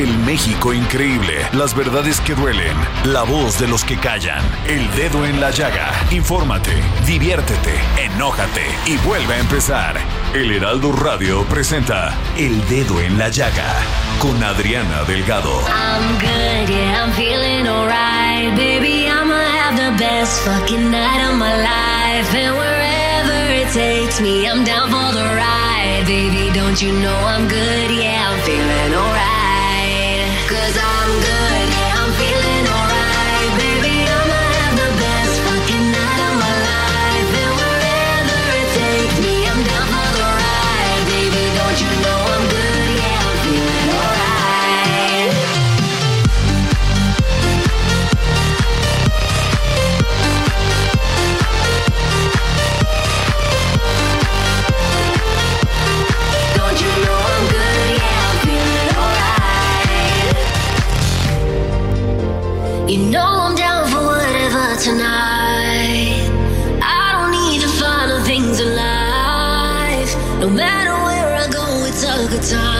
El 0.00 0.16
México 0.20 0.72
increíble, 0.72 1.46
las 1.52 1.74
verdades 1.74 2.22
que 2.22 2.34
duelen, 2.34 2.74
la 3.04 3.22
voz 3.22 3.58
de 3.58 3.68
los 3.68 3.84
que 3.84 3.98
callan, 3.98 4.42
el 4.66 4.90
dedo 4.96 5.26
en 5.26 5.42
la 5.42 5.50
llaga. 5.50 5.92
Infórmate, 6.10 6.72
diviértete, 7.04 7.74
enójate 7.98 8.64
y 8.86 8.96
vuelve 9.06 9.34
a 9.34 9.40
empezar. 9.40 10.00
El 10.32 10.52
Heraldo 10.52 10.92
Radio 10.92 11.44
presenta 11.44 12.16
El 12.38 12.66
Dedo 12.70 12.98
en 12.98 13.18
la 13.18 13.28
Llaga 13.28 13.74
con 14.18 14.42
Adriana 14.42 15.04
Delgado. 15.04 15.52
I'm 15.68 16.14
good, 16.18 16.70
yeah, 16.70 17.04
I'm 17.04 17.12
feeling 17.12 17.68
alright. 17.68 18.56
Baby, 18.56 19.06
I'ma 19.06 19.34
have 19.36 19.76
the 19.76 20.02
best 20.02 20.40
fucking 20.46 20.90
night 20.90 21.28
of 21.28 21.36
my 21.36 21.54
life. 21.60 22.34
And 22.34 22.56
wherever 22.56 23.52
it 23.52 23.68
takes 23.74 24.18
me, 24.18 24.48
I'm 24.48 24.64
down 24.64 24.88
for 24.88 25.12
the 25.12 25.26
ride. 25.36 26.04
Baby, 26.06 26.50
don't 26.54 26.80
you 26.80 26.90
know 26.90 27.18
I'm 27.26 27.46
good, 27.48 27.90
yeah, 27.90 28.30
I'm 28.30 28.40
feeling 28.46 28.94
alright. 28.94 29.19
Cause 30.50 30.76
I'm 30.82 31.20
good, 31.20 31.59
time. 72.40 72.79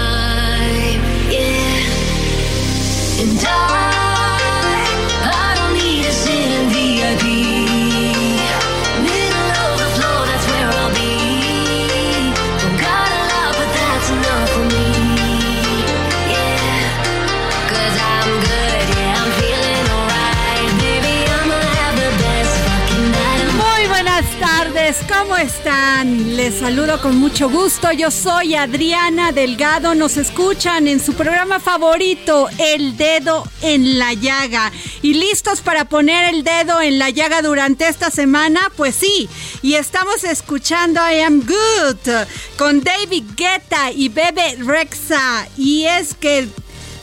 ¿Cómo 25.11 25.37
están? 25.37 26.37
Les 26.37 26.55
saludo 26.55 27.01
con 27.01 27.17
mucho 27.17 27.49
gusto. 27.49 27.91
Yo 27.93 28.11
soy 28.11 28.55
Adriana 28.55 29.33
Delgado. 29.33 29.95
Nos 29.95 30.17
escuchan 30.17 30.87
en 30.87 31.01
su 31.01 31.15
programa 31.15 31.59
favorito, 31.59 32.49
El 32.59 32.97
Dedo 32.97 33.45
en 33.63 33.99
la 33.99 34.15
Llaga. 34.15 34.71
¿Y 35.03 35.15
listos 35.15 35.61
para 35.61 35.87
poner 35.87 36.33
el 36.35 36.45
dedo 36.45 36.81
en 36.81 36.99
la 36.99 37.11
llaga 37.11 37.43
durante 37.43 37.89
esta 37.89 38.11
semana? 38.11 38.61
Pues 38.77 38.95
sí. 38.95 39.29
Y 39.63 39.75
estamos 39.75 40.25
escuchando 40.25 41.01
I 41.01 41.21
Am 41.21 41.41
Good 41.41 42.27
con 42.57 42.83
David 42.83 43.25
Guetta 43.37 43.91
y 43.93 44.09
Bebe 44.09 44.57
Rexa. 44.59 45.49
Y 45.57 45.85
es 45.85 46.15
que 46.15 46.49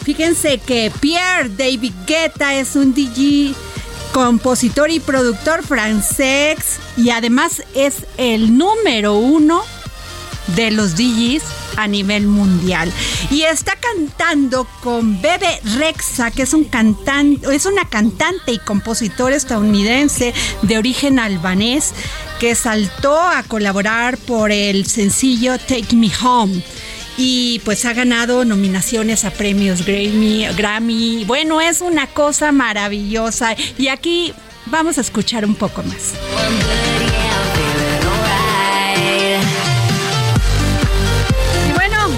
Fíjense 0.07 0.57
que 0.59 0.89
Pierre 1.01 1.49
David 1.49 1.91
Guetta 2.07 2.55
es 2.55 2.77
un 2.77 2.93
DJ, 2.93 3.53
compositor 4.17 4.89
y 4.89 4.99
productor 4.99 5.63
francés 5.63 6.79
y 6.97 7.11
además 7.11 7.61
es 7.75 7.97
el 8.17 8.57
número 8.57 9.13
uno 9.13 9.61
de 10.55 10.71
los 10.71 10.95
DJs 10.95 11.43
a 11.75 11.87
nivel 11.87 12.25
mundial. 12.25 12.91
Y 13.29 13.43
está 13.43 13.73
cantando 13.75 14.67
con 14.81 15.21
Bebe 15.21 15.61
Rexa, 15.77 16.31
que 16.31 16.41
es 16.41 16.53
un 16.55 16.63
cantante, 16.63 17.55
es 17.55 17.67
una 17.67 17.87
cantante 17.87 18.53
y 18.53 18.57
compositor 18.57 19.33
estadounidense 19.33 20.33
de 20.63 20.77
origen 20.79 21.19
albanés 21.19 21.93
que 22.39 22.55
saltó 22.55 23.21
a 23.21 23.43
colaborar 23.43 24.17
por 24.17 24.51
el 24.51 24.87
sencillo 24.87 25.59
Take 25.59 25.95
Me 25.95 26.11
Home 26.23 26.63
y 27.17 27.59
pues 27.65 27.83
ha 27.85 27.93
ganado 27.93 28.45
nominaciones 28.45 29.25
a 29.25 29.31
premios 29.31 29.85
Grammy, 29.85 30.45
Grammy. 30.55 31.25
Bueno, 31.25 31.59
es 31.59 31.81
una 31.81 32.07
cosa 32.07 32.51
maravillosa 32.51 33.55
y 33.77 33.87
aquí 33.87 34.33
vamos 34.67 34.97
a 34.97 35.01
escuchar 35.01 35.45
un 35.45 35.55
poco 35.55 35.83
más. 35.83 36.13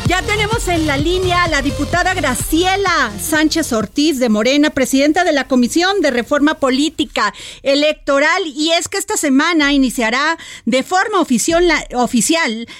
Ya 0.09 0.23
tenemos 0.23 0.67
en 0.67 0.87
la 0.87 0.97
línea 0.97 1.43
a 1.43 1.47
la 1.47 1.61
diputada 1.61 2.15
Graciela 2.15 3.13
Sánchez 3.21 3.71
Ortiz 3.73 4.17
de 4.17 4.27
Morena, 4.27 4.71
presidenta 4.71 5.23
de 5.23 5.31
la 5.31 5.47
Comisión 5.47 6.01
de 6.01 6.09
Reforma 6.09 6.55
Política 6.55 7.31
Electoral. 7.61 8.41
Y 8.47 8.71
es 8.71 8.87
que 8.87 8.97
esta 8.97 9.17
semana 9.17 9.71
iniciará 9.71 10.39
de 10.65 10.81
forma 10.81 11.21
oficial 11.21 11.67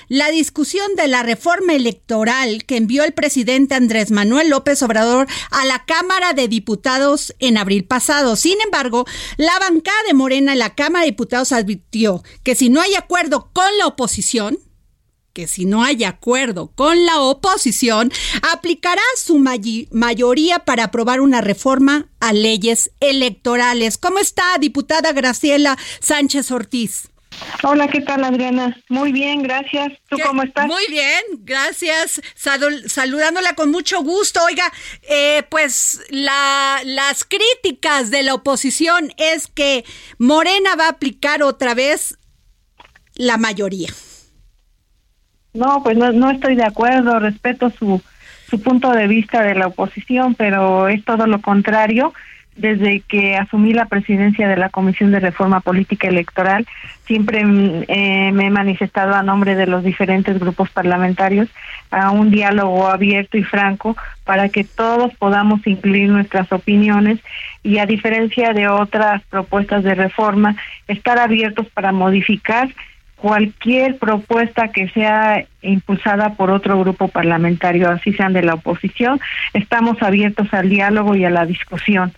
la, 0.08 0.32
discusión 0.32 0.96
de 0.96 1.08
la 1.08 1.22
reforma 1.22 1.74
electoral 1.74 2.66
que 2.66 2.78
envió 2.78 3.04
el 3.04 3.14
presidente 3.14 3.76
Andrés 3.76 4.10
Manuel 4.10 4.50
López 4.50 4.82
Obrador 4.82 5.28
a 5.52 5.66
la 5.66 5.86
Cámara 5.86 6.34
de 6.34 6.48
Diputados 6.48 7.36
en 7.38 7.60
abril 7.60 7.86
pasado. 7.86 8.38
Sin 8.38 8.60
embargo, 8.60 9.06
la 9.38 9.60
bancada 9.60 10.02
de 10.08 10.16
Morena 10.16 10.54
en 10.54 10.60
la 10.60 10.74
Cámara 10.74 11.06
de 11.06 11.12
Diputados 11.12 11.52
advirtió 11.52 12.24
que 12.42 12.56
si 12.56 12.70
no 12.70 12.82
hay 12.82 12.96
acuerdo 12.96 13.52
con 13.54 13.70
la 13.78 13.86
oposición, 13.86 14.58
que 15.39 15.47
si 15.47 15.63
no 15.63 15.83
hay 15.86 16.03
acuerdo 16.03 16.74
con 16.75 17.06
la 17.06 17.21
oposición, 17.21 18.12
aplicará 18.51 19.01
su 19.15 19.38
may- 19.39 19.88
mayoría 19.89 20.59
para 20.59 20.83
aprobar 20.86 21.21
una 21.21 21.39
reforma 21.39 22.09
a 22.19 22.33
leyes 22.33 22.91
electorales. 23.00 23.97
¿Cómo 23.97 24.19
está, 24.19 24.44
diputada 24.59 25.13
Graciela 25.13 25.77
Sánchez 26.01 26.51
Ortiz? 26.51 27.07
Hola, 27.63 27.88
¿qué 27.88 28.01
tal 28.01 28.25
Adriana? 28.25 28.75
Muy 28.89 29.13
bien, 29.13 29.41
gracias. 29.41 29.94
¿Tú 30.09 30.18
¿Qué? 30.18 30.24
cómo 30.24 30.44
estás? 30.44 30.68
Muy 30.68 30.86
bien, 30.89 31.21
gracias. 31.38 32.19
Saludándola 32.36 33.56
con 33.56 33.71
mucho 33.71 34.01
gusto. 34.03 34.41
Oiga, 34.44 34.69
eh, 35.03 35.44
pues 35.50 36.01
la- 36.09 36.81
las 36.83 37.24
críticas 37.24 38.12
de 38.12 38.24
la 38.24 38.33
oposición 38.33 39.13
es 39.15 39.47
que 39.47 39.86
Morena 40.18 40.75
va 40.75 40.88
a 40.88 40.89
aplicar 40.89 41.44
otra 41.44 41.74
vez 41.75 42.18
la 43.15 43.38
mayoría. 43.38 43.88
No, 45.54 45.81
pues 45.84 45.98
no, 45.98 46.12
no 46.12 46.30
estoy 46.30 46.56
de 46.56 46.63
acuerdo, 46.63 47.19
respeto 47.19 47.69
su, 47.72 48.01
su 48.50 48.62
punto 48.62 48.92
de 48.92 49.07
vista 49.07 49.42
de 49.42 49.56
la 49.56 49.68
oposición, 49.68 50.36
pero 50.36 50.88
es 50.88 51.04
todo 51.04 51.28
lo 51.28 51.42
contrario. 51.42 52.13
desde 52.60 53.00
que 53.07 53.38
asumí 53.38 53.74
la 53.74 53.86
presidencia 53.86 54.48
de 54.48 54.57
la 54.57 54.69
Comisión 54.69 55.12
de 55.12 55.22
Reforma 55.22 55.62
Política 55.62 56.10
Electoral, 56.10 56.68
siempre 57.06 57.46
mm, 57.46 57.84
eh, 57.88 58.31
me 58.34 58.48
he 58.48 58.50
manifestado 58.50 59.16
a 59.16 59.24
nombre 59.24 59.56
de 59.56 59.66
los 59.66 59.84
diferentes 59.84 60.38
grupos 60.40 60.69
parlamentarios 60.69 61.48
a 61.90 62.12
un 62.12 62.30
diálogo 62.31 62.88
abierto 62.88 63.38
y 63.38 63.44
franco 63.44 63.96
para 64.25 64.50
que 64.50 64.63
todos 64.63 65.13
podamos 65.16 65.66
incluir 65.66 66.10
nuestras 66.10 66.51
opiniones 66.51 67.19
y 67.63 67.78
a 67.78 67.86
diferencia 67.86 68.54
de 68.54 68.68
otras 68.68 69.24
propuestas 69.30 69.84
de 69.84 69.96
reforma, 69.96 70.56
estar 70.88 71.18
abiertos 71.18 71.68
para 71.74 71.92
modificar 71.92 72.69
cualquier 73.21 73.98
propuesta 73.98 74.71
que 74.71 74.89
sea 74.89 75.45
impulsada 75.62 76.36
por 76.36 76.51
otro 76.51 76.80
grupo 76.80 77.07
parlamentario, 77.10 77.89
así 77.89 78.13
sean 78.13 78.33
de 78.33 78.42
la 78.42 78.56
oposición, 78.56 79.19
estamos 79.54 80.01
abiertos 80.01 80.48
al 80.54 80.69
diálogo 80.69 81.16
y 81.16 81.25
a 81.25 81.30
la 81.30 81.45
discusión. 81.45 82.13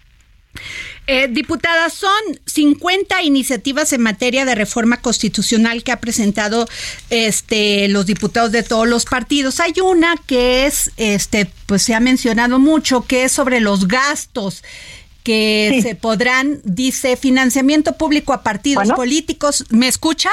Eh, 1.08 1.28
diputada, 1.30 1.90
son 1.90 2.12
50 2.46 3.24
iniciativas 3.24 3.92
en 3.94 4.02
materia 4.02 4.46
de 4.46 4.54
reforma 4.54 4.98
constitucional 4.98 5.84
que 5.84 5.92
ha 5.92 6.00
presentado 6.00 6.68
este 7.10 7.88
los 7.88 8.06
diputados 8.06 8.52
de 8.52 8.62
todos 8.62 8.88
los 8.88 9.06
partidos. 9.06 9.60
Hay 9.60 9.74
una 9.84 10.16
que 10.28 10.66
es 10.66 10.92
este 10.98 11.50
pues 11.66 11.82
se 11.82 11.96
ha 11.96 12.00
mencionado 12.00 12.60
mucho 12.60 13.06
que 13.06 13.24
es 13.24 13.32
sobre 13.32 13.62
los 13.62 13.88
gastos 13.88 14.64
que 15.24 15.80
se 15.82 15.96
podrán 15.96 16.62
dice 16.64 17.16
financiamiento 17.16 17.94
público 17.98 18.34
a 18.34 18.44
partidos 18.44 18.90
políticos. 18.92 19.66
¿Me 19.70 19.88
escucha? 19.88 20.30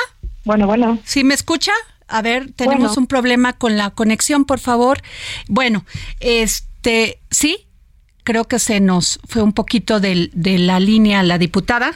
Bueno, 0.48 0.66
bueno. 0.66 0.98
¿Sí 1.04 1.24
me 1.24 1.34
escucha? 1.34 1.72
A 2.06 2.22
ver, 2.22 2.52
tenemos 2.52 2.96
un 2.96 3.06
problema 3.06 3.52
con 3.52 3.76
la 3.76 3.90
conexión, 3.90 4.46
por 4.46 4.58
favor. 4.58 5.02
Bueno, 5.46 5.84
este, 6.20 7.20
¿sí? 7.30 7.66
creo 8.24 8.44
que 8.44 8.58
se 8.58 8.80
nos 8.80 9.20
fue 9.28 9.42
un 9.42 9.52
poquito 9.52 10.00
de, 10.00 10.30
de 10.32 10.58
la 10.58 10.80
línea 10.80 11.22
la 11.22 11.36
diputada 11.36 11.92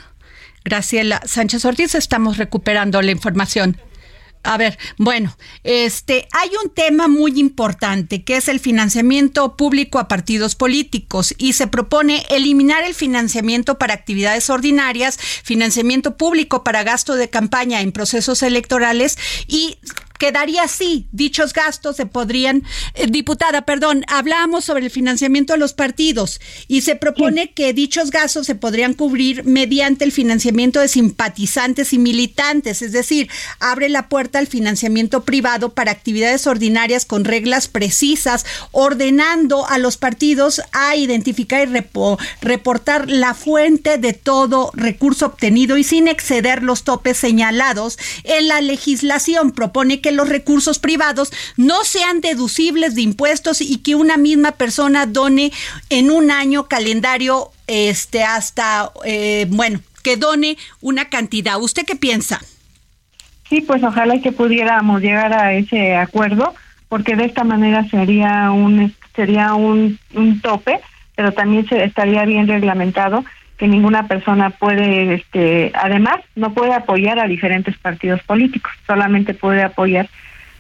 Graciela 0.67 1.23
Sánchez 1.25 1.65
Ortiz. 1.65 1.95
Estamos 1.95 2.37
recuperando 2.37 3.01
la 3.01 3.13
información. 3.13 3.79
A 4.45 4.57
ver, 4.57 4.77
bueno, 4.99 5.37
este 5.63 6.27
hay 6.33 6.51
un 6.63 6.71
tema 6.71 7.07
muy 7.07 7.39
importante 7.39 8.25
que 8.25 8.37
es 8.37 8.49
el 8.49 8.59
financiamiento 8.59 9.57
público 9.57 10.01
a 10.01 10.09
partidos 10.09 10.57
políticos 10.57 11.33
y 11.39 11.53
se 11.53 11.69
propone 11.69 12.27
eliminar 12.29 12.83
el 12.83 12.95
financiamiento 12.95 13.79
para 13.79 13.95
actividades 13.95 14.51
ordinarias, 14.51 15.19
financiamiento 15.45 16.17
público 16.17 16.65
para 16.65 16.83
gasto 16.83 17.15
de 17.15 17.31
campaña 17.31 17.83
en 17.83 17.93
procesos 17.93 18.43
electorales 18.43 19.17
y 19.47 19.79
quedaría 20.23 20.63
así. 20.63 21.09
Dichos 21.11 21.53
gastos 21.53 21.97
se 21.97 22.07
podrían, 22.07 22.63
eh, 22.95 23.09
diputada, 23.09 23.63
perdón, 23.63 24.05
hablamos 24.07 24.65
sobre 24.65 24.85
el 24.85 24.91
financiamiento 24.93 25.53
de 25.53 25.59
los 25.59 25.73
partidos 25.73 26.41
y 26.69 26.83
se 26.83 26.95
propone 26.95 27.51
que 27.51 27.73
dichos 27.73 28.13
gastos 28.13 28.47
se 28.47 28.55
podrían 28.55 28.95
cubrir 28.95 29.43
mediante 29.43 30.05
el 30.05 30.13
financiamiento 30.13 30.79
de 30.79 30.87
simpatizantes 30.87 31.93
y 31.93 31.99
militantes, 31.99 32.83
es 32.83 32.93
decir, 32.93 33.29
abre 33.59 33.89
la 33.89 34.09
puerta 34.09 34.39
al 34.39 34.47
financiamiento 34.47 35.25
privado 35.25 35.71
para 35.75 35.91
actividades 35.91 36.47
ordinarias 36.47 37.05
con 37.05 37.25
reglas 37.25 37.67
precisas, 37.67 38.47
ordenando 38.71 39.67
a 39.67 39.79
los 39.79 39.97
partidos 39.97 40.63
a 40.71 40.95
identificar 40.95 41.67
y 41.67 41.85
reportar 42.43 43.11
la 43.11 43.35
fuente 43.35 43.99
de 43.99 44.13
todo 44.13 44.71
recurso 44.75 45.27
obtenido 45.27 45.79
y 45.79 45.83
sin 45.83 46.07
exceder 46.07 46.63
los 46.63 46.85
topes 46.85 47.17
señalados 47.17 47.99
en 48.23 48.47
la 48.47 48.61
legislación. 48.61 49.51
Propone 49.51 50.01
que 50.01 50.12
los 50.17 50.29
recursos 50.29 50.79
privados 50.79 51.33
no 51.57 51.85
sean 51.85 52.21
deducibles 52.21 52.95
de 52.95 53.03
impuestos 53.03 53.61
y 53.61 53.79
que 53.79 53.95
una 53.95 54.17
misma 54.17 54.53
persona 54.53 55.07
done 55.07 55.53
en 55.91 56.11
un 56.11 56.31
año 56.31 56.69
calendario 56.69 57.51
este 57.67 58.23
hasta 58.25 58.93
eh, 59.05 59.47
bueno 59.49 59.81
que 60.03 60.17
done 60.17 60.57
una 60.81 61.09
cantidad. 61.09 61.61
¿Usted 61.61 61.85
qué 61.87 61.97
piensa? 61.97 62.41
Sí, 63.49 63.61
pues 63.61 63.83
ojalá 63.83 64.21
que 64.21 64.33
pudiéramos 64.33 65.01
llegar 65.01 65.33
a 65.33 65.53
ese 65.53 65.95
acuerdo, 65.95 66.55
porque 66.89 67.17
de 67.17 67.27
esta 67.27 67.45
manera 67.45 67.87
sería 67.89 68.51
un 68.51 68.95
sería 69.15 69.55
un, 69.55 69.99
un 70.15 70.41
tope, 70.41 70.81
pero 71.15 71.33
también 71.33 71.69
se 71.69 71.85
estaría 71.85 72.25
bien 72.25 72.49
reglamentado 72.49 73.25
que 73.63 73.69
ninguna 73.69 74.09
persona 74.09 74.51
puede, 74.51 75.15
este, 75.15 75.71
además, 75.75 76.17
no 76.35 76.53
puede 76.53 76.75
apoyar 76.75 77.21
a 77.21 77.29
diferentes 77.29 77.79
partidos 77.79 78.21
políticos, 78.25 78.73
solamente 78.89 79.35
puede 79.35 79.63
apoyar 79.63 80.09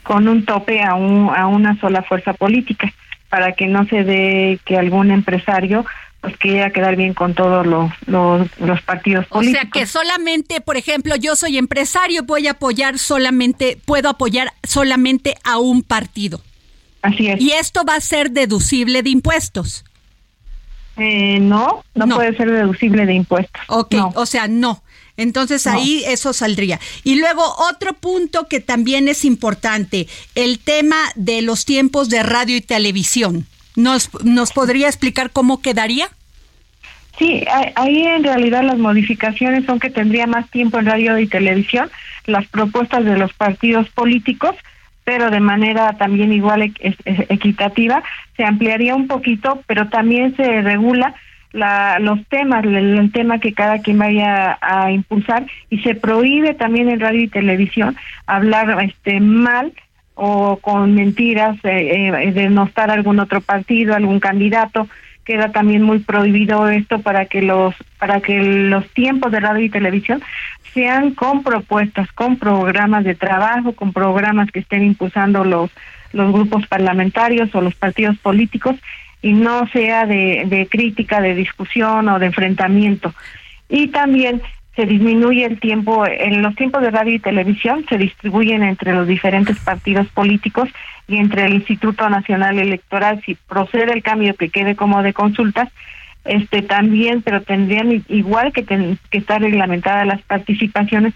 con 0.04 0.28
un 0.28 0.44
tope 0.44 0.80
a, 0.84 0.94
un, 0.94 1.28
a 1.34 1.48
una 1.48 1.76
sola 1.80 2.04
fuerza 2.04 2.32
política, 2.32 2.94
para 3.28 3.54
que 3.54 3.66
no 3.66 3.86
se 3.86 4.04
dé 4.04 4.60
que 4.64 4.78
algún 4.78 5.10
empresario 5.10 5.84
pues 6.20 6.36
quiera 6.36 6.70
quedar 6.70 6.94
bien 6.94 7.12
con 7.12 7.34
todos 7.34 7.66
los, 7.66 7.90
los, 8.06 8.82
partidos 8.82 9.26
políticos. 9.26 9.66
O 9.66 9.72
sea 9.72 9.80
que 9.80 9.86
solamente, 9.88 10.60
por 10.60 10.76
ejemplo, 10.76 11.16
yo 11.16 11.34
soy 11.34 11.58
empresario, 11.58 12.22
voy 12.22 12.46
a 12.46 12.52
apoyar 12.52 13.00
solamente, 13.00 13.78
puedo 13.84 14.10
apoyar 14.10 14.52
solamente 14.62 15.34
a 15.42 15.58
un 15.58 15.82
partido. 15.82 16.40
Así 17.02 17.26
es. 17.26 17.40
Y 17.40 17.50
esto 17.50 17.82
va 17.84 17.96
a 17.96 18.00
ser 18.00 18.30
deducible 18.30 19.02
de 19.02 19.10
impuestos. 19.10 19.84
Eh, 20.96 21.38
no, 21.40 21.84
no, 21.94 22.08
puede 22.08 22.36
ser 22.36 22.50
deducible 22.50 23.06
de 23.06 23.14
impuestos. 23.14 23.62
Ok, 23.68 23.94
o 24.14 24.26
sea, 24.26 24.48
no. 24.48 24.82
Entonces 25.16 25.66
ahí 25.66 26.02
eso 26.06 26.32
saldría. 26.32 26.80
Y 27.04 27.16
luego 27.16 27.42
otro 27.70 27.92
punto 27.92 28.48
que 28.48 28.60
también 28.60 29.08
es 29.08 29.24
importante, 29.24 30.08
el 30.34 30.58
tema 30.58 30.96
de 31.16 31.42
los 31.42 31.64
tiempos 31.64 32.08
de 32.08 32.22
radio 32.22 32.56
y 32.56 32.60
televisión. 32.60 33.46
¿Nos, 33.76 34.10
nos 34.24 34.52
podría 34.52 34.86
explicar 34.88 35.30
cómo 35.30 35.62
quedaría? 35.62 36.10
Sí, 37.18 37.44
ahí 37.76 38.02
en 38.02 38.24
realidad 38.24 38.62
las 38.64 38.78
modificaciones 38.78 39.64
son 39.66 39.78
que 39.78 39.90
tendría 39.90 40.26
más 40.26 40.50
tiempo 40.50 40.78
en 40.78 40.86
radio 40.86 41.18
y 41.18 41.26
televisión, 41.26 41.90
las 42.26 42.46
propuestas 42.48 43.04
de 43.04 43.16
los 43.16 43.32
partidos 43.34 43.88
políticos 43.90 44.56
pero 45.04 45.30
de 45.30 45.40
manera 45.40 45.92
también 45.94 46.32
igual 46.32 46.62
equitativa, 46.62 48.02
se 48.36 48.44
ampliaría 48.44 48.94
un 48.94 49.08
poquito, 49.08 49.62
pero 49.66 49.88
también 49.88 50.36
se 50.36 50.62
regula 50.62 51.14
la, 51.52 51.98
los 51.98 52.24
temas, 52.28 52.64
el, 52.64 53.10
tema 53.12 53.38
que 53.38 53.52
cada 53.52 53.80
quien 53.80 53.98
vaya 53.98 54.58
a 54.60 54.90
impulsar 54.90 55.46
y 55.70 55.78
se 55.80 55.94
prohíbe 55.94 56.54
también 56.54 56.88
en 56.88 57.00
radio 57.00 57.22
y 57.22 57.28
televisión 57.28 57.96
hablar 58.26 58.82
este 58.82 59.20
mal 59.20 59.72
o 60.14 60.56
con 60.56 60.94
mentiras, 60.94 61.56
eh, 61.64 62.08
eh, 62.08 62.32
denostar 62.32 62.90
algún 62.90 63.18
otro 63.18 63.40
partido, 63.40 63.94
algún 63.94 64.20
candidato, 64.20 64.88
queda 65.24 65.52
también 65.52 65.82
muy 65.82 66.00
prohibido 66.00 66.68
esto 66.68 67.00
para 67.00 67.26
que 67.26 67.42
los 67.42 67.74
para 67.98 68.20
que 68.20 68.40
los 68.42 68.88
tiempos 68.90 69.32
de 69.32 69.40
radio 69.40 69.64
y 69.64 69.70
televisión 69.70 70.22
sean 70.74 71.14
con 71.14 71.42
propuestas, 71.42 72.10
con 72.12 72.38
programas 72.38 73.04
de 73.04 73.14
trabajo, 73.14 73.72
con 73.72 73.92
programas 73.92 74.50
que 74.50 74.60
estén 74.60 74.82
impulsando 74.82 75.44
los 75.44 75.70
los 76.12 76.32
grupos 76.32 76.66
parlamentarios 76.66 77.54
o 77.54 77.60
los 77.60 77.74
partidos 77.74 78.18
políticos 78.18 78.76
y 79.22 79.32
no 79.32 79.66
sea 79.68 80.04
de, 80.04 80.44
de 80.46 80.66
crítica, 80.66 81.20
de 81.20 81.34
discusión 81.34 82.08
o 82.08 82.18
de 82.18 82.26
enfrentamiento. 82.26 83.14
Y 83.68 83.88
también 83.88 84.42
se 84.76 84.86
disminuye 84.86 85.44
el 85.44 85.60
tiempo, 85.60 86.06
en 86.06 86.42
los 86.42 86.54
tiempos 86.56 86.82
de 86.82 86.90
radio 86.90 87.14
y 87.14 87.18
televisión 87.18 87.84
se 87.88 87.98
distribuyen 87.98 88.62
entre 88.62 88.94
los 88.94 89.06
diferentes 89.06 89.58
partidos 89.58 90.06
políticos 90.08 90.68
y 91.06 91.16
entre 91.18 91.44
el 91.44 91.54
Instituto 91.54 92.08
Nacional 92.08 92.58
Electoral, 92.58 93.22
si 93.26 93.34
procede 93.34 93.92
el 93.92 94.02
cambio 94.02 94.34
que 94.34 94.48
quede 94.48 94.74
como 94.74 95.02
de 95.02 95.12
consultas, 95.12 95.68
este 96.24 96.62
también, 96.62 97.22
pero 97.22 97.42
tendrían 97.42 98.04
igual 98.08 98.52
que, 98.52 98.64
que 98.64 99.18
estar 99.18 99.42
reglamentadas 99.42 100.06
las 100.06 100.22
participaciones, 100.22 101.14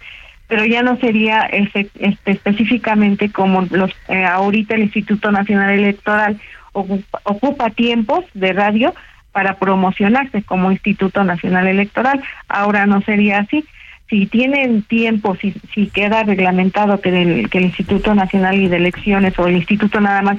pero 0.49 0.65
ya 0.65 0.83
no 0.83 0.97
sería 0.99 1.43
este, 1.43 1.89
específicamente 1.97 3.31
como 3.31 3.63
los 3.71 3.93
eh, 4.09 4.25
ahorita 4.25 4.75
el 4.75 4.83
Instituto 4.83 5.31
Nacional 5.33 5.71
Electoral 5.71 6.39
ocupa, 6.73 7.71
tiempos 7.71 8.25
de 8.35 8.53
radio 8.53 8.95
para 9.37 9.59
promocionarse 9.59 10.43
como 10.45 10.73
Instituto 10.73 11.23
Nacional 11.23 11.67
Electoral. 11.67 12.23
Ahora 12.49 12.87
no 12.87 13.03
sería 13.03 13.41
así. 13.41 13.67
Si 14.09 14.25
tienen 14.25 14.81
tiempo, 14.81 15.37
si, 15.37 15.53
si 15.75 15.89
queda 15.89 16.23
reglamentado 16.23 17.03
que, 17.03 17.47
que 17.51 17.59
el 17.59 17.65
Instituto 17.65 18.15
Nacional 18.15 18.71
de 18.71 18.75
Elecciones 18.75 19.39
o 19.39 19.47
el 19.47 19.57
Instituto 19.57 20.01
nada 20.01 20.23
más 20.23 20.39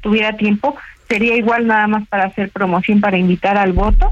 tuviera 0.00 0.36
tiempo, 0.36 0.74
sería 1.08 1.36
igual 1.36 1.68
nada 1.68 1.86
más 1.86 2.08
para 2.08 2.24
hacer 2.24 2.50
promoción, 2.50 3.00
para 3.00 3.18
invitar 3.18 3.56
al 3.56 3.72
voto 3.72 4.10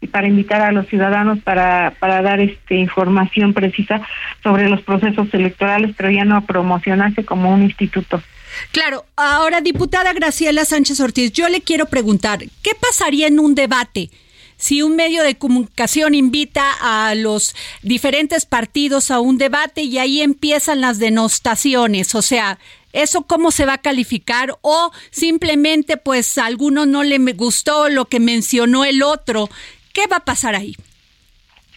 y 0.00 0.06
para 0.06 0.28
invitar 0.28 0.62
a 0.62 0.70
los 0.70 0.86
ciudadanos 0.86 1.40
para, 1.40 1.94
para 1.98 2.22
dar 2.22 2.38
este 2.38 2.76
información 2.76 3.54
precisa 3.54 4.02
sobre 4.44 4.68
los 4.68 4.82
procesos 4.82 5.34
electorales, 5.34 5.96
pero 5.96 6.12
ya 6.12 6.24
no 6.24 6.42
promocionarse 6.42 7.24
como 7.24 7.52
un 7.52 7.64
instituto. 7.64 8.22
Claro, 8.70 9.04
ahora 9.16 9.60
diputada 9.60 10.12
Graciela 10.12 10.64
Sánchez 10.64 11.00
Ortiz, 11.00 11.32
yo 11.32 11.48
le 11.48 11.60
quiero 11.60 11.86
preguntar, 11.86 12.44
¿qué 12.62 12.72
pasaría 12.74 13.26
en 13.26 13.40
un 13.40 13.54
debate? 13.54 14.10
Si 14.56 14.82
un 14.82 14.94
medio 14.94 15.24
de 15.24 15.36
comunicación 15.36 16.14
invita 16.14 16.72
a 16.80 17.14
los 17.16 17.54
diferentes 17.82 18.46
partidos 18.46 19.10
a 19.10 19.18
un 19.18 19.36
debate 19.36 19.82
y 19.82 19.98
ahí 19.98 20.22
empiezan 20.22 20.80
las 20.80 20.98
denostaciones, 20.98 22.14
o 22.14 22.22
sea, 22.22 22.58
¿Eso 22.92 23.22
cómo 23.22 23.50
se 23.52 23.64
va 23.64 23.74
a 23.74 23.78
calificar? 23.78 24.58
O 24.60 24.92
simplemente 25.10 25.96
pues 25.96 26.36
a 26.36 26.44
alguno 26.44 26.84
no 26.84 27.02
le 27.02 27.16
gustó 27.32 27.88
lo 27.88 28.04
que 28.04 28.20
mencionó 28.20 28.84
el 28.84 29.02
otro. 29.02 29.48
¿Qué 29.94 30.06
va 30.06 30.16
a 30.16 30.24
pasar 30.24 30.54
ahí? 30.54 30.76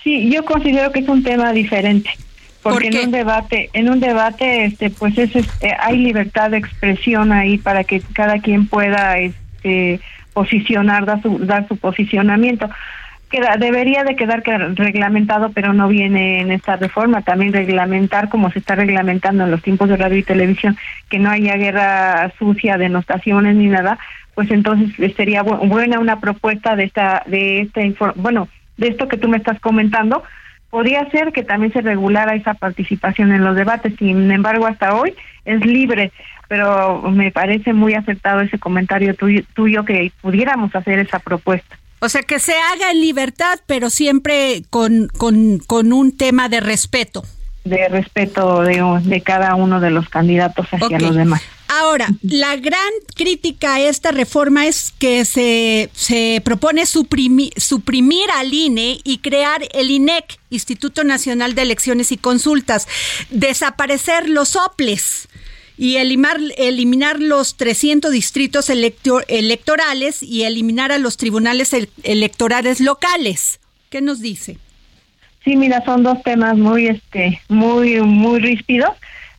Sí, 0.04 0.30
yo 0.30 0.44
considero 0.44 0.92
que 0.92 1.00
es 1.00 1.08
un 1.08 1.24
tema 1.24 1.54
diferente 1.54 2.12
porque 2.70 2.88
en 2.88 2.98
un 2.98 3.12
debate 3.12 3.70
en 3.74 3.90
un 3.90 4.00
debate 4.00 4.66
este 4.66 4.90
pues 4.90 5.16
es, 5.20 5.36
este, 5.36 5.76
hay 5.80 5.98
libertad 5.98 6.50
de 6.50 6.58
expresión 6.58 7.32
ahí 7.32 7.60
para 7.60 7.84
que 7.84 8.02
cada 8.14 8.40
quien 8.40 8.66
pueda 8.68 9.20
este 9.20 10.00
posicionar 10.34 11.06
dar 11.06 11.22
su 11.22 11.38
dar 11.46 11.68
su 11.68 11.78
posicionamiento. 11.78 12.70
Queda 13.30 13.58
debería 13.58 14.04
de 14.04 14.16
quedar 14.16 14.42
reglamentado 14.44 15.52
pero 15.52 15.74
no 15.74 15.88
viene 15.88 16.42
en 16.42 16.52
esta 16.52 16.76
reforma. 16.76 17.22
También 17.22 17.54
reglamentar 17.54 18.30
como 18.30 18.50
se 18.50 18.58
está 18.58 18.74
reglamentando 18.74 19.44
en 19.44 19.52
los 19.52 19.62
tiempos 19.62 19.88
de 19.90 19.98
radio 19.98 20.18
y 20.18 20.24
televisión 20.24 20.76
que 21.08 21.20
no 21.20 21.30
haya 21.30 21.58
guerra 21.58 22.32
sucia 22.40 22.80
denostaciones 22.80 23.56
ni 23.56 23.68
nada 23.68 24.00
pues 24.34 24.50
entonces 24.50 25.16
sería 25.16 25.44
buena 25.44 26.00
una 26.00 26.20
propuesta 26.20 26.76
de 26.76 26.86
esta 26.86 27.24
de 27.28 27.62
este 27.62 27.96
bueno 28.16 28.48
de 28.78 28.88
esto 28.88 29.08
que 29.08 29.18
tú 29.18 29.30
me 29.30 29.38
estás 29.38 29.60
comentando 29.60 30.24
podría 30.76 31.10
ser 31.10 31.32
que 31.32 31.42
también 31.42 31.72
se 31.72 31.80
regulara 31.80 32.36
esa 32.36 32.54
participación 32.54 33.32
en 33.32 33.46
los 33.46 33.56
debates. 33.56 33.94
Sin 33.98 34.30
embargo, 34.30 34.68
hasta 34.68 34.94
hoy 34.94 35.16
es 35.46 35.66
libre, 35.66 36.12
pero 36.50 37.02
me 37.12 37.32
parece 37.32 37.72
muy 37.72 37.94
acertado 37.94 38.42
ese 38.42 38.60
comentario 38.60 39.16
tuyo, 39.16 39.42
tuyo 39.54 39.86
que 39.86 40.12
pudiéramos 40.20 40.76
hacer 40.76 41.00
esa 41.00 41.20
propuesta. 41.20 41.80
O 42.02 42.10
sea, 42.10 42.24
que 42.24 42.40
se 42.40 42.52
haga 42.52 42.92
en 42.92 43.00
libertad, 43.00 43.58
pero 43.68 43.90
siempre 43.90 44.64
con, 44.70 45.08
con, 45.18 45.60
con 45.60 45.94
un 45.94 46.18
tema 46.18 46.50
de 46.50 46.60
respeto. 46.60 47.24
De 47.64 47.88
respeto 47.88 48.62
de, 48.64 48.84
de 49.04 49.22
cada 49.22 49.56
uno 49.56 49.80
de 49.80 49.92
los 49.92 50.10
candidatos 50.10 50.68
hacia 50.74 51.00
los 51.00 51.16
demás. 51.16 51.42
Ahora, 51.80 52.08
la 52.22 52.56
gran 52.56 52.80
crítica 53.16 53.76
a 53.76 53.82
esta 53.82 54.12
reforma 54.12 54.66
es 54.66 54.94
que 54.98 55.26
se, 55.26 55.90
se 55.94 56.42
propone 56.46 56.86
suprimir, 56.86 57.52
suprimir 57.58 58.30
al 58.36 58.54
INE 58.54 59.00
y 59.04 59.18
crear 59.18 59.62
el 59.74 59.92
INEC, 59.92 60.40
Instituto 60.50 61.04
Nacional 61.04 61.54
de 61.54 61.64
Elecciones 61.64 62.14
y 62.14 62.18
Consultas, 62.18 62.88
desaparecer 63.30 64.30
los 64.30 64.56
OPLES 64.56 65.28
y 65.78 65.98
eliminar, 65.98 66.40
eliminar 66.58 67.20
los 67.20 67.58
300 67.58 68.10
distritos 68.12 68.70
electorales 68.70 70.24
y 70.24 70.44
eliminar 70.44 70.94
a 70.94 70.98
los 70.98 71.18
tribunales 71.18 71.76
electorales 72.04 72.80
locales. 72.80 73.60
¿Qué 73.90 74.00
nos 74.00 74.22
dice? 74.22 74.58
Sí, 75.44 75.56
mira, 75.58 75.84
son 75.84 76.04
dos 76.04 76.24
temas 76.24 76.58
muy, 76.58 76.88
este, 76.88 77.42
muy, 77.50 78.00
muy 78.02 78.40
ríspidos 78.40 78.92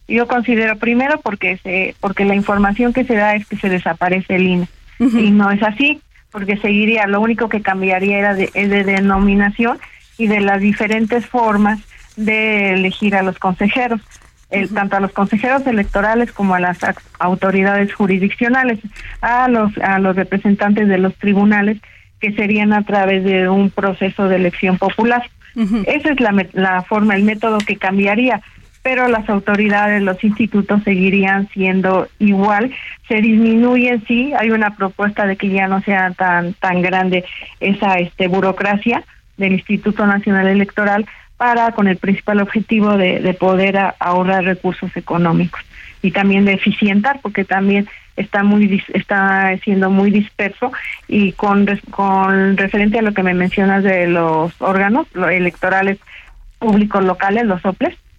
yo 0.08 0.26
considero 0.26 0.76
primero 0.76 1.20
porque 1.20 1.58
se 1.58 1.94
porque 2.00 2.24
la 2.24 2.34
información 2.34 2.92
que 2.92 3.04
se 3.04 3.14
da 3.14 3.34
es 3.34 3.46
que 3.46 3.56
se 3.56 3.68
desaparece 3.68 4.36
el 4.36 4.46
INE 4.46 4.68
y 4.98 5.30
no 5.30 5.50
es 5.50 5.62
así 5.62 6.00
porque 6.30 6.56
seguiría 6.58 7.06
lo 7.06 7.20
único 7.20 7.48
que 7.48 7.62
cambiaría 7.62 8.18
era 8.18 8.34
de, 8.34 8.48
de 8.52 8.84
denominación 8.84 9.78
y 10.18 10.26
de 10.26 10.40
las 10.40 10.60
diferentes 10.60 11.26
formas 11.26 11.80
de 12.16 12.74
elegir 12.74 13.14
a 13.16 13.22
los 13.22 13.38
consejeros 13.38 14.00
el, 14.50 14.72
tanto 14.72 14.96
a 14.96 15.00
los 15.00 15.12
consejeros 15.12 15.66
electorales 15.66 16.30
como 16.32 16.54
a 16.54 16.60
las 16.60 16.78
autoridades 17.18 17.92
jurisdiccionales 17.92 18.78
a 19.20 19.48
los 19.48 19.76
a 19.78 19.98
los 19.98 20.14
representantes 20.14 20.88
de 20.88 20.98
los 20.98 21.14
tribunales 21.16 21.78
que 22.20 22.32
serían 22.32 22.72
a 22.72 22.82
través 22.84 23.24
de 23.24 23.48
un 23.48 23.70
proceso 23.70 24.28
de 24.28 24.36
elección 24.36 24.78
popular. 24.78 25.28
Esa 25.86 26.12
es 26.12 26.20
la, 26.20 26.46
la 26.52 26.82
forma 26.82 27.14
el 27.14 27.24
método 27.24 27.58
que 27.58 27.76
cambiaría 27.76 28.42
pero 28.86 29.08
las 29.08 29.28
autoridades, 29.28 30.00
los 30.00 30.22
institutos 30.22 30.80
seguirían 30.84 31.48
siendo 31.48 32.06
igual. 32.20 32.70
Se 33.08 33.20
disminuye, 33.20 34.00
sí, 34.06 34.32
hay 34.38 34.52
una 34.52 34.76
propuesta 34.76 35.26
de 35.26 35.34
que 35.34 35.48
ya 35.48 35.66
no 35.66 35.80
sea 35.80 36.12
tan 36.12 36.52
tan 36.54 36.82
grande 36.82 37.24
esa 37.58 37.98
este 37.98 38.28
burocracia 38.28 39.02
del 39.38 39.54
Instituto 39.54 40.06
Nacional 40.06 40.46
Electoral 40.46 41.04
para 41.36 41.72
con 41.72 41.88
el 41.88 41.96
principal 41.96 42.40
objetivo 42.40 42.96
de, 42.96 43.18
de 43.18 43.34
poder 43.34 43.76
ahorrar 43.98 44.44
recursos 44.44 44.96
económicos 44.96 45.60
y 46.00 46.12
también 46.12 46.44
de 46.44 46.52
eficientar 46.52 47.18
porque 47.22 47.44
también 47.44 47.88
está 48.14 48.44
muy 48.44 48.84
está 48.94 49.58
siendo 49.64 49.90
muy 49.90 50.12
disperso 50.12 50.70
y 51.08 51.32
con 51.32 51.66
con 51.90 52.56
referente 52.56 53.00
a 53.00 53.02
lo 53.02 53.14
que 53.14 53.24
me 53.24 53.34
mencionas 53.34 53.82
de 53.82 54.06
los 54.06 54.52
órganos 54.60 55.08
electorales 55.16 55.98
públicos 56.60 57.02
locales 57.02 57.46
los 57.46 57.66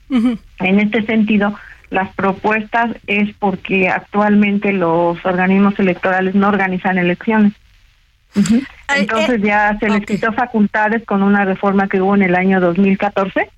En 0.10 0.80
este 0.80 1.06
sentido, 1.06 1.56
las 1.90 2.14
propuestas 2.16 2.96
es 3.08 3.34
porque 3.38 3.90
actualmente 3.90 4.74
los 4.74 5.24
organismos 5.26 5.78
electorales 5.80 6.36
no 6.36 6.48
organizan 6.48 6.98
elecciones. 6.98 7.54
Entonces 8.96 9.42
eh, 9.42 9.42
ya 9.44 9.78
se 9.80 9.90
les 9.90 10.06
quitó 10.06 10.32
facultades 10.34 11.04
con 11.06 11.24
una 11.24 11.46
reforma 11.46 11.88
que 11.88 12.02
hubo 12.02 12.16
en 12.16 12.24
el 12.24 12.36
año 12.36 12.60
2014 12.60 13.50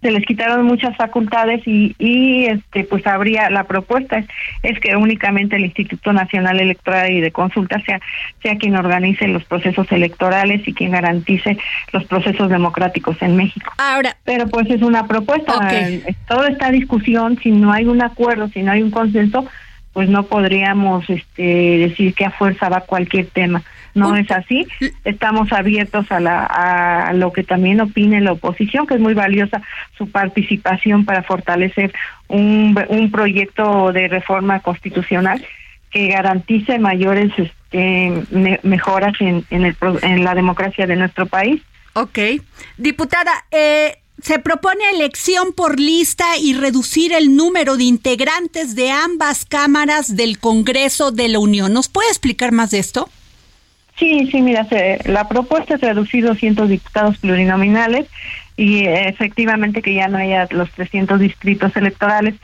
se 0.00 0.10
les 0.10 0.24
quitaron 0.24 0.64
muchas 0.64 0.96
facultades 0.96 1.62
y, 1.66 1.94
y 1.98 2.46
este 2.46 2.84
pues 2.84 3.06
habría 3.06 3.50
la 3.50 3.64
propuesta 3.64 4.24
es, 4.62 4.80
que 4.80 4.96
únicamente 4.96 5.56
el 5.56 5.64
Instituto 5.64 6.12
Nacional 6.12 6.60
Electoral 6.60 7.10
y 7.10 7.20
de 7.20 7.32
Consulta 7.32 7.80
sea 7.80 8.00
sea 8.42 8.56
quien 8.56 8.76
organice 8.76 9.26
los 9.28 9.44
procesos 9.44 9.90
electorales 9.90 10.66
y 10.66 10.74
quien 10.74 10.92
garantice 10.92 11.58
los 11.92 12.04
procesos 12.04 12.48
democráticos 12.48 13.16
en 13.20 13.36
México. 13.36 13.72
Ahora, 13.78 14.16
pero 14.24 14.46
pues 14.48 14.70
es 14.70 14.82
una 14.82 15.06
propuesta, 15.06 15.52
toda 16.26 16.48
esta 16.48 16.70
discusión 16.70 17.38
si 17.42 17.50
no 17.50 17.72
hay 17.72 17.86
un 17.86 18.02
acuerdo, 18.02 18.48
si 18.48 18.62
no 18.62 18.72
hay 18.72 18.82
un 18.82 18.90
consenso, 18.90 19.46
pues 19.92 20.08
no 20.08 20.24
podríamos 20.24 21.08
este 21.10 21.42
decir 21.42 22.14
que 22.14 22.24
a 22.24 22.30
fuerza 22.30 22.68
va 22.68 22.82
cualquier 22.82 23.26
tema 23.26 23.62
no 23.98 24.16
es 24.16 24.30
así. 24.30 24.66
Estamos 25.04 25.52
abiertos 25.52 26.10
a, 26.10 26.20
la, 26.20 26.44
a 26.44 27.12
lo 27.12 27.32
que 27.32 27.44
también 27.44 27.80
opine 27.80 28.20
la 28.20 28.32
oposición, 28.32 28.86
que 28.86 28.94
es 28.94 29.00
muy 29.00 29.14
valiosa 29.14 29.62
su 29.96 30.10
participación 30.10 31.04
para 31.04 31.22
fortalecer 31.22 31.92
un, 32.28 32.78
un 32.88 33.10
proyecto 33.10 33.92
de 33.92 34.08
reforma 34.08 34.60
constitucional 34.60 35.44
que 35.90 36.08
garantice 36.08 36.78
mayores 36.78 37.32
este, 37.38 38.12
mejoras 38.62 39.14
en, 39.20 39.44
en, 39.50 39.64
el, 39.64 39.76
en 40.02 40.24
la 40.24 40.34
democracia 40.34 40.86
de 40.86 40.96
nuestro 40.96 41.26
país. 41.26 41.62
Ok. 41.94 42.18
Diputada, 42.76 43.32
eh, 43.50 43.96
se 44.20 44.38
propone 44.38 44.82
elección 44.94 45.52
por 45.52 45.78
lista 45.78 46.24
y 46.40 46.54
reducir 46.54 47.12
el 47.12 47.36
número 47.36 47.76
de 47.76 47.84
integrantes 47.84 48.74
de 48.74 48.90
ambas 48.90 49.44
cámaras 49.44 50.16
del 50.16 50.38
Congreso 50.38 51.12
de 51.12 51.28
la 51.28 51.38
Unión. 51.38 51.72
¿Nos 51.72 51.88
puede 51.88 52.08
explicar 52.08 52.52
más 52.52 52.70
de 52.70 52.80
esto? 52.80 53.08
Sí, 53.98 54.28
sí, 54.30 54.42
mira, 54.42 54.66
la 55.06 55.26
propuesta 55.26 55.74
es 55.74 55.80
reducir 55.80 56.24
200 56.24 56.68
diputados 56.68 57.18
plurinominales 57.18 58.06
y 58.56 58.84
efectivamente 58.84 59.82
que 59.82 59.94
ya 59.94 60.06
no 60.08 60.18
haya 60.18 60.46
los 60.50 60.70
300 60.70 61.18
distritos 61.18 61.76
electorales, 61.76 62.36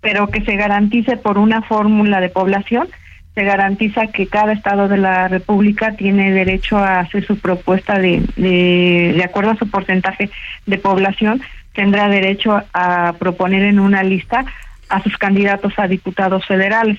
pero 0.00 0.28
que 0.28 0.42
se 0.42 0.56
garantice 0.56 1.16
por 1.16 1.38
una 1.38 1.62
fórmula 1.62 2.20
de 2.20 2.28
población, 2.28 2.88
se 3.34 3.44
garantiza 3.44 4.08
que 4.08 4.26
cada 4.26 4.52
estado 4.52 4.88
de 4.88 4.96
la 4.96 5.28
República 5.28 5.92
tiene 5.92 6.32
derecho 6.32 6.78
a 6.78 7.00
hacer 7.00 7.24
su 7.24 7.38
propuesta 7.38 7.98
de, 7.98 8.22
de, 8.36 9.12
de 9.16 9.24
acuerdo 9.24 9.52
a 9.52 9.56
su 9.56 9.68
porcentaje 9.70 10.30
de 10.66 10.78
población, 10.78 11.40
tendrá 11.72 12.08
derecho 12.08 12.62
a 12.72 13.14
proponer 13.18 13.62
en 13.62 13.78
una 13.78 14.02
lista 14.02 14.44
a 14.88 15.02
sus 15.02 15.16
candidatos 15.18 15.74
a 15.78 15.86
diputados 15.86 16.46
federales, 16.46 16.98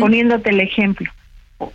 poniéndote 0.00 0.50
el 0.50 0.60
ejemplo 0.60 1.10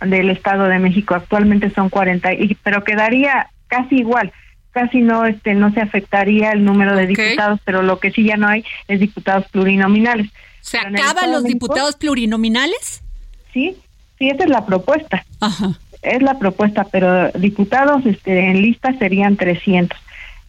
del 0.04 0.30
Estado 0.30 0.64
de 0.64 0.78
México. 0.78 1.14
Actualmente 1.14 1.70
son 1.70 1.88
40, 1.88 2.32
y, 2.34 2.54
pero 2.62 2.84
quedaría 2.84 3.48
casi 3.66 3.96
igual. 3.96 4.32
Casi 4.72 5.00
no 5.00 5.24
este 5.24 5.54
no 5.54 5.72
se 5.72 5.80
afectaría 5.80 6.52
el 6.52 6.64
número 6.64 6.94
de 6.94 7.08
diputados, 7.08 7.58
pero 7.64 7.82
lo 7.82 7.98
que 7.98 8.12
sí 8.12 8.24
ya 8.24 8.36
no 8.36 8.46
hay 8.46 8.64
es 8.86 9.00
diputados 9.00 9.46
plurinominales. 9.50 10.30
¿Se 10.60 10.78
acaban 10.78 11.32
los 11.32 11.42
diputados 11.42 11.96
plurinominales? 11.96 13.02
Sí, 13.52 13.76
sí, 14.18 14.28
esa 14.28 14.44
es 14.44 14.50
la 14.50 14.64
propuesta. 14.66 15.24
Es 16.02 16.22
la 16.22 16.38
propuesta, 16.38 16.84
pero 16.84 17.30
diputados 17.32 18.06
este 18.06 18.50
en 18.50 18.62
lista 18.62 18.96
serían 18.98 19.36
300 19.36 19.98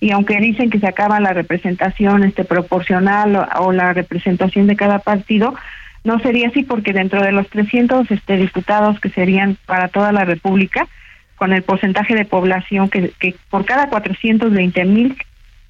y 0.02 0.10
aunque 0.10 0.40
dicen 0.40 0.72
que 0.72 0.80
se 0.80 0.88
acaba 0.88 1.20
la 1.20 1.32
representación 1.32 2.24
este 2.24 2.44
proporcional 2.44 3.48
o, 3.60 3.72
la 3.72 3.94
representación 3.94 4.66
de 4.66 4.76
cada 4.76 5.00
partido, 5.00 5.54
no 6.04 6.20
sería 6.20 6.48
así 6.48 6.64
porque 6.64 6.94
dentro 6.94 7.22
de 7.22 7.32
los 7.32 7.48
300 7.50 8.10
este, 8.10 8.38
diputados 8.38 9.00
que 9.00 9.10
serían 9.10 9.58
para 9.66 9.88
toda 9.88 10.12
la 10.12 10.26
República, 10.26 10.88
con 11.36 11.54
el 11.54 11.64
porcentaje 11.64 12.16
de 12.16 12.26
población 12.26 12.90
que, 12.90 13.12
que 13.20 13.36
por 13.50 13.66
cada 13.66 13.90
420 13.90 14.86
mil 14.86 15.18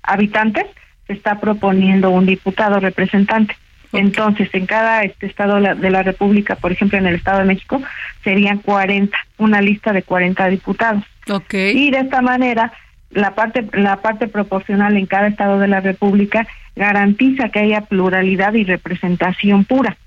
habitantes 0.04 0.66
se 1.08 1.14
está 1.14 1.40
proponiendo 1.40 2.10
un 2.10 2.26
diputado 2.26 2.80
representante. 2.80 3.56
Entonces, 3.94 4.50
en 4.54 4.66
cada 4.66 5.04
este 5.04 5.26
estado 5.26 5.60
de 5.60 5.90
la, 5.90 6.04
República, 6.04 6.56
por 6.56 6.72
ejemplo, 6.72 6.98
en 6.98 7.08
el 7.08 7.16
Estado 7.16 7.40
de 7.40 7.46
México, 7.46 7.82
serían 8.24 8.60
40, 8.60 9.18
una 9.38 9.62
lista 9.62 9.92
de 9.92 10.04
40 10.04 10.48
diputados. 10.48 11.04
Okay. 11.30 11.78
Y 11.78 11.92
de 11.92 12.00
esta 12.00 12.22
manera, 12.22 12.72
la 13.10 13.36
parte 13.36 13.68
la 13.74 13.98
parte 13.98 14.28
proporcional 14.28 14.96
en 14.96 15.06
cada 15.06 15.28
estado 15.28 15.60
de 15.60 15.68
la 15.68 15.82
República 15.82 16.48
garantiza 16.76 17.50
que 17.50 17.60
haya 17.60 17.82
pluralidad 17.82 18.54
y 18.54 18.64
representación 18.64 19.66
pura. 19.66 19.98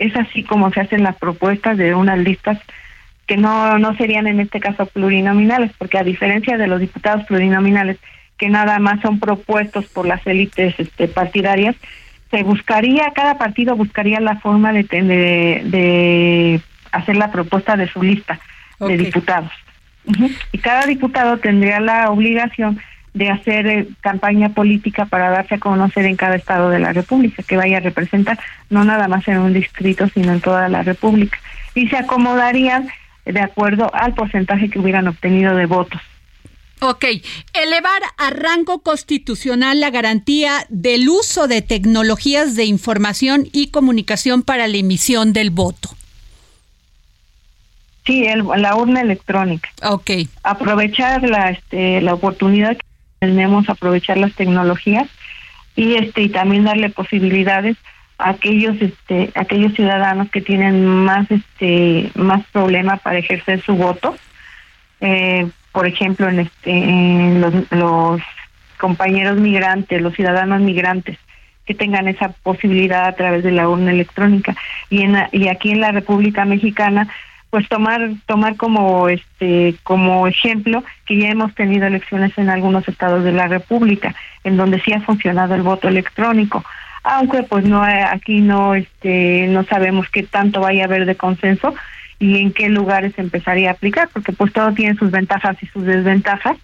Es 0.00 0.16
así 0.16 0.42
como 0.42 0.72
se 0.72 0.80
hacen 0.80 1.04
las 1.04 1.16
propuestas 1.16 1.76
de 1.76 1.94
unas 1.94 2.18
listas 2.18 2.58
que 3.26 3.36
no, 3.36 3.78
no 3.78 3.94
serían 3.96 4.26
en 4.26 4.40
este 4.40 4.58
caso 4.58 4.86
plurinominales, 4.86 5.70
porque 5.78 5.98
a 5.98 6.02
diferencia 6.02 6.58
de 6.58 6.66
los 6.66 6.80
diputados 6.80 7.24
plurinominales, 7.26 7.96
que 8.36 8.48
nada 8.48 8.80
más 8.80 9.00
son 9.02 9.20
propuestos 9.20 9.86
por 9.86 10.04
las 10.04 10.26
élites 10.26 10.74
este, 10.78 11.06
partidarias, 11.06 11.76
se 12.30 12.42
buscaría, 12.42 13.12
cada 13.14 13.38
partido 13.38 13.76
buscaría 13.76 14.18
la 14.18 14.40
forma 14.40 14.72
de, 14.72 14.82
de, 14.82 16.60
hacer 16.90 17.16
la 17.16 17.30
propuesta 17.30 17.76
de 17.76 17.86
su 17.86 18.02
lista 18.02 18.40
de 18.80 18.96
diputados. 18.96 19.52
Y 20.50 20.58
cada 20.58 20.86
diputado 20.86 21.38
tendría 21.38 21.78
la 21.78 22.10
obligación 22.10 22.80
de 23.14 23.30
hacer 23.30 23.66
eh, 23.66 23.88
campaña 24.00 24.50
política 24.50 25.06
para 25.06 25.30
darse 25.30 25.56
a 25.56 25.58
conocer 25.58 26.04
en 26.06 26.16
cada 26.16 26.36
estado 26.36 26.70
de 26.70 26.78
la 26.78 26.92
República, 26.92 27.42
que 27.42 27.56
vaya 27.56 27.78
a 27.78 27.80
representar, 27.80 28.38
no 28.68 28.84
nada 28.84 29.08
más 29.08 29.26
en 29.28 29.38
un 29.38 29.52
distrito, 29.52 30.08
sino 30.08 30.32
en 30.32 30.40
toda 30.40 30.68
la 30.68 30.82
República. 30.82 31.38
Y 31.74 31.88
se 31.88 31.96
acomodarían 31.96 32.88
de 33.24 33.40
acuerdo 33.40 33.92
al 33.94 34.14
porcentaje 34.14 34.70
que 34.70 34.78
hubieran 34.78 35.08
obtenido 35.08 35.54
de 35.54 35.66
votos. 35.66 36.00
Ok, 36.82 37.04
elevar 37.52 38.00
a 38.16 38.30
rango 38.30 38.82
constitucional 38.82 39.80
la 39.80 39.90
garantía 39.90 40.64
del 40.70 41.10
uso 41.10 41.46
de 41.46 41.60
tecnologías 41.60 42.56
de 42.56 42.64
información 42.64 43.46
y 43.52 43.70
comunicación 43.70 44.42
para 44.42 44.66
la 44.66 44.78
emisión 44.78 45.34
del 45.34 45.50
voto. 45.50 45.90
Sí, 48.06 48.24
la 48.56 48.76
urna 48.76 49.02
electrónica. 49.02 49.68
Ok. 49.82 50.10
Aprovechar 50.42 51.22
la, 51.28 51.50
este, 51.50 52.00
la 52.00 52.14
oportunidad 52.14 52.76
que 52.76 52.89
tenemos, 53.20 53.68
aprovechar 53.68 54.18
las 54.18 54.34
tecnologías 54.34 55.08
y 55.76 55.94
este 55.94 56.22
y 56.22 56.28
también 56.30 56.64
darle 56.64 56.90
posibilidades 56.90 57.76
a 58.18 58.30
aquellos 58.30 58.80
este 58.82 59.30
aquellos 59.34 59.74
ciudadanos 59.74 60.30
que 60.30 60.40
tienen 60.40 60.84
más 60.84 61.30
este 61.30 62.10
más 62.14 62.44
problema 62.52 62.96
para 62.96 63.18
ejercer 63.18 63.60
su 63.62 63.76
voto 63.76 64.16
eh, 65.00 65.48
por 65.72 65.86
ejemplo, 65.86 66.28
en, 66.28 66.40
este, 66.40 67.76
los, 67.76 68.20
compañeros 68.78 69.38
migrantes, 69.38 70.00
los 70.00 70.14
ciudadanos 70.14 70.62
migrantes, 70.62 71.18
que 71.66 71.74
tengan 71.74 72.08
esa 72.08 72.30
posibilidad 72.30 73.04
a 73.04 73.12
través 73.12 73.44
de 73.44 73.52
la 73.52 73.68
urna 73.68 73.90
electrónica. 73.90 74.56
Y, 74.88 75.02
en, 75.02 75.16
y 75.32 75.48
aquí 75.48 75.70
en 75.70 75.82
la 75.82 75.92
República 75.92 76.46
Mexicana, 76.46 77.06
pues 77.50 77.68
tomar 77.68 78.10
tomar 78.26 78.56
como 78.56 79.08
este 79.08 79.74
como 79.82 80.26
ejemplo 80.26 80.84
que 81.04 81.18
ya 81.18 81.28
hemos 81.28 81.54
tenido 81.54 81.86
elecciones 81.86 82.36
en 82.38 82.48
algunos 82.48 82.88
estados 82.88 83.24
de 83.24 83.32
la 83.32 83.48
República 83.48 84.14
en 84.44 84.56
donde 84.56 84.80
sí 84.80 84.92
ha 84.92 85.00
funcionado 85.00 85.54
el 85.54 85.62
voto 85.62 85.88
electrónico. 85.88 86.64
Aunque 87.02 87.42
pues 87.42 87.64
no 87.64 87.82
aquí 87.82 88.40
no 88.40 88.74
este 88.74 89.46
no 89.48 89.64
sabemos 89.64 90.08
qué 90.10 90.22
tanto 90.22 90.60
vaya 90.60 90.82
a 90.82 90.86
haber 90.86 91.06
de 91.06 91.16
consenso 91.16 91.74
y 92.20 92.38
en 92.38 92.52
qué 92.52 92.68
lugares 92.68 93.14
empezaría 93.16 93.70
a 93.70 93.72
aplicar, 93.72 94.08
porque 94.12 94.32
pues 94.32 94.52
todo 94.52 94.72
tiene 94.72 94.94
sus 94.96 95.10
ventajas 95.10 95.56
y 95.62 95.66
sus 95.66 95.84
desventajas, 95.84 96.56
eh, 96.56 96.60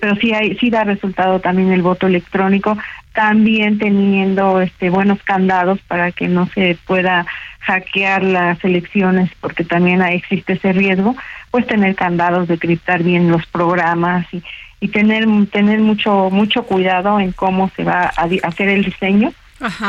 pero 0.00 0.16
sí 0.16 0.32
hay, 0.32 0.56
sí 0.56 0.70
da 0.70 0.84
resultado 0.84 1.40
también 1.40 1.72
el 1.72 1.82
voto 1.82 2.06
electrónico, 2.06 2.76
también 3.12 3.78
teniendo 3.78 4.60
este 4.60 4.90
buenos 4.90 5.22
candados 5.22 5.78
para 5.86 6.12
que 6.12 6.28
no 6.28 6.46
se 6.48 6.78
pueda 6.86 7.26
hackear 7.60 8.22
las 8.22 8.64
elecciones, 8.64 9.30
porque 9.40 9.64
también 9.64 10.02
existe 10.02 10.54
ese 10.54 10.72
riesgo, 10.72 11.16
pues 11.50 11.66
tener 11.66 11.94
candados 11.94 12.48
de 12.48 12.58
criptar 12.58 13.02
bien 13.02 13.30
los 13.30 13.46
programas 13.46 14.26
y, 14.32 14.42
y 14.80 14.88
tener 14.88 15.26
tener 15.50 15.80
mucho 15.80 16.30
mucho 16.30 16.64
cuidado 16.64 17.20
en 17.20 17.32
cómo 17.32 17.70
se 17.76 17.84
va 17.84 18.10
a 18.16 18.28
hacer 18.42 18.68
el 18.68 18.84
diseño 18.84 19.32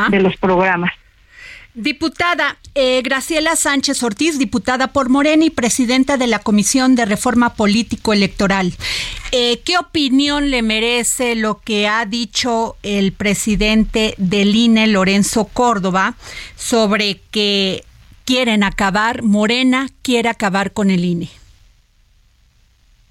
de 0.09 0.19
los 0.21 0.37
programas. 0.37 0.91
Diputada 1.75 2.57
eh, 2.75 3.01
Graciela 3.03 3.55
Sánchez 3.55 4.03
Ortiz, 4.03 4.37
diputada 4.37 4.87
por 4.87 5.09
Morena 5.09 5.45
y 5.45 5.49
presidenta 5.49 6.17
de 6.17 6.27
la 6.27 6.37
Comisión 6.37 6.95
de 6.95 7.05
Reforma 7.05 7.55
Político 7.55 8.13
Electoral. 8.13 8.73
Eh, 9.31 9.59
¿Qué 9.65 9.79
opinión 9.79 10.51
le 10.51 10.61
merece 10.61 11.35
lo 11.35 11.61
que 11.61 11.87
ha 11.87 12.05
dicho 12.05 12.75
el 12.83 13.11
presidente 13.11 14.13
del 14.17 14.55
INE, 14.55 14.85
Lorenzo 14.85 15.45
Córdoba, 15.45 16.13
sobre 16.55 17.19
que 17.31 17.83
quieren 18.25 18.63
acabar, 18.63 19.23
Morena 19.23 19.87
quiere 20.03 20.29
acabar 20.29 20.73
con 20.73 20.91
el 20.91 21.03
INE? 21.03 21.29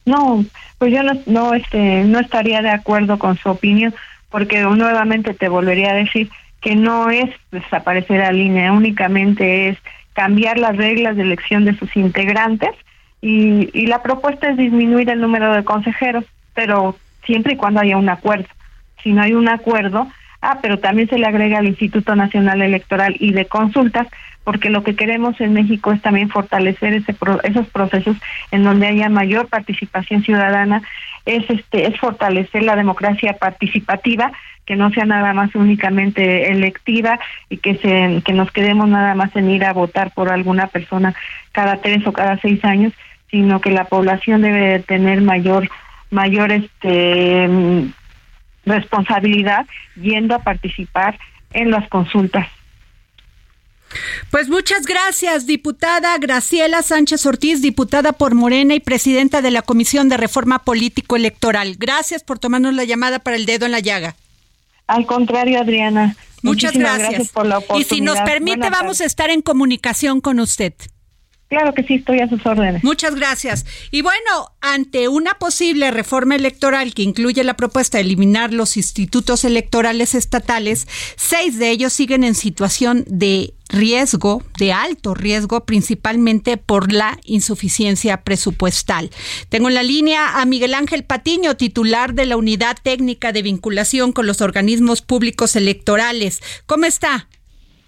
No, 0.05 0.45
pues 0.79 0.93
yo 0.93 1.03
no, 1.03 1.21
no, 1.27 1.55
este, 1.55 2.05
no 2.05 2.21
estaría 2.21 2.63
de 2.63 2.71
acuerdo 2.71 3.19
con 3.19 3.37
su 3.39 3.49
opinión, 3.49 3.93
porque 4.31 4.61
nuevamente 4.63 5.35
te 5.35 5.49
volvería 5.49 5.91
a 5.91 5.95
decir, 5.95 6.31
que 6.63 6.77
no 6.77 7.11
es 7.11 7.29
desaparecer 7.51 8.21
la 8.21 8.33
línea, 8.33 8.73
únicamente 8.73 9.69
es 9.69 9.79
cambiar 10.15 10.59
las 10.59 10.77
reglas 10.77 11.17
de 11.17 11.23
elección 11.23 11.65
de 11.65 11.77
sus 11.77 11.95
integrantes 11.97 12.71
y, 13.21 13.69
y 13.73 13.87
la 13.87 14.03
propuesta 14.03 14.49
es 14.49 14.57
disminuir 14.57 15.11
el 15.11 15.21
número 15.21 15.53
de 15.53 15.65
consejeros, 15.65 16.25
pero 16.55 16.97
siempre 17.25 17.55
y 17.55 17.57
cuando 17.57 17.81
haya 17.81 17.97
un 17.97 18.09
acuerdo. 18.09 18.49
Si 19.03 19.13
no 19.13 19.23
hay 19.23 19.33
un 19.33 19.49
acuerdo, 19.49 20.09
ah, 20.41 20.59
pero 20.63 20.79
también 20.79 21.09
se 21.09 21.19
le 21.19 21.27
agrega 21.27 21.59
al 21.59 21.67
Instituto 21.67 22.15
Nacional 22.15 22.63
Electoral 22.63 23.17
y 23.19 23.33
de 23.33 23.47
Consultas, 23.47 24.07
porque 24.45 24.71
lo 24.71 24.83
que 24.83 24.97
queremos 24.97 25.41
en 25.41 25.53
México 25.53 25.93
es 25.93 26.03
también 26.03 26.29
fortalecer 26.29 26.95
ese 26.95 27.15
esos 27.45 27.67
procesos 27.69 28.17
en 28.51 28.65
donde 28.65 28.89
haya 28.89 29.09
mayor 29.09 29.49
participación 29.49 30.23
ciudadana, 30.23 30.83
es 31.27 31.49
este 31.49 31.87
es 31.87 31.99
fortalecer 31.99 32.65
la 32.65 32.77
democracia 32.77 33.35
participativa 33.35 34.33
que 34.67 34.77
no 34.77 34.91
sea 34.91 35.05
nada 35.05 35.33
más 35.33 35.55
únicamente 35.55 36.51
electiva 36.51 37.19
y 37.49 37.59
que 37.59 37.77
se 37.77 38.23
que 38.25 38.33
nos 38.33 38.51
quedemos 38.53 38.89
nada 38.89 39.15
más 39.15 39.35
en 39.35 39.51
ir 39.51 39.65
a 39.65 39.73
votar 39.73 40.13
por 40.13 40.31
alguna 40.31 40.69
persona 40.69 41.15
cada 41.53 41.81
tres 41.81 42.07
o 42.07 42.13
cada 42.13 42.39
seis 42.39 42.65
años 42.65 42.93
sino 43.31 43.61
que 43.61 43.71
la 43.71 43.85
población 43.85 44.43
debe 44.43 44.79
tener 44.81 45.21
mayor 45.21 45.69
mayor 46.11 46.53
este 46.53 47.49
responsabilidad 48.65 49.67
yendo 49.97 50.35
a 50.37 50.43
participar 50.43 51.19
en 51.53 51.71
las 51.71 51.89
consultas 51.89 52.47
pues 54.31 54.49
muchas 54.49 54.87
gracias, 54.87 55.47
diputada 55.47 56.17
Graciela 56.17 56.81
Sánchez 56.83 57.27
Ortiz, 57.27 57.61
diputada 57.61 58.13
por 58.13 58.35
Morena 58.35 58.75
y 58.75 58.81
presidenta 58.81 59.43
de 59.43 59.51
la 59.51 59.61
Comisión 59.61 60.09
de 60.09 60.17
Reforma 60.17 60.61
Político 60.61 61.17
Electoral. 61.17 61.77
Gracias 61.79 62.25
por 62.25 62.39
tomarnos 62.39 62.73
la 62.73 62.85
llamada 62.85 63.19
para 63.19 63.37
el 63.37 63.45
dedo 63.45 63.67
en 63.67 63.73
la 63.73 63.81
llaga. 63.81 64.17
Al 64.93 65.07
contrario, 65.07 65.59
Adriana. 65.59 66.17
Muchas 66.43 66.73
gracias. 66.73 67.31
por 67.31 67.47
la 67.47 67.59
oportunidad. 67.59 67.91
Y 67.91 67.95
si 67.95 68.01
nos 68.03 68.21
permite, 68.21 68.69
vamos 68.69 69.01
a 69.01 69.07
estar 69.07 69.31
en 69.31 69.41
comunicación 69.41 70.21
con 70.21 70.39
usted. 70.39 70.75
Claro 71.49 71.73
que 71.73 71.83
sí, 71.83 71.95
estoy 71.95 72.21
a 72.21 72.29
sus 72.29 72.45
órdenes. 72.45 72.85
Muchas 72.85 73.15
gracias. 73.15 73.65
Y 73.91 74.03
bueno, 74.03 74.53
ante 74.61 75.09
una 75.09 75.35
posible 75.35 75.91
reforma 75.91 76.35
electoral 76.35 76.93
que 76.93 77.03
incluye 77.03 77.43
la 77.43 77.55
propuesta 77.55 77.97
de 77.97 78.05
eliminar 78.05 78.53
los 78.53 78.77
institutos 78.77 79.45
electorales 79.45 80.15
estatales, 80.15 80.87
seis 81.17 81.59
de 81.59 81.71
ellos 81.71 81.95
siguen 81.95 82.23
en 82.25 82.35
situación 82.35 83.05
de 83.07 83.55
riesgo, 83.73 84.43
de 84.59 84.73
alto 84.73 85.15
riesgo, 85.15 85.65
principalmente 85.65 86.57
por 86.57 86.93
la 86.93 87.19
insuficiencia 87.25 88.19
presupuestal. 88.23 89.11
Tengo 89.49 89.69
en 89.69 89.75
la 89.75 89.83
línea 89.83 90.41
a 90.41 90.45
Miguel 90.45 90.75
Ángel 90.75 91.05
Patiño, 91.05 91.57
titular 91.57 92.15
de 92.15 92.27
la 92.27 92.37
Unidad 92.37 92.77
Técnica 92.83 93.33
de 93.33 93.43
Vinculación 93.43 94.13
con 94.13 94.27
los 94.27 94.41
Organismos 94.41 95.03
Públicos 95.03 95.57
Electorales. 95.57 96.43
¿Cómo 96.67 96.85
está, 96.85 97.29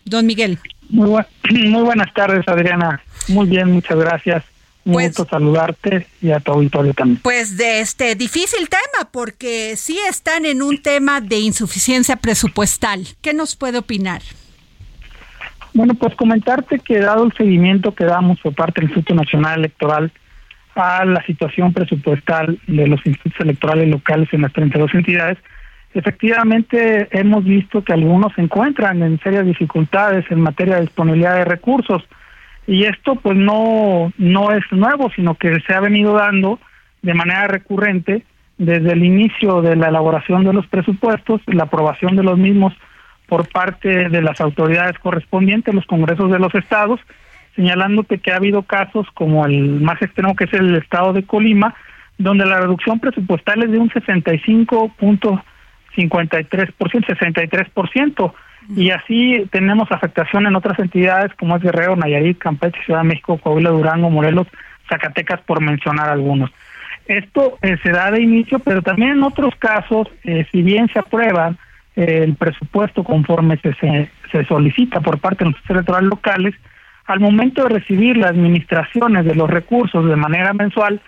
don 0.04 0.26
Miguel? 0.26 0.58
Muy, 0.88 1.22
muy 1.50 1.82
buenas 1.82 2.12
tardes, 2.14 2.46
Adriana. 2.48 3.02
Muy 3.28 3.46
bien, 3.46 3.70
muchas 3.70 3.98
gracias. 3.98 4.44
Un 4.86 4.92
pues, 4.94 5.16
gusto 5.16 5.26
saludarte 5.30 6.06
y 6.20 6.30
a 6.30 6.40
tu 6.40 6.52
auditorio 6.52 6.92
también. 6.92 7.18
Pues 7.22 7.56
de 7.56 7.80
este 7.80 8.14
difícil 8.16 8.68
tema, 8.68 9.10
porque 9.10 9.76
sí 9.76 9.98
están 10.08 10.44
en 10.44 10.60
un 10.60 10.82
tema 10.82 11.22
de 11.22 11.38
insuficiencia 11.38 12.16
presupuestal. 12.16 13.06
¿Qué 13.22 13.32
nos 13.32 13.56
puede 13.56 13.78
opinar? 13.78 14.20
Bueno, 15.74 15.94
pues 15.94 16.14
comentarte 16.14 16.78
que 16.78 17.00
dado 17.00 17.24
el 17.24 17.32
seguimiento 17.32 17.96
que 17.96 18.04
damos 18.04 18.38
por 18.40 18.54
parte 18.54 18.80
del 18.80 18.90
Instituto 18.90 19.16
Nacional 19.16 19.58
Electoral 19.58 20.12
a 20.76 21.04
la 21.04 21.20
situación 21.26 21.72
presupuestal 21.72 22.60
de 22.68 22.86
los 22.86 23.04
institutos 23.04 23.40
electorales 23.40 23.88
locales 23.88 24.28
en 24.32 24.42
las 24.42 24.52
32 24.52 24.94
entidades, 24.94 25.38
efectivamente 25.92 27.08
hemos 27.10 27.44
visto 27.44 27.82
que 27.82 27.92
algunos 27.92 28.32
se 28.34 28.42
encuentran 28.42 29.02
en 29.02 29.18
serias 29.18 29.46
dificultades 29.46 30.24
en 30.30 30.40
materia 30.40 30.76
de 30.76 30.82
disponibilidad 30.82 31.34
de 31.34 31.44
recursos. 31.44 32.04
Y 32.68 32.84
esto 32.84 33.16
pues 33.16 33.36
no 33.36 34.12
no 34.16 34.52
es 34.52 34.64
nuevo 34.70 35.10
sino 35.14 35.34
que 35.34 35.60
se 35.66 35.74
ha 35.74 35.80
venido 35.80 36.14
dando 36.14 36.60
de 37.02 37.14
manera 37.14 37.48
recurrente 37.48 38.22
desde 38.58 38.92
el 38.92 39.04
inicio 39.04 39.60
de 39.60 39.74
la 39.74 39.88
elaboración 39.88 40.44
de 40.44 40.52
los 40.52 40.66
presupuestos 40.68 41.42
la 41.46 41.64
aprobación 41.64 42.16
de 42.16 42.22
los 42.22 42.38
mismos 42.38 42.72
por 43.26 43.48
parte 43.48 44.08
de 44.08 44.22
las 44.22 44.40
autoridades 44.40 44.98
correspondientes 44.98 45.74
los 45.74 45.86
congresos 45.86 46.30
de 46.30 46.38
los 46.38 46.54
estados 46.54 47.00
señalándote 47.56 48.18
que 48.18 48.32
ha 48.32 48.36
habido 48.36 48.62
casos 48.62 49.06
como 49.14 49.46
el 49.46 49.80
más 49.80 50.00
extremo 50.02 50.36
que 50.36 50.44
es 50.44 50.52
el 50.52 50.76
estado 50.76 51.12
de 51.12 51.24
Colima 51.24 51.74
donde 52.18 52.46
la 52.46 52.60
reducción 52.60 53.00
presupuestal 53.00 53.62
es 53.62 53.72
de 53.72 53.78
un 53.78 53.90
65.53%, 53.90 55.42
63%, 55.96 58.32
y 58.76 58.90
así 58.90 59.46
tenemos 59.50 59.90
afectación 59.90 60.46
en 60.46 60.56
otras 60.56 60.78
entidades 60.78 61.32
como 61.34 61.56
es 61.56 61.62
Guerrero, 61.62 61.96
Nayarit, 61.96 62.38
Campeche, 62.38 62.82
Ciudad 62.84 63.00
de 63.00 63.08
México, 63.08 63.38
Coahuila, 63.38 63.70
Durango, 63.70 64.10
Morelos, 64.10 64.46
Zacatecas, 64.88 65.40
por 65.42 65.60
mencionar 65.60 66.08
algunos. 66.08 66.50
Esto 67.06 67.58
eh, 67.60 67.76
se 67.82 67.90
da 67.90 68.10
de 68.10 68.22
inicio, 68.22 68.58
pero 68.60 68.80
también 68.80 69.10
en 69.12 69.22
otros 69.22 69.54
casos, 69.56 70.08
eh, 70.22 70.46
si 70.50 70.62
bien 70.62 70.88
se 70.88 70.98
aprueba 70.98 71.50
eh, 71.50 71.54
el 71.96 72.34
presupuesto 72.34 73.04
conforme 73.04 73.58
se, 73.58 73.72
se, 74.32 74.44
solicita 74.46 75.00
por 75.00 75.18
parte 75.18 75.44
de 75.44 75.50
los 75.50 75.60
electorales 75.68 76.08
locales, 76.08 76.54
al 77.06 77.20
momento 77.20 77.62
de 77.62 77.68
recibir 77.68 78.16
las 78.16 78.30
administraciones 78.30 79.24
de 79.24 79.34
los 79.34 79.48
recursos 79.48 80.06
de 80.08 80.16
manera 80.16 80.52
mensual, 80.52 81.00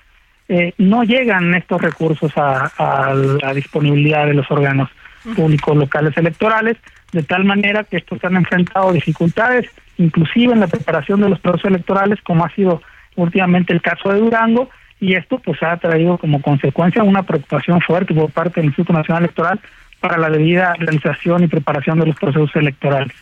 no 0.78 1.02
llegan 1.02 1.54
estos 1.54 1.80
recursos 1.82 2.32
a, 2.36 3.14
la 3.42 3.52
disponibilidad 3.54 4.26
de 4.26 4.34
los 4.34 4.48
órganos 4.50 4.88
públicos 5.34 5.76
locales 5.76 6.16
electorales, 6.16 6.76
de 7.12 7.22
tal 7.22 7.44
manera 7.44 7.82
que 7.84 7.96
estos 7.96 8.22
han 8.24 8.36
enfrentado 8.36 8.92
dificultades, 8.92 9.68
inclusive 9.98 10.52
en 10.52 10.60
la 10.60 10.68
preparación 10.68 11.20
de 11.20 11.30
los 11.30 11.40
procesos 11.40 11.70
electorales, 11.70 12.20
como 12.22 12.44
ha 12.44 12.50
sido 12.50 12.82
últimamente 13.16 13.72
el 13.72 13.82
caso 13.82 14.12
de 14.12 14.20
Durango, 14.20 14.70
y 15.00 15.14
esto 15.14 15.38
pues 15.38 15.62
ha 15.62 15.76
traído 15.78 16.16
como 16.16 16.40
consecuencia 16.40 17.02
una 17.02 17.22
preocupación 17.24 17.80
fuerte 17.80 18.14
por 18.14 18.30
parte 18.30 18.60
del 18.60 18.66
Instituto 18.66 18.92
Nacional 18.92 19.24
Electoral 19.24 19.60
para 20.00 20.18
la 20.18 20.30
debida 20.30 20.74
realización 20.74 21.44
y 21.44 21.48
preparación 21.48 21.98
de 22.00 22.06
los 22.06 22.16
procesos 22.16 22.54
electorales. 22.54 23.14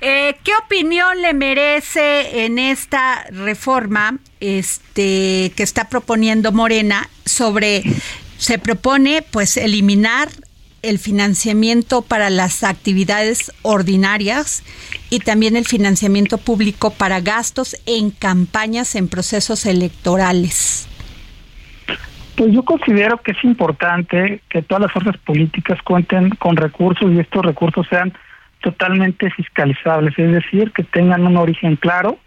Eh, 0.00 0.36
¿Qué 0.42 0.50
opinión 0.64 1.22
le 1.22 1.32
merece 1.32 2.44
en 2.44 2.58
esta 2.58 3.24
reforma 3.30 4.18
este, 4.40 5.52
que 5.54 5.62
está 5.62 5.88
proponiendo 5.88 6.50
Morena 6.50 7.08
sobre, 7.24 7.84
se 8.36 8.58
propone 8.58 9.22
pues 9.22 9.56
eliminar 9.56 10.28
el 10.82 10.98
financiamiento 10.98 12.02
para 12.02 12.30
las 12.30 12.64
actividades 12.64 13.52
ordinarias 13.62 14.64
y 15.10 15.20
también 15.20 15.56
el 15.56 15.66
financiamiento 15.66 16.38
público 16.38 16.90
para 16.90 17.20
gastos 17.20 17.76
en 17.86 18.10
campañas 18.10 18.96
en 18.96 19.06
procesos 19.06 19.64
electorales. 19.66 20.88
Pues 22.36 22.52
yo 22.52 22.62
considero 22.64 23.18
que 23.18 23.32
es 23.32 23.44
importante 23.44 24.40
que 24.48 24.62
todas 24.62 24.82
las 24.82 24.92
fuerzas 24.92 25.16
políticas 25.18 25.80
cuenten 25.82 26.30
con 26.30 26.56
recursos 26.56 27.10
y 27.12 27.18
estos 27.18 27.44
recursos 27.44 27.86
sean 27.88 28.12
totalmente 28.62 29.30
fiscalizables, 29.30 30.18
es 30.18 30.32
decir, 30.32 30.72
que 30.72 30.84
tengan 30.84 31.26
un 31.26 31.36
origen 31.36 31.76
claro, 31.76 32.18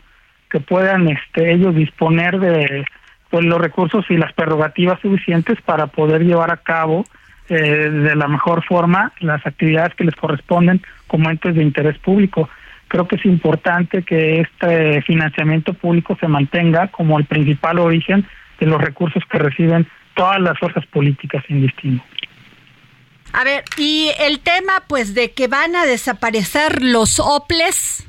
que 0.50 0.60
puedan 0.60 1.08
este, 1.08 1.54
ellos 1.54 1.74
disponer 1.76 2.40
de 2.40 2.86
pues, 3.32 3.46
los 3.46 3.60
recursos 3.60 4.06
y 4.10 4.18
las 4.18 4.32
prerrogativas 4.34 5.00
suficientes 5.02 5.60
para 5.62 5.88
poder 5.88 6.24
llevar 6.24 6.52
a 6.52 6.58
cabo 6.58 7.04
eh, 7.50 7.56
de 7.56 8.16
la 8.16 8.28
mejor 8.28 8.64
forma 8.64 9.12
las 9.20 9.46
actividades 9.46 9.96
que 9.96 10.04
les 10.04 10.16
corresponden 10.16 10.82
como 11.08 11.30
entes 11.30 11.56
de 11.56 11.64
interés 11.64 11.98
público. 11.98 12.50
Creo 12.88 13.08
que 13.08 13.16
es 13.16 13.26
importante 13.26 14.04
que 14.04 14.42
este 14.42 15.02
financiamiento 15.02 15.74
público 15.74 16.16
se 16.20 16.28
mantenga 16.28 16.90
como 16.90 17.18
el 17.18 17.26
principal 17.26 17.80
origen 17.80 18.26
de 18.60 18.66
los 18.66 18.82
recursos 18.82 19.24
que 19.30 19.38
reciben 19.38 19.88
todas 20.16 20.40
las 20.40 20.58
fuerzas 20.60 20.86
políticas 20.88 21.44
sin 21.48 21.62
distingo. 21.62 22.04
A 23.34 23.44
ver, 23.44 23.64
y 23.78 24.12
el 24.20 24.40
tema 24.40 24.84
pues 24.88 25.14
de 25.14 25.32
que 25.32 25.48
van 25.48 25.76
a 25.76 25.86
desaparecer 25.86 26.82
los 26.82 27.20
OPLES. 27.20 28.08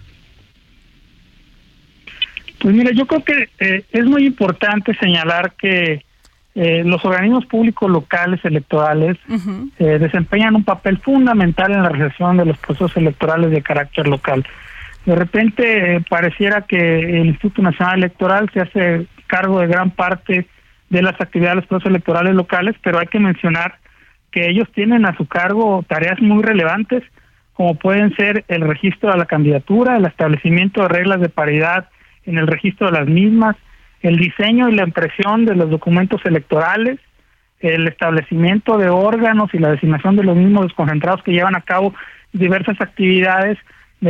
Pues 2.60 2.74
mira, 2.74 2.92
yo 2.92 3.06
creo 3.06 3.24
que 3.24 3.48
eh, 3.58 3.84
es 3.90 4.04
muy 4.04 4.24
importante 4.24 4.94
señalar 4.94 5.52
que 5.58 6.04
eh, 6.58 6.82
los 6.84 7.04
organismos 7.04 7.44
públicos 7.44 7.90
locales 7.90 8.42
electorales 8.42 9.18
eh, 9.78 9.98
desempeñan 9.98 10.54
un 10.54 10.64
papel 10.64 10.96
fundamental 10.96 11.70
en 11.70 11.82
la 11.82 11.90
realización 11.90 12.38
de 12.38 12.46
los 12.46 12.56
procesos 12.56 12.96
electorales 12.96 13.50
de 13.50 13.60
carácter 13.60 14.08
local. 14.08 14.42
De 15.04 15.14
repente 15.14 15.96
eh, 15.96 16.04
pareciera 16.08 16.62
que 16.62 17.20
el 17.20 17.26
Instituto 17.26 17.60
Nacional 17.60 17.98
Electoral 17.98 18.50
se 18.54 18.60
hace 18.60 19.06
cargo 19.26 19.60
de 19.60 19.66
gran 19.66 19.90
parte 19.90 20.46
de 20.90 21.02
las 21.02 21.20
actividades 21.20 21.56
de 21.56 21.60
los 21.62 21.68
procesos 21.68 21.90
electorales 21.90 22.34
locales, 22.34 22.76
pero 22.82 22.98
hay 22.98 23.06
que 23.06 23.18
mencionar 23.18 23.78
que 24.30 24.48
ellos 24.48 24.68
tienen 24.74 25.06
a 25.06 25.16
su 25.16 25.26
cargo 25.26 25.84
tareas 25.88 26.20
muy 26.20 26.42
relevantes, 26.42 27.02
como 27.54 27.74
pueden 27.74 28.14
ser 28.16 28.44
el 28.48 28.60
registro 28.62 29.10
de 29.10 29.18
la 29.18 29.26
candidatura, 29.26 29.96
el 29.96 30.04
establecimiento 30.04 30.82
de 30.82 30.88
reglas 30.88 31.20
de 31.20 31.28
paridad 31.28 31.88
en 32.24 32.38
el 32.38 32.46
registro 32.46 32.90
de 32.90 32.98
las 32.98 33.08
mismas, 33.08 33.56
el 34.02 34.16
diseño 34.16 34.68
y 34.68 34.74
la 34.74 34.84
impresión 34.84 35.46
de 35.46 35.54
los 35.54 35.70
documentos 35.70 36.20
electorales, 36.24 37.00
el 37.60 37.88
establecimiento 37.88 38.76
de 38.76 38.90
órganos 38.90 39.52
y 39.54 39.58
la 39.58 39.70
designación 39.70 40.16
de 40.16 40.24
los 40.24 40.36
mismos 40.36 40.66
desconcentrados 40.66 41.22
que 41.22 41.32
llevan 41.32 41.56
a 41.56 41.62
cabo 41.62 41.94
diversas 42.32 42.78
actividades 42.80 43.58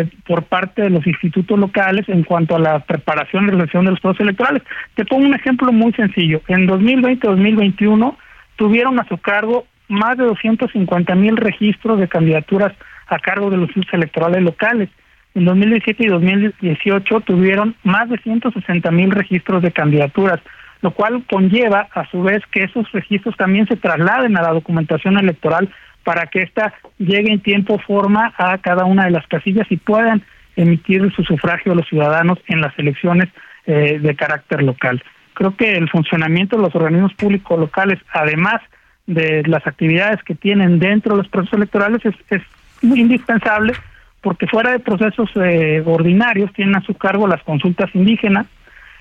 por 0.04 0.44
parte 0.44 0.82
de 0.82 0.90
los 0.90 1.06
institutos 1.06 1.58
locales 1.58 2.08
en 2.08 2.22
cuanto 2.22 2.56
a 2.56 2.58
la 2.58 2.80
preparación 2.80 3.44
y 3.44 3.48
realización 3.48 3.86
de 3.86 3.92
los 3.92 4.00
procesos 4.00 4.24
electorales. 4.24 4.62
Te 4.94 5.04
pongo 5.04 5.26
un 5.26 5.34
ejemplo 5.34 5.72
muy 5.72 5.92
sencillo. 5.92 6.42
En 6.48 6.68
2020-2021 6.68 8.16
tuvieron 8.56 9.00
a 9.00 9.08
su 9.08 9.18
cargo 9.18 9.66
más 9.88 10.16
de 10.16 10.24
250 10.24 11.14
mil 11.14 11.36
registros 11.36 11.98
de 11.98 12.08
candidaturas 12.08 12.72
a 13.06 13.18
cargo 13.18 13.50
de 13.50 13.56
los 13.56 13.68
institutos 13.68 13.94
electorales 13.94 14.42
locales. 14.42 14.88
En 15.34 15.44
2017 15.44 16.04
y 16.04 16.08
2018 16.08 17.20
tuvieron 17.20 17.74
más 17.84 18.08
de 18.08 18.18
160 18.18 18.90
mil 18.90 19.10
registros 19.10 19.62
de 19.62 19.70
candidaturas, 19.70 20.40
lo 20.80 20.92
cual 20.92 21.24
conlleva 21.30 21.88
a 21.94 22.08
su 22.10 22.22
vez 22.22 22.42
que 22.50 22.64
esos 22.64 22.90
registros 22.92 23.36
también 23.36 23.66
se 23.66 23.76
trasladen 23.76 24.36
a 24.36 24.42
la 24.42 24.52
documentación 24.52 25.18
electoral 25.18 25.68
para 26.06 26.28
que 26.28 26.42
ésta 26.42 26.72
llegue 26.98 27.32
en 27.32 27.40
tiempo 27.40 27.80
forma 27.80 28.32
a 28.38 28.56
cada 28.58 28.84
una 28.84 29.06
de 29.06 29.10
las 29.10 29.26
casillas 29.26 29.66
y 29.70 29.76
puedan 29.76 30.22
emitir 30.54 31.12
su 31.16 31.24
sufragio 31.24 31.72
a 31.72 31.74
los 31.74 31.88
ciudadanos 31.88 32.38
en 32.46 32.60
las 32.60 32.78
elecciones 32.78 33.28
eh, 33.66 33.98
de 34.00 34.14
carácter 34.14 34.62
local. 34.62 35.02
Creo 35.34 35.56
que 35.56 35.76
el 35.76 35.90
funcionamiento 35.90 36.56
de 36.56 36.62
los 36.62 36.76
organismos 36.76 37.12
públicos 37.14 37.58
locales, 37.58 37.98
además 38.12 38.60
de 39.08 39.42
las 39.48 39.66
actividades 39.66 40.22
que 40.22 40.36
tienen 40.36 40.78
dentro 40.78 41.16
de 41.16 41.22
los 41.22 41.28
procesos 41.28 41.58
electorales, 41.58 42.00
es, 42.04 42.14
es 42.30 42.42
indispensable 42.82 43.72
porque 44.20 44.46
fuera 44.46 44.70
de 44.70 44.78
procesos 44.78 45.28
eh, 45.34 45.82
ordinarios 45.84 46.52
tienen 46.52 46.76
a 46.76 46.82
su 46.82 46.94
cargo 46.94 47.26
las 47.26 47.42
consultas 47.42 47.90
indígenas, 47.94 48.46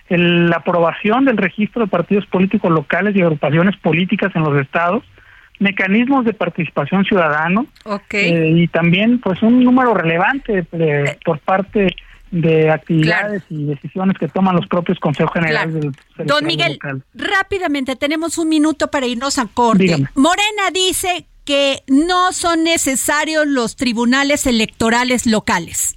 la 0.10 0.56
aprobación 0.56 1.26
del 1.26 1.38
registro 1.38 1.84
de 1.84 1.88
partidos 1.88 2.26
políticos 2.26 2.72
locales 2.72 3.16
y 3.16 3.22
agrupaciones 3.22 3.78
políticas 3.78 4.36
en 4.36 4.42
los 4.42 4.60
estados, 4.60 5.04
mecanismos 5.60 6.26
de 6.26 6.34
participación 6.34 7.06
ciudadano 7.06 7.66
eh, 8.12 8.52
y 8.56 8.68
también 8.68 9.20
pues 9.20 9.42
un 9.42 9.64
número 9.64 9.94
relevante 9.94 10.64
por 11.24 11.40
parte 11.40 11.96
de 12.32 12.70
actividades 12.70 13.44
y 13.50 13.66
decisiones 13.66 14.18
que 14.18 14.28
toman 14.28 14.56
los 14.56 14.68
propios 14.68 15.00
consejos 15.00 15.32
generales 15.34 15.74
del 15.74 15.94
Don 16.26 16.46
Miguel, 16.46 16.80
rápidamente 17.14 17.96
tenemos 17.96 18.38
un 18.38 18.50
minuto 18.50 18.90
para 18.92 19.06
irnos 19.06 19.38
a 19.38 19.46
corte. 19.46 19.96
Morena 20.16 20.72
dice 20.74 21.28
que 21.46 21.84
no 21.88 22.34
son 22.34 22.64
necesarios 22.64 23.48
los 23.48 23.76
tribunales 23.76 24.48
electorales 24.48 25.28
locales? 25.28 25.96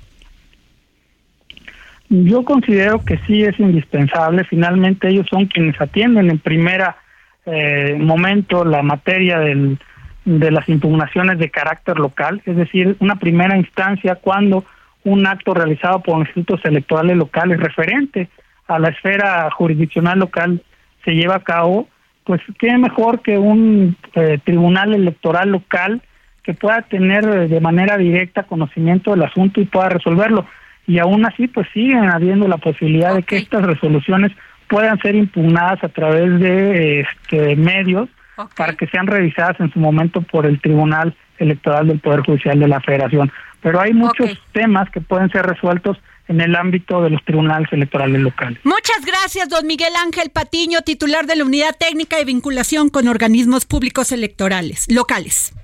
Yo 2.10 2.44
considero 2.44 3.04
que 3.04 3.18
sí 3.26 3.42
es 3.42 3.58
indispensable. 3.58 4.44
Finalmente 4.44 5.08
ellos 5.08 5.26
son 5.28 5.46
quienes 5.46 5.78
atienden 5.80 6.30
en 6.30 6.38
primera 6.38 6.96
eh, 7.46 7.96
momento 7.98 8.64
la 8.64 8.82
materia 8.82 9.38
del, 9.38 9.78
de 10.24 10.50
las 10.50 10.68
impugnaciones 10.68 11.38
de 11.38 11.50
carácter 11.50 11.98
local, 11.98 12.42
es 12.44 12.56
decir, 12.56 12.96
una 13.00 13.16
primera 13.16 13.56
instancia 13.56 14.16
cuando 14.16 14.64
un 15.04 15.26
acto 15.26 15.54
realizado 15.54 16.00
por 16.00 16.18
institutos 16.18 16.60
electorales 16.64 17.16
locales 17.16 17.58
referente 17.58 18.28
a 18.66 18.78
la 18.78 18.90
esfera 18.90 19.50
jurisdiccional 19.50 20.18
local 20.18 20.62
se 21.04 21.12
lleva 21.12 21.36
a 21.36 21.44
cabo, 21.44 21.88
pues 22.24 22.42
qué 22.58 22.76
mejor 22.76 23.22
que 23.22 23.38
un 23.38 23.96
eh, 24.14 24.38
tribunal 24.44 24.94
electoral 24.94 25.50
local 25.50 26.02
que 26.42 26.52
pueda 26.52 26.82
tener 26.82 27.48
de 27.48 27.60
manera 27.60 27.96
directa 27.96 28.42
conocimiento 28.42 29.12
del 29.12 29.22
asunto 29.22 29.60
y 29.60 29.66
pueda 29.66 29.88
resolverlo. 29.88 30.46
Y 30.86 30.98
aún 30.98 31.24
así, 31.26 31.46
pues 31.46 31.68
siguen 31.72 32.10
habiendo 32.10 32.48
la 32.48 32.56
posibilidad 32.56 33.14
de 33.14 33.22
que 33.22 33.36
estas 33.36 33.62
resoluciones 33.62 34.32
puedan 34.68 34.98
ser 35.00 35.14
impugnadas 35.14 35.82
a 35.82 35.88
través 35.88 36.38
de 36.40 37.00
este, 37.00 37.56
medios 37.56 38.08
para 38.56 38.74
que 38.74 38.86
sean 38.86 39.06
revisadas 39.06 39.58
en 39.60 39.72
su 39.72 39.78
momento 39.80 40.22
por 40.22 40.46
el 40.46 40.60
Tribunal 40.60 41.16
Electoral 41.38 41.88
del 41.88 42.00
Poder 42.00 42.20
Judicial 42.20 42.58
de 42.58 42.68
la 42.68 42.80
Federación. 42.80 43.32
Pero 43.60 43.80
hay 43.80 43.92
muchos 43.92 44.30
temas 44.52 44.88
que 44.90 45.00
pueden 45.00 45.30
ser 45.30 45.44
resueltos 45.44 45.98
en 46.28 46.40
el 46.40 46.54
ámbito 46.54 47.02
de 47.02 47.10
los 47.10 47.24
tribunales 47.24 47.72
electorales 47.72 48.20
locales. 48.20 48.58
Muchas 48.62 49.04
gracias, 49.04 49.48
don 49.48 49.66
Miguel 49.66 49.92
Ángel 50.04 50.30
Patiño, 50.30 50.82
titular 50.82 51.26
de 51.26 51.36
la 51.36 51.44
Unidad 51.44 51.74
Técnica 51.78 52.18
de 52.18 52.26
Vinculación 52.26 52.90
con 52.90 53.08
Organismos 53.08 53.64
Públicos 53.64 54.12
Electorales 54.12 54.86
Locales. 54.88 55.54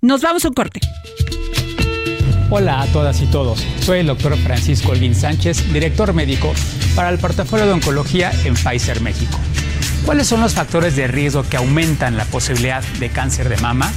Nos 0.00 0.22
vamos 0.22 0.44
a 0.44 0.48
un 0.48 0.54
corte. 0.54 0.80
Hola 2.50 2.80
a 2.80 2.86
todas 2.86 3.20
y 3.20 3.26
todos. 3.26 3.62
Soy 3.82 3.98
el 3.98 4.06
doctor 4.06 4.34
Francisco 4.38 4.92
Olguín 4.92 5.14
Sánchez, 5.14 5.70
director 5.70 6.14
médico 6.14 6.54
para 6.96 7.10
el 7.10 7.18
portafolio 7.18 7.66
de 7.66 7.72
oncología 7.72 8.32
en 8.44 8.54
Pfizer 8.54 9.02
México. 9.02 9.38
¿Cuáles 10.06 10.28
son 10.28 10.40
los 10.40 10.54
factores 10.54 10.96
de 10.96 11.08
riesgo 11.08 11.42
que 11.42 11.58
aumentan 11.58 12.16
la 12.16 12.24
posibilidad 12.24 12.82
de 13.00 13.10
cáncer 13.10 13.50
de 13.50 13.58
mama? 13.58 13.92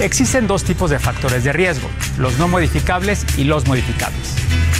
Existen 0.00 0.48
dos 0.48 0.64
tipos 0.64 0.90
de 0.90 0.98
factores 0.98 1.44
de 1.44 1.52
riesgo, 1.52 1.88
los 2.18 2.36
no 2.36 2.48
modificables 2.48 3.24
y 3.38 3.44
los 3.44 3.68
modificables. 3.68 4.34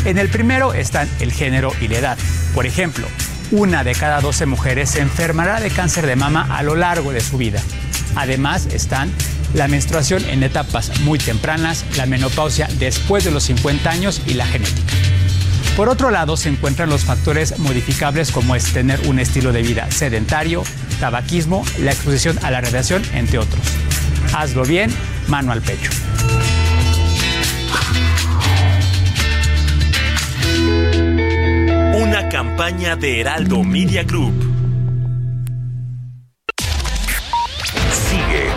En 0.04 0.18
el 0.18 0.28
primero 0.28 0.74
están 0.74 1.08
el 1.20 1.30
género 1.30 1.70
y 1.80 1.86
la 1.86 1.98
edad. 1.98 2.18
Por 2.52 2.66
ejemplo, 2.66 3.06
una 3.52 3.84
de 3.84 3.94
cada 3.94 4.20
12 4.22 4.46
mujeres 4.46 4.90
se 4.90 5.00
enfermará 5.00 5.60
de 5.60 5.70
cáncer 5.70 6.06
de 6.06 6.16
mama 6.16 6.48
a 6.50 6.64
lo 6.64 6.74
largo 6.74 7.12
de 7.12 7.20
su 7.20 7.38
vida. 7.38 7.62
Además 8.16 8.66
están 8.72 9.12
la 9.54 9.68
menstruación 9.68 10.24
en 10.28 10.42
etapas 10.42 11.00
muy 11.00 11.18
tempranas, 11.18 11.84
la 11.96 12.06
menopausia 12.06 12.68
después 12.78 13.24
de 13.24 13.30
los 13.30 13.44
50 13.44 13.90
años 13.90 14.20
y 14.26 14.34
la 14.34 14.46
genética. 14.46 14.92
Por 15.76 15.88
otro 15.88 16.10
lado, 16.10 16.36
se 16.36 16.48
encuentran 16.48 16.88
los 16.88 17.04
factores 17.04 17.58
modificables 17.58 18.30
como 18.30 18.54
es 18.54 18.72
tener 18.72 19.00
un 19.08 19.18
estilo 19.18 19.52
de 19.52 19.62
vida 19.62 19.90
sedentario, 19.90 20.62
tabaquismo, 21.00 21.64
la 21.80 21.90
exposición 21.90 22.38
a 22.42 22.50
la 22.50 22.60
radiación, 22.60 23.02
entre 23.12 23.38
otros. 23.38 23.60
Hazlo 24.32 24.64
bien, 24.64 24.92
mano 25.26 25.50
al 25.50 25.62
pecho. 25.62 25.90
Una 31.96 32.28
campaña 32.28 32.94
de 32.94 33.20
Heraldo 33.20 33.64
Media 33.64 34.04
Group. 34.04 34.53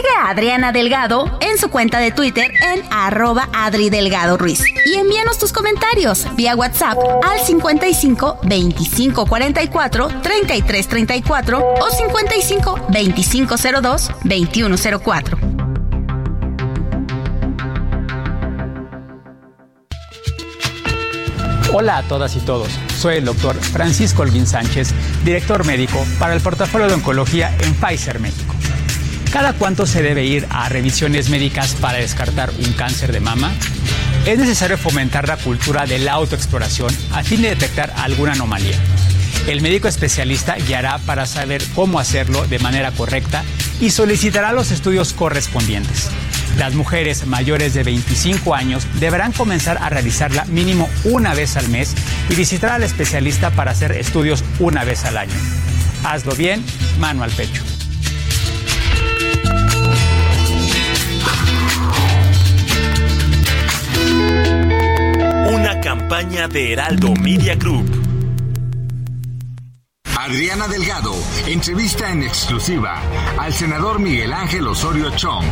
Sigue 0.00 0.14
a 0.18 0.30
Adriana 0.30 0.72
Delgado 0.72 1.38
en 1.42 1.58
su 1.58 1.68
cuenta 1.68 1.98
de 1.98 2.10
Twitter 2.10 2.50
en 2.72 2.82
arroba 2.90 3.50
Adri 3.52 3.90
Delgado 3.90 4.38
Ruiz. 4.38 4.62
Y 4.86 4.94
envíanos 4.94 5.38
tus 5.38 5.52
comentarios 5.52 6.26
vía 6.36 6.56
WhatsApp 6.56 6.96
al 7.22 7.38
55 7.38 8.38
25 8.44 9.26
44 9.26 10.08
33 10.22 10.88
34 10.88 11.74
o 11.78 11.90
55 11.90 12.86
25 12.88 13.54
02 13.82 14.10
21 14.24 14.76
04. 15.04 15.38
Hola 21.74 21.98
a 21.98 22.02
todas 22.04 22.34
y 22.36 22.40
todos. 22.40 22.70
Soy 22.96 23.16
el 23.16 23.26
doctor 23.26 23.54
Francisco 23.56 24.22
Holguín 24.22 24.46
Sánchez, 24.46 24.94
director 25.26 25.66
médico 25.66 26.02
para 26.18 26.32
el 26.32 26.40
portafolio 26.40 26.88
de 26.88 26.94
oncología 26.94 27.54
en 27.60 27.74
Pfizer 27.74 28.18
México. 28.18 28.59
¿Cada 29.32 29.52
cuánto 29.52 29.86
se 29.86 30.02
debe 30.02 30.24
ir 30.24 30.46
a 30.50 30.68
revisiones 30.68 31.30
médicas 31.30 31.76
para 31.80 31.98
descartar 31.98 32.50
un 32.50 32.72
cáncer 32.72 33.12
de 33.12 33.20
mama? 33.20 33.52
Es 34.26 34.38
necesario 34.38 34.76
fomentar 34.76 35.28
la 35.28 35.36
cultura 35.36 35.86
de 35.86 36.00
la 36.00 36.14
autoexploración 36.14 36.92
a 37.12 37.22
fin 37.22 37.40
de 37.40 37.50
detectar 37.50 37.92
alguna 37.96 38.32
anomalía. 38.32 38.76
El 39.46 39.62
médico 39.62 39.86
especialista 39.86 40.56
guiará 40.56 40.98
para 40.98 41.26
saber 41.26 41.62
cómo 41.76 42.00
hacerlo 42.00 42.44
de 42.48 42.58
manera 42.58 42.90
correcta 42.90 43.44
y 43.80 43.90
solicitará 43.90 44.52
los 44.52 44.72
estudios 44.72 45.12
correspondientes. 45.12 46.08
Las 46.58 46.74
mujeres 46.74 47.24
mayores 47.26 47.72
de 47.72 47.84
25 47.84 48.56
años 48.56 48.84
deberán 48.98 49.30
comenzar 49.30 49.78
a 49.80 49.88
realizarla 49.90 50.44
mínimo 50.46 50.90
una 51.04 51.34
vez 51.34 51.56
al 51.56 51.68
mes 51.68 51.94
y 52.28 52.34
visitar 52.34 52.72
al 52.72 52.82
especialista 52.82 53.50
para 53.50 53.70
hacer 53.70 53.92
estudios 53.92 54.42
una 54.58 54.82
vez 54.82 55.04
al 55.04 55.16
año. 55.16 55.36
Hazlo 56.02 56.34
bien, 56.34 56.64
mano 56.98 57.22
al 57.22 57.30
pecho. 57.30 57.62
Campaña 66.00 66.48
de 66.48 66.72
Heraldo 66.72 67.14
Media 67.14 67.54
Group. 67.54 67.99
Adriana 70.20 70.68
Delgado 70.68 71.14
entrevista 71.46 72.10
en 72.10 72.22
exclusiva 72.22 73.00
al 73.38 73.54
senador 73.54 74.00
Miguel 74.00 74.34
Ángel 74.34 74.66
Osorio 74.66 75.08
Chong, 75.16 75.46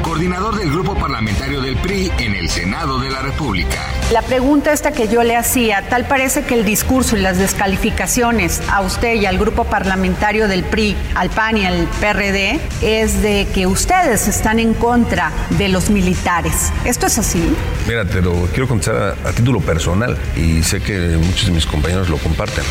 coordinador 0.00 0.54
del 0.54 0.70
grupo 0.70 0.94
parlamentario 0.94 1.60
del 1.60 1.76
PRI 1.78 2.12
en 2.18 2.36
el 2.36 2.48
Senado 2.48 3.00
de 3.00 3.10
la 3.10 3.20
República. 3.20 3.80
La 4.12 4.22
pregunta 4.22 4.72
esta 4.72 4.92
que 4.92 5.08
yo 5.08 5.24
le 5.24 5.34
hacía, 5.36 5.88
tal 5.88 6.06
parece 6.06 6.44
que 6.44 6.54
el 6.54 6.64
discurso 6.64 7.16
y 7.16 7.20
las 7.20 7.38
descalificaciones 7.38 8.62
a 8.70 8.82
usted 8.82 9.14
y 9.14 9.26
al 9.26 9.38
grupo 9.38 9.64
parlamentario 9.64 10.46
del 10.46 10.62
PRI, 10.62 10.96
al 11.16 11.30
PAN 11.30 11.56
y 11.56 11.66
al 11.66 11.88
PRD, 11.98 12.60
es 12.80 13.22
de 13.22 13.48
que 13.52 13.66
ustedes 13.66 14.28
están 14.28 14.60
en 14.60 14.74
contra 14.74 15.32
de 15.50 15.68
los 15.68 15.90
militares. 15.90 16.72
¿Esto 16.84 17.06
es 17.06 17.18
así? 17.18 17.42
Mira, 17.88 18.04
te 18.04 18.22
lo 18.22 18.46
quiero 18.52 18.68
contestar 18.68 19.16
a, 19.24 19.28
a 19.28 19.32
título 19.32 19.60
personal 19.60 20.16
y 20.36 20.62
sé 20.62 20.80
que 20.80 21.18
muchos 21.18 21.46
de 21.46 21.52
mis 21.52 21.66
compañeros 21.66 22.08
lo 22.08 22.18
comparten, 22.18 22.62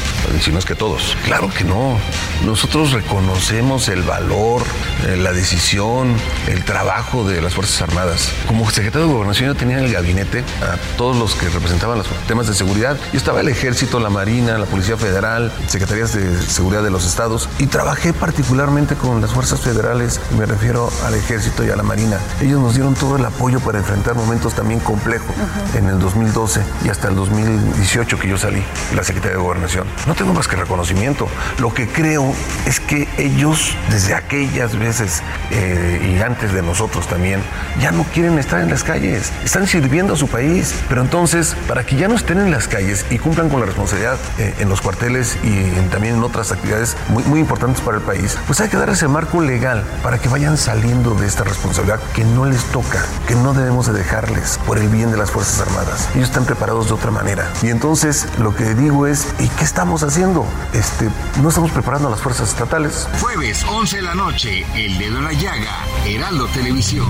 si 0.42 0.52
no 0.52 0.60
es 0.60 0.66
que 0.66 0.76
todos. 0.76 1.18
Claro 1.26 1.41
que 1.50 1.64
no. 1.64 1.98
Nosotros 2.46 2.92
reconocemos 2.92 3.88
el 3.88 4.02
valor, 4.04 4.64
eh, 5.08 5.18
la 5.18 5.32
decisión, 5.32 6.16
el 6.48 6.64
trabajo 6.64 7.28
de 7.28 7.42
las 7.42 7.54
Fuerzas 7.54 7.82
Armadas. 7.82 8.32
Como 8.48 8.70
secretario 8.70 9.08
de 9.08 9.14
Gobernación 9.14 9.48
yo 9.48 9.56
tenía 9.56 9.80
en 9.80 9.86
el 9.86 9.94
gabinete 9.94 10.44
a 10.62 10.78
todos 10.98 11.18
los 11.18 11.36
que 11.36 11.50
representaban 11.50 11.98
los 11.98 12.08
temas 12.28 12.48
de 12.48 12.54
seguridad. 12.54 12.98
Yo 13.12 13.18
estaba 13.18 13.42
el 13.42 13.48
Ejército, 13.48 14.00
la 14.00 14.10
Marina, 14.10 14.58
la 14.58 14.66
Policía 14.66 14.98
Federal, 14.98 15.52
Secretarías 15.68 16.14
de 16.14 16.42
Seguridad 16.42 16.84
de 16.84 16.92
los 16.92 17.06
Estados 17.06 17.50
y 17.60 17.68
trabajé 17.68 18.14
particularmente 18.14 18.96
con 18.96 19.22
las 19.22 19.32
Fuerzas 19.32 19.62
Federales, 19.62 20.20
me 20.38 20.46
refiero 20.46 20.90
al 21.06 21.14
Ejército 21.16 21.66
y 21.66 21.70
a 21.70 21.76
la 21.76 21.84
Marina. 21.84 22.18
Ellos 22.42 22.60
nos 22.60 22.74
dieron 22.76 22.94
todo 22.96 23.18
el 23.18 23.26
apoyo 23.26 23.60
para 23.60 23.80
enfrentar 23.80 24.16
momentos 24.16 24.54
también 24.54 24.80
complejos 24.80 25.36
en 25.76 25.88
el 25.88 26.00
2012 26.00 26.62
y 26.86 26.90
hasta 26.90 27.10
el 27.10 27.16
2018 27.16 28.20
que 28.20 28.28
yo 28.28 28.38
salí, 28.38 28.64
la 28.96 29.04
Secretaría 29.04 29.38
de 29.38 29.44
Gobernación. 29.44 29.88
No 30.08 30.16
tengo 30.16 30.34
más 30.34 30.48
que 30.48 30.56
reconocimiento. 30.56 31.28
Lo 31.60 31.74
que 31.74 31.88
creo 31.88 32.34
es 32.66 32.80
que 32.80 33.08
ellos, 33.18 33.76
desde 33.90 34.14
aquellas 34.14 34.78
veces 34.78 35.22
eh, 35.52 36.16
y 36.18 36.22
antes 36.22 36.54
de 36.54 36.62
nosotros 36.62 37.08
también, 37.08 37.42
ya 37.80 37.92
no 37.92 38.04
quieren 38.04 38.40
estar 38.40 38.62
en 38.62 38.70
las 38.70 38.84
calles. 38.84 39.32
Están 39.44 39.68
sirviendo 39.68 40.14
a 40.14 40.18
su 40.18 40.28
país. 40.28 40.74
Pero 40.90 41.02
entonces, 41.02 41.56
para 41.68 41.86
que 41.86 41.96
ya 41.96 42.08
no 42.08 42.16
estén 42.16 42.40
en 42.40 42.52
las 42.52 42.68
calles 42.68 43.06
y 43.10 43.18
cumplan 43.20 43.50
con 43.50 43.60
la 43.60 43.66
responsabilidad 43.66 44.18
eh, 44.38 44.54
en 44.60 44.70
los 44.70 44.82
cuarteles 44.82 45.38
y 45.44 45.70
también 45.90 46.16
en 46.16 46.24
otras 46.24 46.52
actividades 46.52 46.96
muy, 47.10 47.40
importantes 47.40 47.82
para 47.82 47.98
el 47.98 48.04
país, 48.04 48.38
pues 48.46 48.62
hay 48.62 48.70
que 48.70 48.78
dar 48.78 48.90
ese 48.90 49.08
marco 49.08 49.42
legal 49.42 49.84
para 50.04 50.20
que 50.20 50.30
vayan 50.30 50.58
saliendo 50.58 51.16
de 51.16 51.26
esta 51.26 51.44
responsabilidad 51.44 52.00
que 52.14 52.24
no 52.24 52.46
les 52.46 52.64
toca, 52.66 53.04
que 53.28 53.36
no 53.36 53.54
debemos 53.54 53.88
de 53.88 53.94
dejarles 53.94 54.60
por 54.68 54.78
el 54.78 54.90
bien 54.90 55.12
de 55.12 55.18
las 55.18 55.32
Fuerzas 55.32 55.68
Armadas. 55.68 56.10
Ellos 56.14 56.30
están 56.30 56.46
preparados 56.46 56.88
de 56.88 56.94
otra 56.94 57.10
manera. 57.10 57.50
Y 57.64 57.70
entonces 57.70 58.28
lo 58.38 58.56
que 58.56 58.76
digo 58.76 59.08
es, 59.08 59.28
¿y 59.40 59.48
qué 59.50 59.64
estamos 59.64 60.04
haciendo? 60.04 60.46
Este, 60.74 61.10
no 61.42 61.50
estamos 61.50 61.72
preparando 61.72 62.08
a 62.08 62.12
las 62.12 62.22
fuerzas 62.22 62.50
estatales. 62.50 63.08
Jueves 63.20 63.64
11 63.64 63.98
de 63.98 64.02
la 64.04 64.16
noche, 64.16 64.66
El 64.76 64.98
Dedo 64.98 65.18
en 65.18 65.24
la 65.24 65.34
Llaga, 65.34 65.86
Heraldo 66.06 66.48
Televisión. 66.48 67.08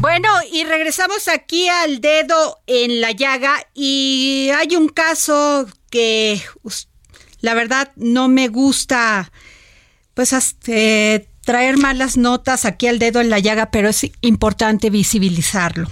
Bueno, 0.00 0.28
y 0.50 0.64
regresamos 0.64 1.28
aquí 1.28 1.68
al 1.68 2.00
dedo 2.00 2.58
en 2.66 3.02
la 3.02 3.10
llaga 3.10 3.66
y 3.74 4.50
hay 4.56 4.74
un 4.74 4.88
caso 4.88 5.66
que 5.90 6.42
la 7.42 7.52
verdad 7.52 7.92
no 7.96 8.28
me 8.28 8.48
gusta 8.48 9.30
pues 10.14 10.34
eh, 10.68 11.28
traer 11.44 11.76
malas 11.76 12.16
notas 12.16 12.64
aquí 12.64 12.86
al 12.86 12.98
dedo 12.98 13.20
en 13.20 13.28
la 13.28 13.40
llaga, 13.40 13.70
pero 13.70 13.90
es 13.90 14.10
importante 14.22 14.88
visibilizarlo. 14.88 15.90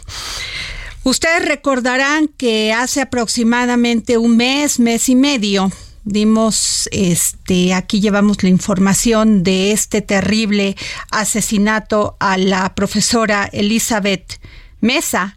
Ustedes 1.05 1.47
recordarán 1.47 2.29
que 2.29 2.73
hace 2.73 3.03
aproximadamente 3.03 4.19
un 4.19 4.37
mes, 4.37 4.81
mes 4.81 5.09
y 5.09 5.17
medio, 5.17 5.71
dimos 6.09 6.89
este 6.91 7.75
aquí 7.75 8.01
llevamos 8.01 8.43
la 8.43 8.49
información 8.49 9.43
de 9.43 9.73
este 9.73 10.01
terrible 10.01 10.77
asesinato 11.11 12.17
a 12.19 12.39
la 12.39 12.75
profesora 12.75 13.49
Elizabeth 13.53 14.41
Mesa 14.81 15.37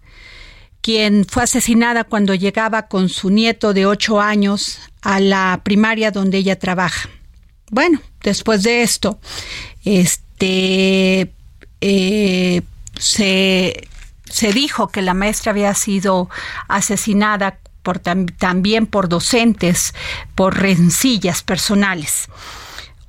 quien 0.82 1.26
fue 1.26 1.44
asesinada 1.44 2.06
cuando 2.06 2.34
llegaba 2.34 2.88
con 2.88 3.10
su 3.10 3.30
nieto 3.30 3.74
de 3.74 3.86
ocho 3.86 4.20
años 4.20 4.80
a 5.02 5.20
la 5.20 5.62
primaria 5.64 6.10
donde 6.10 6.40
ella 6.40 6.58
trabaja. 6.58 7.10
Bueno, 7.70 8.02
después 8.24 8.64
de 8.64 8.82
esto, 8.82 9.20
este 9.86 11.32
eh, 11.82 12.62
se, 12.98 13.88
se 14.26 14.54
dijo 14.54 14.88
que 14.88 15.04
la 15.04 15.14
maestra 15.14 15.52
había 15.52 15.74
sido 15.76 16.30
asesinada 16.68 17.60
por, 17.84 18.00
también 18.00 18.88
por 18.88 19.10
docentes, 19.10 19.94
por 20.36 20.60
rencillas 20.60 21.44
personales. 21.44 22.28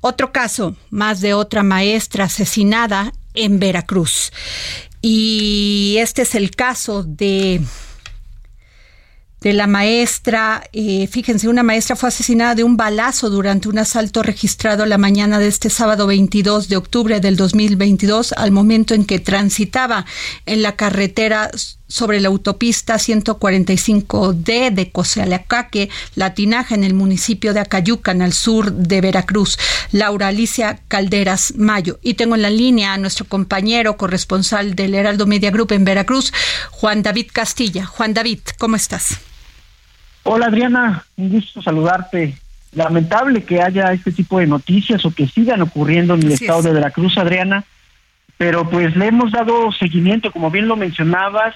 Otro 0.01 0.31
caso, 0.31 0.75
más 0.89 1.21
de 1.21 1.33
otra 1.33 1.63
maestra 1.63 2.25
asesinada 2.25 3.13
en 3.33 3.59
Veracruz. 3.59 4.31
Y 5.01 5.95
este 5.99 6.23
es 6.23 6.35
el 6.35 6.51
caso 6.51 7.03
de 7.03 7.61
de 9.43 9.51
la 9.51 9.67
maestra, 9.67 10.63
eh, 10.71 11.05
fíjense, 11.07 11.49
una 11.49 11.63
maestra 11.63 11.97
fue 11.97 12.07
asesinada 12.07 12.55
de 12.55 12.63
un 12.63 12.77
balazo 12.77 13.29
durante 13.29 13.67
un 13.67 13.77
asalto 13.77 14.23
registrado 14.23 14.85
la 14.85 14.97
mañana 14.97 15.37
de 15.37 15.49
este 15.49 15.69
sábado 15.69 16.07
22 16.07 16.69
de 16.69 16.77
octubre 16.77 17.19
del 17.19 17.35
2022 17.35 18.31
al 18.37 18.51
momento 18.51 18.93
en 18.93 19.03
que 19.03 19.19
transitaba 19.19 20.05
en 20.45 20.61
la 20.61 20.77
carretera 20.77 21.51
sobre 21.93 22.19
la 22.19 22.29
autopista 22.29 22.95
145D 22.95 24.71
de 24.71 24.91
Cosealacaque, 24.91 25.91
Latinaja, 26.15 26.73
en 26.73 26.83
el 26.83 26.95
municipio 26.95 27.53
de 27.53 27.59
Acayucan, 27.59 28.23
al 28.23 28.33
sur 28.33 28.71
de 28.71 28.99
Veracruz. 28.99 29.59
Laura 29.91 30.29
Alicia 30.29 30.79
Calderas 30.87 31.53
Mayo. 31.55 31.99
Y 32.01 32.15
tengo 32.15 32.33
en 32.33 32.41
la 32.41 32.49
línea 32.49 32.95
a 32.95 32.97
nuestro 32.97 33.25
compañero 33.25 33.95
corresponsal 33.95 34.73
del 34.73 34.95
Heraldo 34.95 35.27
Media 35.27 35.51
Group 35.51 35.71
en 35.71 35.85
Veracruz, 35.85 36.33
Juan 36.71 37.03
David 37.03 37.27
Castilla. 37.31 37.85
Juan 37.85 38.15
David, 38.15 38.39
¿cómo 38.57 38.75
estás? 38.75 39.21
Hola 40.23 40.47
Adriana, 40.47 41.05
un 41.15 41.29
gusto 41.29 41.61
saludarte. 41.61 42.39
Lamentable 42.71 43.43
que 43.43 43.61
haya 43.61 43.93
este 43.93 44.11
tipo 44.11 44.39
de 44.39 44.47
noticias 44.47 45.05
o 45.05 45.13
que 45.13 45.27
sigan 45.27 45.61
ocurriendo 45.61 46.15
en 46.15 46.23
el 46.23 46.31
estado 46.31 46.63
de 46.63 46.73
Veracruz, 46.73 47.19
Adriana, 47.19 47.65
pero 48.39 48.67
pues 48.67 48.95
le 48.95 49.05
hemos 49.09 49.31
dado 49.31 49.71
seguimiento, 49.73 50.31
como 50.31 50.49
bien 50.49 50.67
lo 50.67 50.75
mencionabas, 50.75 51.53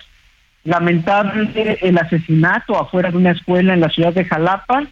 lamentable 0.68 1.80
el 1.82 1.98
asesinato 1.98 2.78
afuera 2.78 3.10
de 3.10 3.18
una 3.18 3.32
escuela 3.32 3.74
en 3.74 3.80
la 3.80 3.90
ciudad 3.90 4.14
de 4.14 4.26
Jalapa 4.26 4.84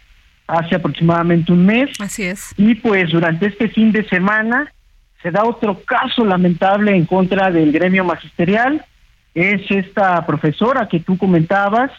hace 0.46 0.74
aproximadamente 0.74 1.52
un 1.52 1.66
mes. 1.66 1.90
Así 2.00 2.22
es. 2.24 2.54
Y 2.56 2.76
pues 2.76 3.10
durante 3.10 3.46
este 3.46 3.68
fin 3.68 3.92
de 3.92 4.08
semana 4.08 4.72
se 5.22 5.30
da 5.30 5.44
otro 5.44 5.82
caso 5.84 6.24
lamentable 6.24 6.96
en 6.96 7.04
contra 7.04 7.50
del 7.50 7.72
gremio 7.72 8.04
magisterial. 8.04 8.84
Es 9.34 9.70
esta 9.70 10.24
profesora 10.24 10.88
que 10.88 11.00
tú 11.00 11.18
comentabas, 11.18 11.90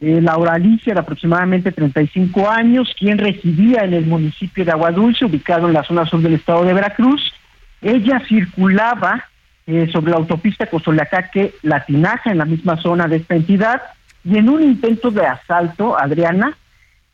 eh, 0.00 0.20
Laura 0.20 0.52
Alicia, 0.52 0.92
de 0.92 1.00
aproximadamente 1.00 1.72
35 1.72 2.50
años, 2.50 2.94
quien 2.98 3.16
residía 3.16 3.84
en 3.84 3.94
el 3.94 4.04
municipio 4.04 4.66
de 4.66 4.72
Aguadulce, 4.72 5.24
ubicado 5.24 5.66
en 5.66 5.72
la 5.72 5.84
zona 5.84 6.04
sur 6.04 6.20
del 6.20 6.34
estado 6.34 6.62
de 6.64 6.74
Veracruz. 6.74 7.32
Ella 7.80 8.20
circulaba 8.28 9.24
eh, 9.66 9.88
sobre 9.92 10.10
la 10.10 10.18
autopista 10.18 10.66
Cozoleacaque 10.66 11.54
Latinaja, 11.62 12.30
en 12.30 12.38
la 12.38 12.44
misma 12.44 12.76
zona 12.76 13.08
de 13.08 13.16
esta 13.16 13.34
entidad, 13.34 13.82
y 14.24 14.38
en 14.38 14.48
un 14.48 14.62
intento 14.62 15.10
de 15.10 15.26
asalto, 15.26 15.98
Adriana, 15.98 16.56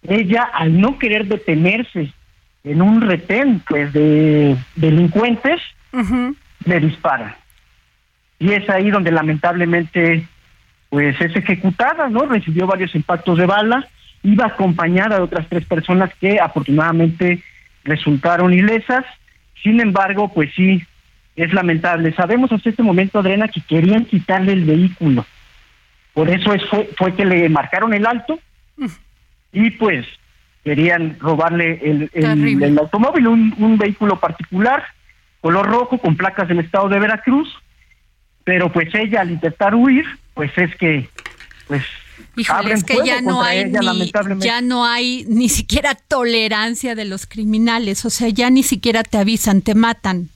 ella, 0.03 0.43
al 0.43 0.81
no 0.81 0.99
querer 0.99 1.27
detenerse 1.27 2.13
en 2.65 2.83
un 2.83 3.01
retén 3.01 3.61
pues 3.69 3.93
de 3.93 4.57
delincuentes, 4.77 5.61
le 6.65 6.81
dispara. 6.81 7.37
Y 8.39 8.53
es 8.53 8.69
ahí 8.71 8.91
donde 8.91 9.11
lamentablemente 9.11 10.27
pues 10.89 11.21
es 11.21 11.37
ejecutada, 11.37 12.09
¿no? 12.09 12.27
Recibió 12.27 12.67
varios 12.67 12.95
impactos 12.95 13.39
de 13.39 13.47
bala, 13.47 13.87
iba 14.23 14.47
acompañada 14.47 15.17
de 15.17 15.23
otras 15.23 15.47
tres 15.49 15.65
personas 15.65 16.11
que 16.21 16.41
afortunadamente 16.41 17.43
resultaron 17.85 18.53
ilesas. 18.53 19.05
Sin 19.63 19.81
embargo, 19.81 20.33
pues 20.33 20.51
sí, 20.55 20.83
es 21.37 21.53
lamentable. 21.53 22.15
Sabemos 22.15 22.53
hasta 22.53 22.71
este 22.71 22.83
momento, 22.83 23.19
Adriana, 23.19 23.49
que 23.49 23.61
querían 23.61 24.05
quitarle 24.05 24.53
el 24.53 24.65
vehículo. 24.65 25.25
Por 26.13 26.29
eso 26.29 26.53
es, 26.53 26.63
fue, 26.69 26.91
fue 26.97 27.15
que 27.15 27.25
le 27.25 27.49
marcaron 27.49 27.95
el 27.95 28.07
alto 28.07 28.39
y 29.53 29.71
pues 29.71 30.07
querían 30.65 31.19
robarle 31.19 31.81
el, 31.83 32.11
el, 32.13 32.79
automóvil, 32.79 33.29
un, 33.29 33.55
un 33.59 33.79
vehículo 33.79 34.19
particular, 34.19 34.85
color 35.41 35.67
rojo, 35.67 35.99
con 35.99 36.17
placas 36.17 36.49
del 36.49 36.61
estado 36.61 36.89
de 36.89 36.99
Veracruz. 36.99 37.49
Pero 38.45 38.73
pues 38.73 38.95
ella 38.95 39.21
al 39.21 39.31
intentar 39.31 39.75
huir, 39.75 40.05
pues 40.35 40.51
es 40.57 40.75
que, 40.77 41.09
pues 41.69 41.85
Híjole, 42.37 42.75
es 42.75 42.85
que 42.85 42.97
ya 43.05 43.21
no 43.21 43.43
hay 43.43 43.65
ni, 43.67 44.11
ya 44.39 44.61
no 44.61 44.85
hay 44.85 45.25
ni 45.29 45.49
siquiera 45.49 45.95
tolerancia 45.95 46.95
de 46.95 47.05
los 47.05 47.27
criminales, 47.27 48.05
o 48.05 48.11
sea, 48.11 48.29
ya 48.29 48.51
ni 48.51 48.63
siquiera 48.63 49.03
te 49.03 49.19
avisan, 49.19 49.63
te 49.63 49.75
matan. 49.75 50.29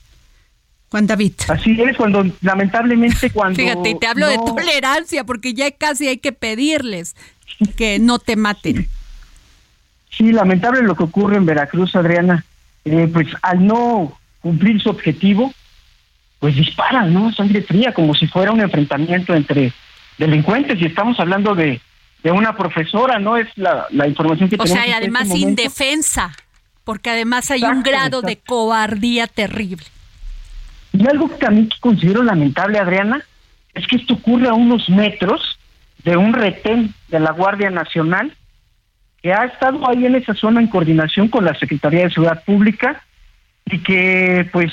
Juan 0.94 1.08
David. 1.08 1.32
Así 1.48 1.76
es, 1.82 1.96
cuando 1.96 2.24
lamentablemente 2.40 3.28
cuando 3.32 3.56
Fíjate, 3.56 3.96
te 3.96 4.06
hablo 4.06 4.28
de 4.28 4.36
tolerancia 4.36 5.24
porque 5.24 5.52
ya 5.52 5.72
casi 5.72 6.06
hay 6.06 6.18
que 6.18 6.30
pedirles 6.30 7.16
que 7.76 7.98
no 7.98 8.20
te 8.20 8.36
maten. 8.36 8.86
Sí, 10.16 10.30
lamentable 10.30 10.82
lo 10.82 10.94
que 10.94 11.02
ocurre 11.02 11.36
en 11.36 11.46
Veracruz, 11.46 11.96
Adriana. 11.96 12.44
Eh, 12.84 13.10
pues 13.12 13.26
al 13.42 13.66
no 13.66 14.16
cumplir 14.40 14.80
su 14.80 14.88
objetivo, 14.88 15.52
pues 16.38 16.54
disparan, 16.54 17.12
¿no? 17.12 17.32
Sangre 17.32 17.62
fría, 17.62 17.92
como 17.92 18.14
si 18.14 18.28
fuera 18.28 18.52
un 18.52 18.60
enfrentamiento 18.60 19.34
entre 19.34 19.72
delincuentes 20.16 20.80
y 20.80 20.84
estamos 20.84 21.18
hablando 21.18 21.56
de, 21.56 21.80
de 22.22 22.30
una 22.30 22.56
profesora, 22.56 23.18
¿no? 23.18 23.36
Es 23.36 23.48
la, 23.56 23.88
la 23.90 24.06
información 24.06 24.48
que 24.48 24.54
o 24.54 24.58
tenemos. 24.62 24.78
O 24.78 24.84
sea, 24.84 24.88
y 24.88 24.92
además 24.92 25.24
este 25.24 25.38
indefensa, 25.38 26.30
porque 26.84 27.10
además 27.10 27.50
hay 27.50 27.64
un 27.64 27.82
grado 27.82 28.22
de 28.22 28.36
cobardía 28.36 29.26
terrible. 29.26 29.86
Y 30.96 31.06
algo 31.08 31.36
que 31.38 31.46
a 31.46 31.50
mí 31.50 31.68
considero 31.80 32.22
lamentable, 32.22 32.78
Adriana, 32.78 33.22
es 33.74 33.86
que 33.86 33.96
esto 33.96 34.14
ocurre 34.14 34.48
a 34.48 34.54
unos 34.54 34.88
metros 34.88 35.58
de 36.04 36.16
un 36.16 36.32
retén 36.32 36.94
de 37.08 37.18
la 37.18 37.32
Guardia 37.32 37.68
Nacional 37.70 38.32
que 39.20 39.32
ha 39.32 39.44
estado 39.44 39.88
ahí 39.88 40.06
en 40.06 40.14
esa 40.14 40.34
zona 40.34 40.60
en 40.60 40.68
coordinación 40.68 41.28
con 41.28 41.44
la 41.44 41.54
Secretaría 41.54 42.04
de 42.04 42.10
Seguridad 42.10 42.44
Pública 42.44 43.02
y 43.64 43.78
que 43.78 44.48
pues 44.52 44.72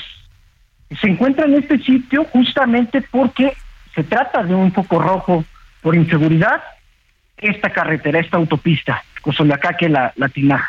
se 1.00 1.08
encuentra 1.08 1.46
en 1.46 1.54
este 1.54 1.78
sitio 1.78 2.24
justamente 2.24 3.02
porque 3.02 3.54
se 3.94 4.04
trata 4.04 4.44
de 4.44 4.54
un 4.54 4.72
foco 4.72 5.00
rojo 5.00 5.44
por 5.80 5.96
inseguridad 5.96 6.62
esta 7.36 7.70
carretera, 7.70 8.20
esta 8.20 8.36
autopista, 8.36 9.02
que 9.78 9.88
la, 9.88 10.12
la 10.16 10.28
Tinaja. 10.28 10.68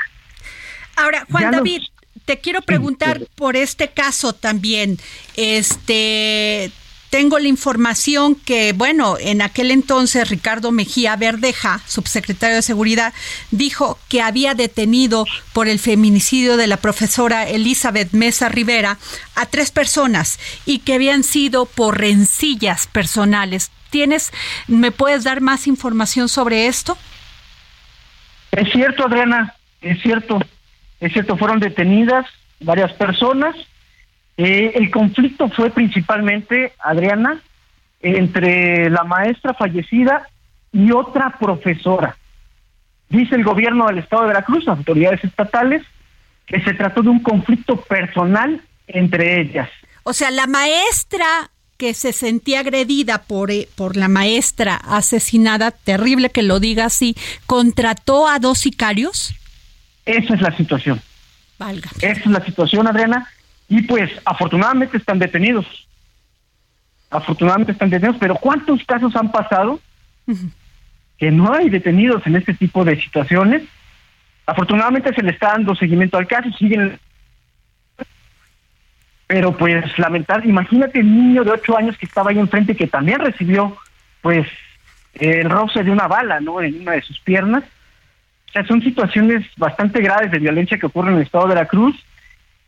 Ahora, 0.96 1.26
Juan 1.30 1.52
David, 1.52 1.82
te 2.26 2.40
quiero 2.40 2.62
preguntar 2.62 3.22
por 3.36 3.56
este 3.56 3.90
caso 3.90 4.34
también. 4.34 4.98
Este, 5.36 6.72
tengo 7.14 7.38
la 7.38 7.48
información 7.48 8.34
que, 8.34 8.74
bueno, 8.74 9.18
en 9.20 9.44
aquel 9.44 9.70
entonces 9.70 10.30
Ricardo 10.30 10.72
Mejía 10.72 11.16
Verdeja, 11.16 11.80
subsecretario 11.86 12.56
de 12.56 12.62
Seguridad, 12.64 13.14
dijo 13.52 14.00
que 14.10 14.22
había 14.22 14.56
detenido 14.56 15.26
por 15.54 15.68
el 15.68 15.78
feminicidio 15.78 16.58
de 16.58 16.66
la 16.66 16.78
profesora 16.78 17.48
Elizabeth 17.48 18.14
Mesa 18.14 18.50
Rivera 18.50 18.98
a 19.36 19.46
tres 19.46 19.70
personas 19.70 20.40
y 20.66 20.80
que 20.80 20.96
habían 20.96 21.24
sido 21.24 21.66
por 21.68 22.00
rencillas 22.00 22.88
personales. 22.88 23.70
¿Tienes, 23.92 24.32
me 24.66 24.92
puedes 24.92 25.24
dar 25.24 25.40
más 25.40 25.68
información 25.68 26.30
sobre 26.30 26.66
esto? 26.66 26.98
Es 28.52 28.72
cierto, 28.72 29.06
Adriana, 29.06 29.56
es 29.82 30.02
cierto. 30.02 30.40
Es 31.04 31.12
cierto, 31.12 31.36
fueron 31.36 31.60
detenidas 31.60 32.26
varias 32.62 32.94
personas. 32.94 33.54
Eh, 34.38 34.72
el 34.76 34.90
conflicto 34.90 35.50
fue 35.50 35.70
principalmente, 35.70 36.72
Adriana, 36.80 37.42
entre 38.00 38.90
la 38.90 39.04
maestra 39.04 39.54
fallecida 39.54 40.30
y 40.72 40.94
otra 40.94 41.38
profesora. 41.38 42.16
Dice 43.10 43.36
el 43.36 43.44
gobierno 43.44 43.88
del 43.88 43.98
estado 43.98 44.22
de 44.22 44.30
Veracruz, 44.30 44.66
autoridades 44.70 45.22
estatales, 45.26 45.84
que 46.46 46.62
se 46.62 46.74
trató 46.74 47.02
de 47.02 47.10
un 47.10 47.20
conflicto 47.20 47.82
personal 47.82 48.62
entre 48.88 49.42
ellas. 49.42 49.70
O 50.04 50.14
sea, 50.14 50.32
la 50.32 50.48
maestra 50.48 51.52
que 51.76 51.94
se 51.94 52.14
sentía 52.14 52.62
agredida 52.62 53.24
por, 53.24 53.52
eh, 53.52 53.68
por 53.76 53.98
la 53.98 54.08
maestra 54.08 54.76
asesinada, 54.76 55.72
terrible 55.72 56.30
que 56.30 56.44
lo 56.44 56.62
diga 56.62 56.86
así, 56.86 57.18
contrató 57.46 58.30
a 58.30 58.40
dos 58.40 58.60
sicarios? 58.60 59.36
Esa 60.06 60.34
es 60.34 60.42
la 60.42 60.56
situación. 60.56 61.02
Valga. 61.58 61.90
Esa 62.02 62.20
es 62.20 62.26
la 62.26 62.44
situación, 62.44 62.88
Adriana. 62.88 63.28
Y 63.70 63.84
pues 63.84 64.12
afortunadamente 64.26 64.98
están 64.98 65.20
detenidos. 65.20 65.66
Afortunadamente 67.10 67.72
están 67.72 67.90
detenidos, 67.90 68.18
pero 68.20 68.36
¿cuántos 68.36 68.84
casos 68.86 69.16
han 69.16 69.32
pasado 69.32 69.80
que 71.18 71.32
no 71.32 71.54
hay 71.54 71.70
detenidos 71.70 72.26
en 72.26 72.36
este 72.36 72.54
tipo 72.54 72.84
de 72.84 73.00
situaciones? 73.00 73.64
Afortunadamente 74.46 75.14
se 75.14 75.22
le 75.22 75.32
está 75.32 75.50
dando 75.50 75.76
seguimiento 75.76 76.18
al 76.18 76.28
caso, 76.28 76.52
siguen 76.58 77.00
pero 79.34 79.58
pues 79.58 79.98
lamentar, 79.98 80.46
imagínate 80.46 81.00
el 81.00 81.12
niño 81.12 81.44
de 81.44 81.50
ocho 81.52 81.76
años 81.76 81.98
que 81.98 82.06
estaba 82.06 82.30
ahí 82.30 82.38
enfrente 82.38 82.76
que 82.76 82.86
también 82.86 83.20
recibió 83.20 83.76
pues 84.22 84.48
el 85.16 85.50
roce 85.50 85.84
de 85.84 85.90
una 85.90 86.08
bala, 86.08 86.40
¿no? 86.40 86.62
En 86.62 86.82
una 86.82 86.92
de 86.92 87.02
sus 87.02 87.20
piernas. 87.20 87.64
O 88.54 88.60
sea, 88.62 88.68
son 88.68 88.84
situaciones 88.84 89.48
bastante 89.58 90.00
graves 90.00 90.30
de 90.30 90.38
violencia 90.38 90.78
que 90.78 90.86
ocurren 90.86 91.14
en 91.14 91.22
el 91.22 91.26
estado 91.26 91.48
de 91.48 91.56
Veracruz. 91.56 91.96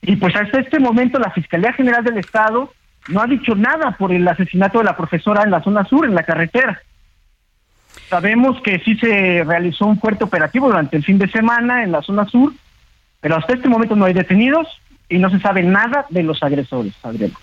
Y 0.02 0.16
pues 0.16 0.36
hasta 0.36 0.60
este 0.60 0.80
momento 0.80 1.20
la 1.20 1.30
Fiscalía 1.30 1.74
General 1.74 2.04
del 2.04 2.18
Estado 2.18 2.74
no 3.10 3.22
ha 3.22 3.28
dicho 3.28 3.54
nada 3.54 3.92
por 3.92 4.12
el 4.12 4.28
asesinato 4.28 4.80
de 4.80 4.86
la 4.86 4.98
profesora 4.98 5.44
en 5.44 5.52
la 5.52 5.62
zona 5.62 5.86
sur, 5.86 6.08
en 6.08 6.16
la 6.16 6.24
carretera. 6.24 6.82
Sabemos 8.10 8.60
que 8.64 8.80
sí 8.80 8.96
se 8.96 9.44
realizó 9.44 9.86
un 9.86 10.00
fuerte 10.00 10.24
operativo 10.24 10.70
durante 10.70 10.98
el 10.98 11.04
fin 11.04 11.20
de 11.20 11.30
semana 11.30 11.84
en 11.84 11.92
la 11.92 12.02
zona 12.02 12.26
sur, 12.26 12.52
pero 13.22 13.36
hasta 13.36 13.54
este 13.54 13.70
momento 13.70 13.96
no 13.96 14.06
hay 14.06 14.14
detenidos 14.14 14.68
y 15.08 15.20
no 15.20 15.30
se 15.30 15.40
sabe 15.40 15.62
nada 15.62 16.08
de 16.10 16.24
los 16.24 16.42
agresores, 16.42 16.96
Adriana. 17.04 17.36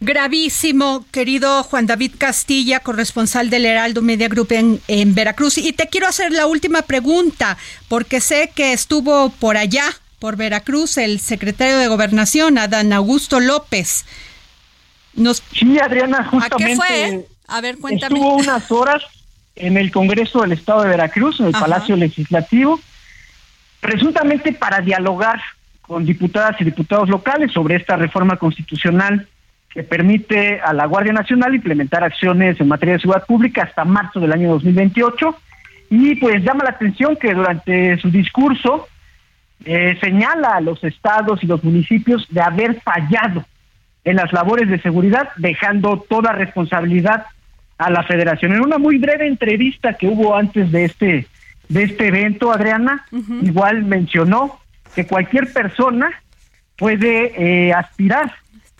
Gravísimo, 0.00 1.04
querido 1.10 1.64
Juan 1.64 1.86
David 1.86 2.12
Castilla, 2.18 2.80
corresponsal 2.80 3.50
del 3.50 3.66
Heraldo 3.66 4.00
Media 4.00 4.28
Group 4.28 4.52
en, 4.52 4.80
en, 4.86 5.14
Veracruz. 5.14 5.58
Y 5.58 5.72
te 5.72 5.88
quiero 5.88 6.06
hacer 6.06 6.30
la 6.30 6.46
última 6.46 6.82
pregunta, 6.82 7.58
porque 7.88 8.20
sé 8.20 8.52
que 8.54 8.72
estuvo 8.72 9.30
por 9.30 9.56
allá, 9.56 9.84
por 10.20 10.36
Veracruz, 10.36 10.98
el 10.98 11.18
secretario 11.18 11.78
de 11.78 11.88
Gobernación, 11.88 12.58
Adán 12.58 12.92
Augusto 12.92 13.40
López. 13.40 14.06
Nos... 15.14 15.42
Sí, 15.52 15.80
Adriana, 15.80 16.24
justamente. 16.24 16.64
¿A 16.64 16.68
qué 16.68 16.76
fue? 16.76 17.26
A 17.48 17.60
ver, 17.60 17.78
cuéntame. 17.78 18.14
Estuvo 18.14 18.36
unas 18.36 18.70
horas 18.70 19.02
en 19.56 19.76
el 19.76 19.90
Congreso 19.90 20.42
del 20.42 20.52
Estado 20.52 20.82
de 20.82 20.90
Veracruz, 20.90 21.40
en 21.40 21.46
el 21.46 21.54
Ajá. 21.56 21.64
Palacio 21.64 21.96
Legislativo, 21.96 22.80
presuntamente 23.80 24.52
para 24.52 24.80
dialogar 24.80 25.40
con 25.82 26.06
diputadas 26.06 26.60
y 26.60 26.64
diputados 26.64 27.08
locales 27.08 27.50
sobre 27.50 27.74
esta 27.74 27.96
reforma 27.96 28.36
constitucional 28.36 29.26
que 29.78 29.84
permite 29.84 30.60
a 30.60 30.72
la 30.72 30.86
Guardia 30.86 31.12
Nacional 31.12 31.54
implementar 31.54 32.02
acciones 32.02 32.60
en 32.60 32.66
materia 32.66 32.94
de 32.94 33.00
seguridad 33.00 33.24
pública 33.26 33.62
hasta 33.62 33.84
marzo 33.84 34.18
del 34.18 34.32
año 34.32 34.50
2028. 34.50 35.36
Y 35.90 36.16
pues 36.16 36.42
llama 36.42 36.64
la 36.64 36.70
atención 36.70 37.14
que 37.14 37.32
durante 37.32 37.96
su 37.98 38.10
discurso 38.10 38.88
eh, 39.64 39.96
señala 40.00 40.56
a 40.56 40.60
los 40.60 40.82
estados 40.82 41.44
y 41.44 41.46
los 41.46 41.62
municipios 41.62 42.26
de 42.28 42.40
haber 42.40 42.80
fallado 42.80 43.44
en 44.02 44.16
las 44.16 44.32
labores 44.32 44.68
de 44.68 44.80
seguridad, 44.80 45.28
dejando 45.36 46.04
toda 46.08 46.32
responsabilidad 46.32 47.26
a 47.78 47.88
la 47.88 48.02
federación. 48.02 48.54
En 48.54 48.62
una 48.62 48.78
muy 48.78 48.98
breve 48.98 49.28
entrevista 49.28 49.92
que 49.92 50.08
hubo 50.08 50.34
antes 50.34 50.72
de 50.72 50.86
este 50.86 51.26
de 51.68 51.84
este 51.84 52.08
evento, 52.08 52.50
Adriana, 52.50 53.06
uh 53.12 53.18
-huh. 53.18 53.46
igual 53.46 53.84
mencionó 53.84 54.58
que 54.96 55.06
cualquier 55.06 55.52
persona 55.52 56.10
puede 56.76 57.32
eh, 57.36 57.72
aspirar 57.72 58.32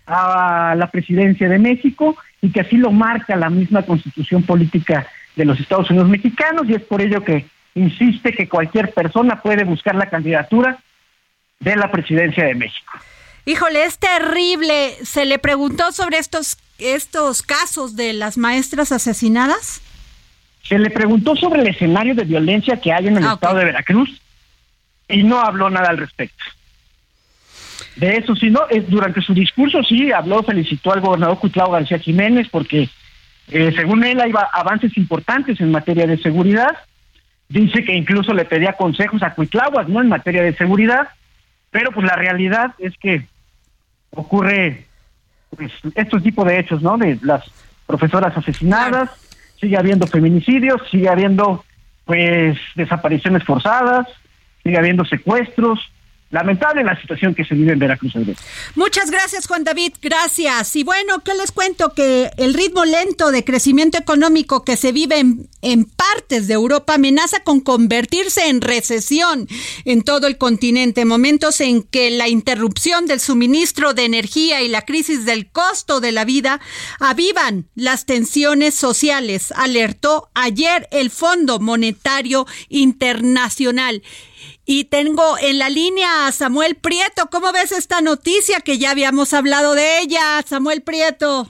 a 0.08 0.74
la 0.74 0.90
presidencia 0.90 1.48
de 1.48 1.58
México 1.58 2.16
y 2.40 2.50
que 2.50 2.60
así 2.60 2.76
lo 2.76 2.90
marca 2.90 3.36
la 3.36 3.50
misma 3.50 3.82
constitución 3.82 4.42
política 4.42 5.06
de 5.36 5.44
los 5.44 5.60
Estados 5.60 5.90
Unidos 5.90 6.08
mexicanos 6.08 6.68
y 6.68 6.74
es 6.74 6.82
por 6.82 7.02
ello 7.02 7.22
que 7.22 7.46
insiste 7.74 8.32
que 8.32 8.48
cualquier 8.48 8.92
persona 8.92 9.40
puede 9.40 9.64
buscar 9.64 9.94
la 9.94 10.08
candidatura 10.08 10.78
de 11.60 11.76
la 11.76 11.90
presidencia 11.90 12.44
de 12.44 12.54
México. 12.54 12.92
Híjole, 13.44 13.84
es 13.84 13.98
terrible. 13.98 14.96
¿Se 15.02 15.24
le 15.24 15.38
preguntó 15.38 15.92
sobre 15.92 16.18
estos, 16.18 16.58
estos 16.78 17.42
casos 17.42 17.96
de 17.96 18.12
las 18.12 18.38
maestras 18.38 18.92
asesinadas? 18.92 19.80
Se 20.62 20.78
le 20.78 20.90
preguntó 20.90 21.36
sobre 21.36 21.62
el 21.62 21.68
escenario 21.68 22.14
de 22.14 22.24
violencia 22.24 22.80
que 22.80 22.92
hay 22.92 23.06
en 23.06 23.16
el 23.16 23.26
ah, 23.26 23.34
estado 23.34 23.58
de 23.58 23.64
Veracruz 23.64 24.20
y 25.08 25.22
no 25.22 25.40
habló 25.40 25.70
nada 25.70 25.88
al 25.88 25.98
respecto. 25.98 26.44
De 27.98 28.16
eso 28.16 28.36
sí, 28.36 28.48
no, 28.48 28.60
eh, 28.70 28.84
durante 28.86 29.20
su 29.20 29.34
discurso 29.34 29.82
sí 29.82 30.12
habló, 30.12 30.44
felicitó 30.44 30.92
al 30.92 31.00
gobernador 31.00 31.38
Cuitlao 31.40 31.72
García 31.72 31.98
Jiménez 31.98 32.46
porque 32.48 32.88
eh, 33.50 33.72
según 33.74 34.04
él 34.04 34.20
hay 34.20 34.32
avances 34.52 34.96
importantes 34.96 35.60
en 35.60 35.72
materia 35.72 36.06
de 36.06 36.16
seguridad. 36.18 36.76
Dice 37.48 37.82
que 37.82 37.94
incluso 37.94 38.32
le 38.34 38.44
pedía 38.44 38.74
consejos 38.74 39.22
a 39.22 39.34
Cuitláhuac, 39.34 39.88
¿no? 39.88 40.00
En 40.00 40.08
materia 40.08 40.42
de 40.42 40.54
seguridad, 40.54 41.08
pero 41.70 41.90
pues 41.90 42.06
la 42.06 42.14
realidad 42.14 42.74
es 42.78 42.96
que 42.98 43.26
ocurre 44.10 44.86
pues, 45.56 45.72
estos 45.96 46.22
tipos 46.22 46.46
de 46.46 46.60
hechos, 46.60 46.80
¿no? 46.82 46.98
De 46.98 47.18
las 47.22 47.50
profesoras 47.84 48.36
asesinadas, 48.36 49.10
sigue 49.58 49.76
habiendo 49.76 50.06
feminicidios, 50.06 50.80
sigue 50.88 51.08
habiendo 51.08 51.64
pues 52.04 52.56
desapariciones 52.76 53.42
forzadas, 53.42 54.06
sigue 54.62 54.78
habiendo 54.78 55.04
secuestros. 55.04 55.80
Lamentable 56.30 56.84
la 56.84 57.00
situación 57.00 57.34
que 57.34 57.42
se 57.44 57.54
vive 57.54 57.72
en 57.72 57.78
Veracruz. 57.78 58.12
Muchas 58.74 59.10
gracias, 59.10 59.46
Juan 59.46 59.64
David. 59.64 59.94
Gracias. 60.02 60.76
Y 60.76 60.84
bueno, 60.84 61.24
¿qué 61.24 61.32
les 61.34 61.52
cuento? 61.52 61.94
Que 61.94 62.30
el 62.36 62.52
ritmo 62.52 62.84
lento 62.84 63.30
de 63.30 63.44
crecimiento 63.44 63.96
económico 63.96 64.62
que 64.62 64.76
se 64.76 64.92
vive 64.92 65.20
en, 65.20 65.48
en 65.62 65.86
partes 65.86 66.46
de 66.46 66.52
Europa 66.52 66.94
amenaza 66.94 67.40
con 67.44 67.60
convertirse 67.60 68.48
en 68.48 68.60
recesión 68.60 69.48
en 69.86 70.02
todo 70.02 70.26
el 70.26 70.36
continente. 70.36 71.06
Momentos 71.06 71.62
en 71.62 71.82
que 71.82 72.10
la 72.10 72.28
interrupción 72.28 73.06
del 73.06 73.20
suministro 73.20 73.94
de 73.94 74.04
energía 74.04 74.60
y 74.60 74.68
la 74.68 74.82
crisis 74.82 75.24
del 75.24 75.50
costo 75.50 76.00
de 76.00 76.12
la 76.12 76.26
vida 76.26 76.60
avivan 77.00 77.68
las 77.74 78.04
tensiones 78.04 78.74
sociales, 78.74 79.50
alertó 79.52 80.28
ayer 80.34 80.88
el 80.90 81.08
Fondo 81.08 81.58
Monetario 81.58 82.46
Internacional. 82.68 84.02
Y 84.70 84.84
tengo 84.84 85.22
en 85.40 85.58
la 85.58 85.70
línea 85.70 86.26
a 86.26 86.32
Samuel 86.32 86.74
Prieto. 86.74 87.30
¿Cómo 87.32 87.54
ves 87.54 87.72
esta 87.72 88.02
noticia 88.02 88.60
que 88.60 88.76
ya 88.76 88.90
habíamos 88.90 89.32
hablado 89.32 89.74
de 89.74 90.00
ella? 90.00 90.42
Samuel 90.44 90.82
Prieto. 90.82 91.46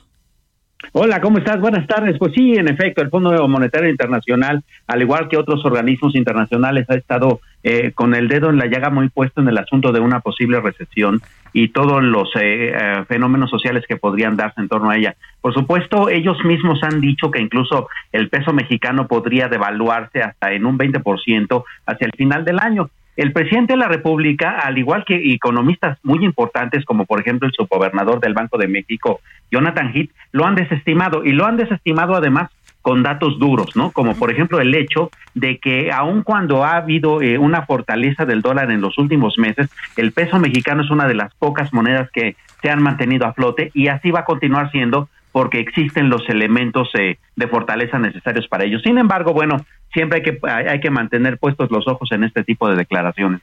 Hola, 0.92 1.20
¿cómo 1.20 1.38
estás? 1.38 1.60
Buenas 1.60 1.88
tardes. 1.88 2.16
Pues 2.16 2.32
sí, 2.32 2.54
en 2.54 2.68
efecto, 2.68 3.02
el 3.02 3.10
Fondo 3.10 3.48
Monetario 3.48 3.90
Internacional, 3.90 4.62
al 4.86 5.02
igual 5.02 5.28
que 5.28 5.36
otros 5.36 5.64
organismos 5.64 6.14
internacionales, 6.14 6.88
ha 6.88 6.94
estado 6.94 7.40
eh, 7.64 7.90
con 7.92 8.14
el 8.14 8.28
dedo 8.28 8.50
en 8.50 8.56
la 8.58 8.66
llaga 8.66 8.88
muy 8.88 9.08
puesto 9.08 9.40
en 9.40 9.48
el 9.48 9.58
asunto 9.58 9.90
de 9.90 9.98
una 9.98 10.20
posible 10.20 10.60
recesión 10.60 11.20
y 11.52 11.70
todos 11.70 12.00
los 12.04 12.28
eh, 12.36 12.72
eh, 12.72 13.04
fenómenos 13.08 13.50
sociales 13.50 13.84
que 13.88 13.96
podrían 13.96 14.36
darse 14.36 14.60
en 14.60 14.68
torno 14.68 14.90
a 14.90 14.96
ella. 14.96 15.16
Por 15.40 15.52
supuesto, 15.52 16.08
ellos 16.08 16.38
mismos 16.44 16.84
han 16.84 17.00
dicho 17.00 17.32
que 17.32 17.40
incluso 17.40 17.88
el 18.12 18.28
peso 18.28 18.52
mexicano 18.52 19.08
podría 19.08 19.48
devaluarse 19.48 20.22
hasta 20.22 20.52
en 20.52 20.66
un 20.66 20.78
20% 20.78 21.64
hacia 21.86 22.06
el 22.06 22.12
final 22.12 22.44
del 22.44 22.60
año. 22.60 22.90
El 23.18 23.32
presidente 23.32 23.72
de 23.72 23.78
la 23.80 23.88
República, 23.88 24.60
al 24.60 24.78
igual 24.78 25.04
que 25.04 25.34
economistas 25.34 25.98
muy 26.04 26.24
importantes, 26.24 26.84
como 26.84 27.04
por 27.04 27.20
ejemplo 27.20 27.48
el 27.48 27.52
subgobernador 27.52 28.20
del 28.20 28.32
Banco 28.32 28.58
de 28.58 28.68
México, 28.68 29.18
Jonathan 29.50 29.90
Heath, 29.92 30.10
lo 30.30 30.46
han 30.46 30.54
desestimado 30.54 31.24
y 31.24 31.32
lo 31.32 31.44
han 31.44 31.56
desestimado 31.56 32.14
además 32.14 32.48
con 32.80 33.02
datos 33.02 33.40
duros, 33.40 33.74
¿no? 33.74 33.90
Como 33.90 34.14
por 34.14 34.30
ejemplo 34.30 34.60
el 34.60 34.72
hecho 34.72 35.10
de 35.34 35.58
que 35.58 35.90
aun 35.90 36.22
cuando 36.22 36.64
ha 36.64 36.76
habido 36.76 37.20
eh, 37.20 37.38
una 37.38 37.66
fortaleza 37.66 38.24
del 38.24 38.40
dólar 38.40 38.70
en 38.70 38.80
los 38.80 38.96
últimos 38.98 39.36
meses, 39.36 39.68
el 39.96 40.12
peso 40.12 40.38
mexicano 40.38 40.84
es 40.84 40.90
una 40.90 41.08
de 41.08 41.14
las 41.14 41.34
pocas 41.34 41.72
monedas 41.72 42.08
que 42.12 42.36
se 42.62 42.70
han 42.70 42.80
mantenido 42.80 43.26
a 43.26 43.32
flote 43.32 43.72
y 43.74 43.88
así 43.88 44.12
va 44.12 44.20
a 44.20 44.24
continuar 44.24 44.70
siendo 44.70 45.08
porque 45.33 45.61
existen 45.61 46.09
los 46.09 46.29
elementos 46.29 46.89
eh, 46.95 47.18
de 47.37 47.49
fortaleza 47.49 47.99
necesarios 47.99 48.49
para 48.49 48.64
ello. 48.64 48.79
Sin 48.81 48.99
embargo, 48.99 49.33
bueno, 49.33 49.64
siempre 49.93 50.18
hay 50.18 50.22
que 50.22 50.39
hay 50.49 50.81
que 50.81 50.91
mantener 50.91 51.39
puestos 51.39 51.70
los 51.70 51.87
ojos 51.87 52.11
en 52.12 52.24
este 52.24 52.45
tipo 52.45 52.68
de 52.68 52.76
declaraciones. 52.76 53.41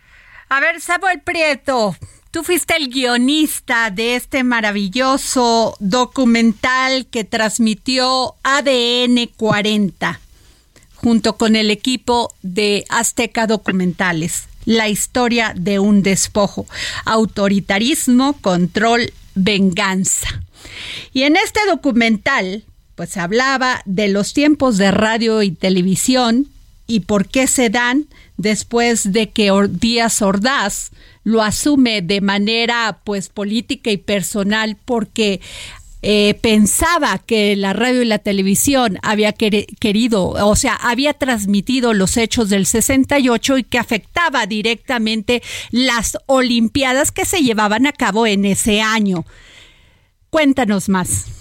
A 0.50 0.60
ver, 0.60 0.80
Samuel 0.80 1.22
Prieto, 1.24 1.96
tú 2.32 2.44
fuiste 2.44 2.76
el 2.78 2.90
guionista 2.90 3.90
de 3.90 4.16
este 4.16 4.44
maravilloso 4.44 5.76
documental 5.80 7.08
que 7.12 7.24
transmitió 7.24 8.36
ADN 8.44 9.28
40 9.36 10.20
junto 10.96 11.38
con 11.38 11.56
el 11.56 11.72
equipo 11.72 12.34
de 12.42 12.86
Azteca 12.90 13.48
Documentales. 13.48 14.48
La 14.66 14.90
historia 14.90 15.54
de 15.56 15.78
un 15.78 16.02
despojo, 16.02 16.66
autoritarismo, 17.06 18.34
control, 18.42 19.14
venganza. 19.36 20.42
Y 21.14 21.24
en 21.24 21.36
este 21.36 21.60
documental, 21.68 22.64
pues 22.96 23.18
hablaba 23.18 23.82
de 23.86 24.08
los 24.08 24.34
tiempos 24.34 24.78
de 24.78 24.92
radio 24.92 25.42
y 25.42 25.52
televisión 25.52 26.48
y 26.88 27.02
por 27.02 27.28
qué 27.28 27.48
se 27.48 27.70
dan 27.70 28.06
después 28.38 29.12
de 29.12 29.30
que 29.30 29.52
Díaz 29.70 30.22
Ordaz 30.22 30.92
lo 31.24 31.42
asume 31.42 32.02
de 32.02 32.22
manera 32.22 33.00
pues 33.04 33.30
política 33.30 33.90
y 33.90 33.98
personal 33.98 34.78
porque 34.86 35.42
eh, 36.08 36.36
pensaba 36.40 37.18
que 37.18 37.56
la 37.56 37.74
radio 37.74 38.04
y 38.04 38.06
la 38.06 38.20
televisión 38.20 39.00
había 39.02 39.34
querido, 39.34 40.28
o 40.28 40.56
sea, 40.56 40.76
había 40.76 41.14
transmitido 41.14 41.94
los 41.94 42.16
hechos 42.18 42.50
del 42.50 42.68
68 42.68 43.58
y 43.58 43.64
que 43.64 43.80
afectaba 43.80 44.46
directamente 44.46 45.42
las 45.72 46.16
Olimpiadas 46.28 47.12
que 47.12 47.26
se 47.26 47.42
llevaban 47.42 47.88
a 47.88 47.92
cabo 47.92 48.28
en 48.28 48.46
ese 48.46 48.82
año. 48.82 49.26
Cuéntanos 50.36 50.90
más. 50.90 51.32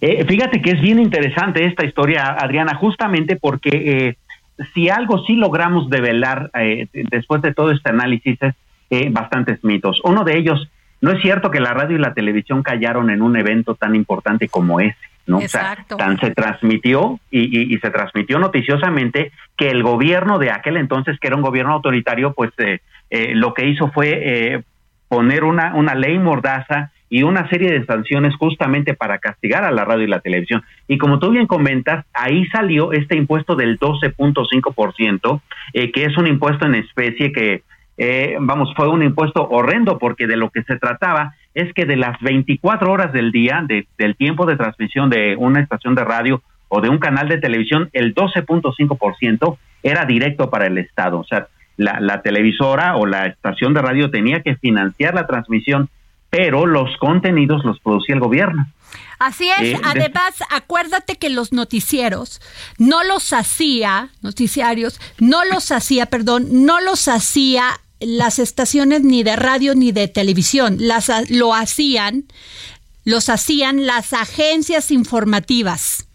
Eh, 0.00 0.24
fíjate 0.24 0.62
que 0.62 0.70
es 0.70 0.80
bien 0.80 0.98
interesante 0.98 1.66
esta 1.66 1.84
historia, 1.84 2.38
Adriana, 2.40 2.74
justamente 2.74 3.36
porque 3.36 3.68
eh, 3.70 4.16
si 4.72 4.88
algo 4.88 5.22
sí 5.26 5.34
logramos 5.34 5.90
develar 5.90 6.50
eh, 6.54 6.86
después 6.94 7.42
de 7.42 7.52
todo 7.52 7.70
este 7.70 7.90
análisis 7.90 8.38
es 8.88 9.12
bastantes 9.12 9.62
mitos. 9.62 10.00
Uno 10.04 10.24
de 10.24 10.38
ellos, 10.38 10.70
no 11.02 11.10
es 11.10 11.20
cierto 11.20 11.50
que 11.50 11.60
la 11.60 11.74
radio 11.74 11.96
y 11.96 12.00
la 12.00 12.14
televisión 12.14 12.62
callaron 12.62 13.10
en 13.10 13.20
un 13.20 13.36
evento 13.36 13.74
tan 13.74 13.94
importante 13.94 14.48
como 14.48 14.80
ese. 14.80 14.96
¿no? 15.26 15.36
O 15.36 15.46
sea, 15.46 15.76
tan 15.86 16.18
se 16.18 16.30
transmitió 16.30 17.20
y, 17.30 17.76
se 17.76 17.90
transmitió 17.90 18.38
noticiosamente 18.38 19.32
que 19.54 19.68
el 19.68 19.82
gobierno 19.82 20.38
de 20.38 20.50
aquel 20.50 20.78
entonces, 20.78 21.20
que 21.20 21.26
era 21.26 21.36
un 21.36 21.42
gobierno 21.42 21.74
autoritario, 21.74 22.32
pues 22.32 22.52
lo 23.10 23.52
que 23.52 23.68
hizo 23.68 23.88
fue 23.88 24.64
poner 25.08 25.44
una, 25.44 25.74
una 25.74 25.94
ley 25.94 26.18
mordaza 26.18 26.90
y 27.12 27.24
una 27.24 27.46
serie 27.50 27.70
de 27.70 27.84
sanciones 27.84 28.34
justamente 28.36 28.94
para 28.94 29.18
castigar 29.18 29.64
a 29.64 29.70
la 29.70 29.84
radio 29.84 30.04
y 30.04 30.06
la 30.06 30.20
televisión. 30.20 30.62
Y 30.88 30.96
como 30.96 31.18
tú 31.18 31.28
bien 31.28 31.46
comentas, 31.46 32.06
ahí 32.14 32.46
salió 32.46 32.92
este 32.92 33.18
impuesto 33.18 33.54
del 33.54 33.78
12.5%, 33.78 35.42
eh, 35.74 35.92
que 35.92 36.04
es 36.04 36.16
un 36.16 36.26
impuesto 36.26 36.64
en 36.64 36.74
especie 36.74 37.30
que, 37.30 37.64
eh, 37.98 38.38
vamos, 38.40 38.72
fue 38.74 38.88
un 38.88 39.02
impuesto 39.02 39.46
horrendo 39.46 39.98
porque 39.98 40.26
de 40.26 40.38
lo 40.38 40.48
que 40.48 40.62
se 40.62 40.78
trataba 40.78 41.34
es 41.52 41.70
que 41.74 41.84
de 41.84 41.96
las 41.96 42.18
24 42.22 42.90
horas 42.90 43.12
del 43.12 43.30
día, 43.30 43.62
del 43.68 44.16
tiempo 44.16 44.46
de 44.46 44.56
transmisión 44.56 45.10
de 45.10 45.36
una 45.36 45.60
estación 45.60 45.94
de 45.94 46.04
radio 46.04 46.42
o 46.68 46.80
de 46.80 46.88
un 46.88 46.96
canal 46.96 47.28
de 47.28 47.36
televisión, 47.36 47.90
el 47.92 48.14
12.5% 48.14 49.58
era 49.82 50.06
directo 50.06 50.48
para 50.48 50.66
el 50.66 50.78
Estado. 50.78 51.18
O 51.18 51.24
sea, 51.24 51.48
la, 51.76 52.00
la 52.00 52.22
televisora 52.22 52.96
o 52.96 53.04
la 53.04 53.26
estación 53.26 53.74
de 53.74 53.82
radio 53.82 54.10
tenía 54.10 54.40
que 54.40 54.56
financiar 54.56 55.14
la 55.14 55.26
transmisión 55.26 55.90
pero 56.32 56.64
los 56.64 56.96
contenidos 56.96 57.62
los 57.62 57.78
producía 57.80 58.14
el 58.14 58.22
gobierno. 58.22 58.66
Así 59.18 59.50
es, 59.50 59.74
eh, 59.74 59.80
además, 59.84 60.42
acuérdate 60.50 61.16
que 61.16 61.28
los 61.28 61.52
noticieros 61.52 62.40
no 62.78 63.04
los 63.04 63.34
hacía, 63.34 64.08
noticiarios, 64.22 64.98
no 65.18 65.44
los 65.44 65.70
hacía, 65.70 66.06
perdón, 66.06 66.64
no 66.64 66.80
los 66.80 67.06
hacía 67.06 67.64
las 68.00 68.38
estaciones 68.38 69.02
ni 69.02 69.22
de 69.22 69.36
radio 69.36 69.74
ni 69.74 69.92
de 69.92 70.08
televisión, 70.08 70.78
las 70.80 71.10
lo 71.30 71.54
hacían, 71.54 72.24
los 73.04 73.28
hacían 73.28 73.86
las 73.86 74.14
agencias 74.14 74.90
informativas. 74.90 76.08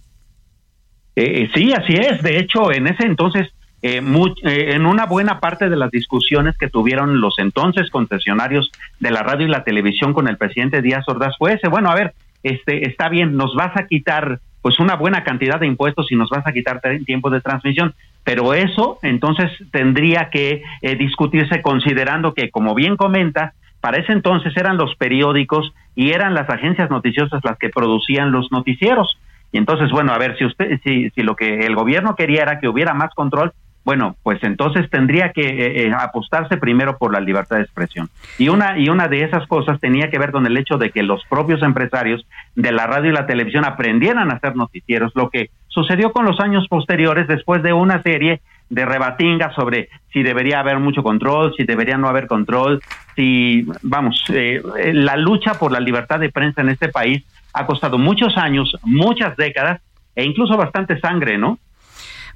Eh, 1.15 1.47
sí, 1.53 1.71
así 1.73 1.93
es. 1.93 2.23
De 2.23 2.39
hecho, 2.39 2.71
en 2.71 2.87
ese 2.87 3.03
entonces 3.03 3.49
eh, 3.87 4.01
eh, 4.43 4.73
en 4.73 4.85
una 4.85 5.05
buena 5.05 5.39
parte 5.39 5.69
de 5.69 5.77
las 5.77 5.91
discusiones 5.91 6.57
que 6.57 6.67
tuvieron 6.67 7.21
los 7.21 7.39
entonces 7.39 7.89
concesionarios 7.89 8.69
de 8.99 9.11
la 9.11 9.23
radio 9.23 9.45
y 9.45 9.49
la 9.49 9.63
televisión 9.63 10.11
con 10.13 10.27
el 10.27 10.35
presidente 10.35 10.81
Díaz 10.81 11.07
Ordaz 11.07 11.37
fue 11.37 11.53
ese, 11.53 11.69
bueno, 11.69 11.89
a 11.89 11.95
ver, 11.95 12.13
este, 12.43 12.85
está 12.89 13.07
bien, 13.07 13.37
nos 13.37 13.55
vas 13.55 13.77
a 13.77 13.87
quitar 13.87 14.39
pues 14.61 14.79
una 14.79 14.95
buena 14.95 15.23
cantidad 15.23 15.57
de 15.57 15.67
impuestos 15.67 16.11
y 16.11 16.17
nos 16.17 16.29
vas 16.29 16.45
a 16.45 16.51
quitar 16.51 16.81
tiempo 17.05 17.29
de 17.29 17.39
transmisión, 17.39 17.93
pero 18.25 18.53
eso 18.53 18.99
entonces 19.03 19.49
tendría 19.71 20.29
que 20.29 20.63
eh, 20.81 20.95
discutirse 20.97 21.61
considerando 21.61 22.33
que, 22.33 22.49
como 22.49 22.75
bien 22.75 22.97
comenta, 22.97 23.53
para 23.79 23.99
ese 23.99 24.11
entonces 24.11 24.57
eran 24.57 24.75
los 24.75 24.95
periódicos 24.95 25.73
y 25.95 26.11
eran 26.11 26.33
las 26.33 26.49
agencias 26.49 26.89
noticiosas 26.89 27.41
las 27.45 27.57
que 27.57 27.69
producían 27.69 28.33
los 28.33 28.51
noticieros. 28.51 29.17
Y 29.53 29.57
entonces, 29.57 29.91
bueno, 29.91 30.11
a 30.11 30.17
ver, 30.17 30.37
si 30.37 30.43
usted, 30.43 30.81
si, 30.83 31.09
si 31.11 31.21
lo 31.23 31.37
que 31.37 31.65
el 31.65 31.73
gobierno 31.73 32.15
quería 32.15 32.41
era 32.41 32.59
que 32.59 32.67
hubiera 32.67 32.93
más 32.93 33.13
control, 33.13 33.53
bueno, 33.87 34.17
pues 34.21 34.43
entonces 34.43 34.89
tendría 34.89 35.31
que 35.31 35.47
eh, 35.47 35.87
eh, 35.87 35.91
apostarse 35.97 36.57
primero 36.57 36.97
por 36.97 37.13
la 37.13 37.21
libertad 37.21 37.55
de 37.55 37.61
expresión. 37.61 38.09
Y 38.37 38.49
una, 38.49 38.77
y 38.77 38.89
una 38.89 39.07
de 39.07 39.23
esas 39.23 39.47
cosas 39.47 39.79
tenía 39.79 40.09
que 40.09 40.19
ver 40.19 40.33
con 40.33 40.45
el 40.45 40.57
hecho 40.57 40.77
de 40.77 40.89
que 40.89 41.03
los 41.03 41.23
propios 41.29 41.63
empresarios 41.63 42.27
de 42.53 42.73
la 42.73 42.85
radio 42.85 43.11
y 43.11 43.13
la 43.13 43.25
televisión 43.25 43.63
aprendieran 43.63 44.29
a 44.29 44.33
hacer 44.33 44.57
noticieros, 44.57 45.13
lo 45.15 45.29
que 45.29 45.51
sucedió 45.69 46.11
con 46.11 46.25
los 46.25 46.41
años 46.41 46.67
posteriores 46.67 47.29
después 47.29 47.63
de 47.63 47.71
una 47.71 48.03
serie 48.03 48.41
de 48.69 48.85
rebatingas 48.85 49.55
sobre 49.55 49.87
si 50.11 50.21
debería 50.21 50.59
haber 50.59 50.79
mucho 50.79 51.01
control, 51.01 51.53
si 51.55 51.63
debería 51.63 51.97
no 51.97 52.09
haber 52.09 52.27
control, 52.27 52.81
si, 53.15 53.65
vamos, 53.83 54.21
eh, 54.33 54.61
la 54.91 55.15
lucha 55.15 55.53
por 55.53 55.71
la 55.71 55.79
libertad 55.79 56.19
de 56.19 56.29
prensa 56.29 56.59
en 56.59 56.67
este 56.67 56.89
país 56.89 57.23
ha 57.53 57.65
costado 57.65 57.97
muchos 57.97 58.35
años, 58.35 58.75
muchas 58.83 59.37
décadas 59.37 59.79
e 60.13 60.25
incluso 60.25 60.57
bastante 60.57 60.99
sangre, 60.99 61.37
¿no? 61.37 61.57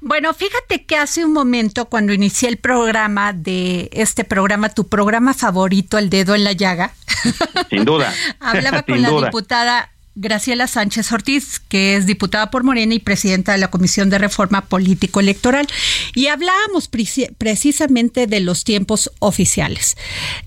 Bueno, 0.04 0.34
fíjate 0.34 0.84
que 0.84 0.96
hace 0.96 1.24
un 1.24 1.32
momento 1.32 1.84
cuando 1.84 2.12
inicié 2.12 2.48
el 2.48 2.56
programa 2.56 3.32
de 3.32 3.88
este 3.92 4.24
programa, 4.24 4.68
tu 4.68 4.88
programa 4.88 5.32
favorito, 5.32 5.96
El 5.96 6.10
Dedo 6.10 6.34
en 6.34 6.42
la 6.42 6.50
Llaga. 6.50 6.92
Sin 7.70 7.84
duda. 7.84 8.12
hablaba 8.40 8.82
con 8.82 9.00
la 9.00 9.10
diputada 9.10 9.92
Graciela 10.16 10.66
Sánchez 10.66 11.12
Ortiz, 11.12 11.60
que 11.60 11.94
es 11.94 12.04
diputada 12.04 12.50
por 12.50 12.64
Morena 12.64 12.94
y 12.94 12.98
presidenta 12.98 13.52
de 13.52 13.58
la 13.58 13.70
Comisión 13.70 14.10
de 14.10 14.18
Reforma 14.18 14.62
Político 14.62 15.20
Electoral, 15.20 15.68
y 16.16 16.26
hablábamos 16.26 16.90
precisamente 17.38 18.26
de 18.26 18.40
los 18.40 18.64
tiempos 18.64 19.08
oficiales. 19.20 19.96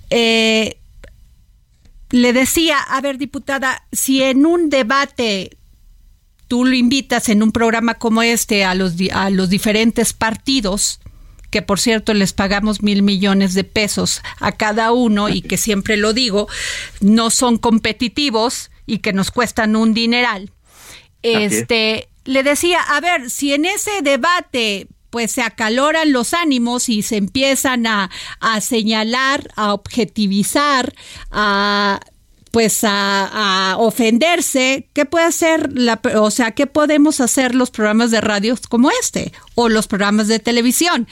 Eh, 0.09 0.77
le 2.09 2.33
decía, 2.33 2.77
a 2.77 2.99
ver, 2.99 3.17
diputada, 3.17 3.83
si 3.93 4.21
en 4.21 4.45
un 4.45 4.69
debate 4.69 5.57
tú 6.47 6.65
lo 6.65 6.75
invitas 6.75 7.29
en 7.29 7.43
un 7.43 7.51
programa 7.51 7.95
como 7.95 8.21
este 8.21 8.63
a 8.65 8.75
los, 8.75 8.93
a 9.13 9.29
los 9.29 9.49
diferentes 9.49 10.13
partidos, 10.13 10.99
que 11.49 11.61
por 11.61 11.79
cierto 11.79 12.13
les 12.13 12.33
pagamos 12.33 12.81
mil 12.81 13.01
millones 13.01 13.53
de 13.53 13.63
pesos 13.63 14.21
a 14.39 14.51
cada 14.51 14.91
uno 14.91 15.29
y 15.29 15.41
que 15.41 15.57
siempre 15.57 15.97
lo 15.97 16.13
digo, 16.13 16.47
no 17.01 17.29
son 17.29 17.57
competitivos 17.57 18.71
y 18.85 18.99
que 18.99 19.13
nos 19.13 19.31
cuestan 19.31 19.75
un 19.75 19.93
dineral. 19.93 20.51
Este, 21.23 22.09
le 22.25 22.43
decía, 22.43 22.81
a 22.81 22.99
ver, 22.99 23.29
si 23.29 23.53
en 23.53 23.65
ese 23.65 24.01
debate 24.03 24.87
pues 25.09 25.31
se 25.31 25.43
acaloran 25.43 26.11
los 26.11 26.33
ánimos 26.33 26.89
y 26.89 27.01
se 27.01 27.15
empiezan 27.15 27.87
a, 27.87 28.11
a 28.41 28.59
señalar, 28.59 29.49
a 29.55 29.73
objetivizar, 29.73 30.93
a 31.31 32.01
pues 32.55 32.85
a, 32.85 33.75
ofenderse, 33.79 34.87
¿qué 34.93 35.03
puede 35.03 35.25
hacer 35.25 35.77
la, 35.77 35.99
o 36.21 36.31
sea, 36.31 36.51
qué 36.51 36.67
podemos 36.67 37.19
hacer 37.19 37.53
los 37.53 37.69
programas 37.69 38.11
de 38.11 38.21
radio 38.21 38.55
como 38.69 38.91
este 38.91 39.33
o 39.55 39.67
los 39.67 39.87
programas 39.87 40.29
de 40.29 40.39
televisión? 40.39 41.05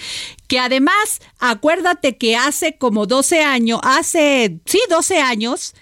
Que 0.47 0.59
además, 0.59 1.19
acuérdate 1.39 2.17
que 2.17 2.37
hace 2.37 2.77
como 2.77 3.07
12 3.07 3.41
años, 3.41 3.81
hace, 3.83 4.61
sí, 4.63 4.79
12 4.89 5.17
años, 5.19 5.75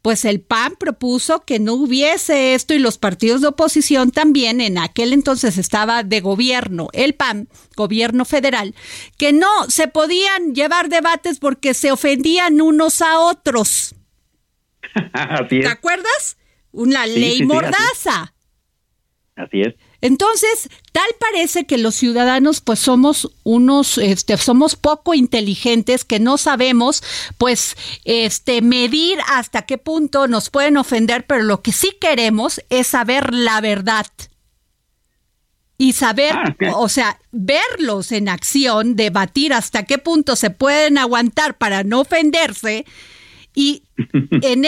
pues 0.00 0.24
el 0.24 0.40
PAN 0.40 0.76
propuso 0.78 1.44
que 1.44 1.58
no 1.58 1.74
hubiese 1.74 2.54
esto 2.54 2.72
y 2.72 2.78
los 2.78 2.96
partidos 2.96 3.40
de 3.40 3.48
oposición 3.48 4.12
también, 4.12 4.60
en 4.60 4.78
aquel 4.78 5.12
entonces 5.12 5.58
estaba 5.58 6.04
de 6.04 6.20
gobierno, 6.20 6.86
el 6.92 7.16
PAN, 7.16 7.48
gobierno 7.74 8.24
federal, 8.24 8.76
que 9.18 9.32
no 9.32 9.48
se 9.66 9.88
podían 9.88 10.54
llevar 10.54 10.88
debates 10.88 11.40
porque 11.40 11.74
se 11.74 11.90
ofendían 11.90 12.60
unos 12.60 13.02
a 13.02 13.18
otros. 13.18 13.96
¿Te 15.48 15.68
acuerdas? 15.68 16.36
Una 16.72 17.06
ley 17.06 17.44
mordaza. 17.44 18.34
Así. 19.36 19.62
es. 19.62 19.74
Entonces, 20.00 20.68
tal 20.92 21.08
parece 21.18 21.64
que 21.64 21.78
los 21.78 21.94
ciudadanos 21.94 22.60
pues 22.60 22.78
somos 22.78 23.32
unos 23.42 23.96
este 23.96 24.36
somos 24.36 24.76
poco 24.76 25.14
inteligentes 25.14 26.04
que 26.04 26.20
no 26.20 26.36
sabemos 26.36 27.02
pues 27.38 27.74
este 28.04 28.60
medir 28.60 29.18
hasta 29.28 29.62
qué 29.62 29.78
punto 29.78 30.28
nos 30.28 30.50
pueden 30.50 30.76
ofender, 30.76 31.24
pero 31.26 31.42
lo 31.42 31.62
que 31.62 31.72
sí 31.72 31.96
queremos 31.98 32.60
es 32.68 32.88
saber 32.88 33.32
la 33.32 33.62
verdad. 33.62 34.06
Y 35.78 35.94
saber, 35.94 36.34
ah, 36.34 36.54
o 36.76 36.88
sea, 36.88 37.18
verlos 37.32 38.12
en 38.12 38.28
acción, 38.28 38.96
debatir 38.96 39.54
hasta 39.54 39.84
qué 39.84 39.96
punto 39.96 40.36
se 40.36 40.50
pueden 40.50 40.98
aguantar 40.98 41.56
para 41.56 41.82
no 41.82 42.02
ofenderse 42.02 42.84
y 43.54 43.82
en 44.42 44.64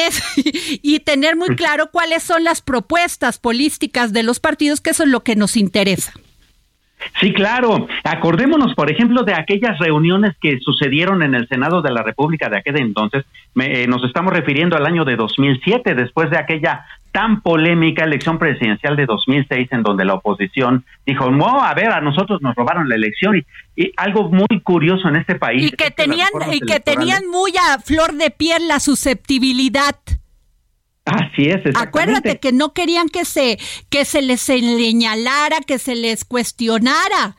y 0.82 1.00
tener 1.00 1.36
muy 1.36 1.56
claro 1.56 1.90
cuáles 1.90 2.22
son 2.22 2.44
las 2.44 2.62
propuestas 2.62 3.38
políticas 3.38 4.12
de 4.12 4.22
los 4.22 4.40
partidos, 4.40 4.80
que 4.80 4.90
eso 4.90 5.02
es 5.02 5.10
lo 5.10 5.20
que 5.20 5.36
nos 5.36 5.56
interesa. 5.56 6.12
Sí, 7.20 7.32
claro. 7.32 7.86
Acordémonos, 8.04 8.74
por 8.74 8.90
ejemplo, 8.90 9.22
de 9.22 9.34
aquellas 9.34 9.78
reuniones 9.78 10.34
que 10.40 10.58
sucedieron 10.60 11.22
en 11.22 11.34
el 11.34 11.46
Senado 11.48 11.82
de 11.82 11.92
la 11.92 12.02
República 12.02 12.48
de 12.48 12.58
aquel 12.58 12.78
entonces. 12.78 13.24
Eh, 13.56 13.86
nos 13.86 14.04
estamos 14.04 14.32
refiriendo 14.32 14.76
al 14.76 14.86
año 14.86 15.04
de 15.04 15.16
2007, 15.16 15.94
después 15.94 16.30
de 16.30 16.38
aquella 16.38 16.84
tan 17.16 17.40
polémica 17.40 18.04
elección 18.04 18.38
presidencial 18.38 18.94
de 18.94 19.06
2006 19.06 19.68
en 19.70 19.82
donde 19.82 20.04
la 20.04 20.12
oposición 20.12 20.84
dijo, 21.06 21.30
no, 21.30 21.62
a 21.64 21.72
ver, 21.72 21.90
a 21.90 22.02
nosotros 22.02 22.42
nos 22.42 22.54
robaron 22.54 22.90
la 22.90 22.94
elección 22.94 23.42
y, 23.74 23.90
algo 23.96 24.28
muy 24.28 24.60
curioso 24.62 25.08
en 25.08 25.16
este 25.16 25.36
país. 25.36 25.64
Y 25.64 25.70
que 25.70 25.90
tenían 25.90 26.28
y 26.52 26.60
que 26.60 26.78
tenían 26.78 27.26
muy 27.30 27.52
a 27.52 27.78
flor 27.78 28.12
de 28.16 28.30
piel 28.30 28.68
la 28.68 28.80
susceptibilidad. 28.80 29.96
Así 31.06 31.46
es. 31.46 31.62
Acuérdate 31.74 32.38
que 32.38 32.52
no 32.52 32.74
querían 32.74 33.08
que 33.08 33.24
se, 33.24 33.56
que 33.88 34.04
se 34.04 34.20
les 34.20 34.42
señalara, 34.42 35.60
que 35.66 35.78
se 35.78 35.94
les 35.94 36.22
cuestionara. 36.26 37.36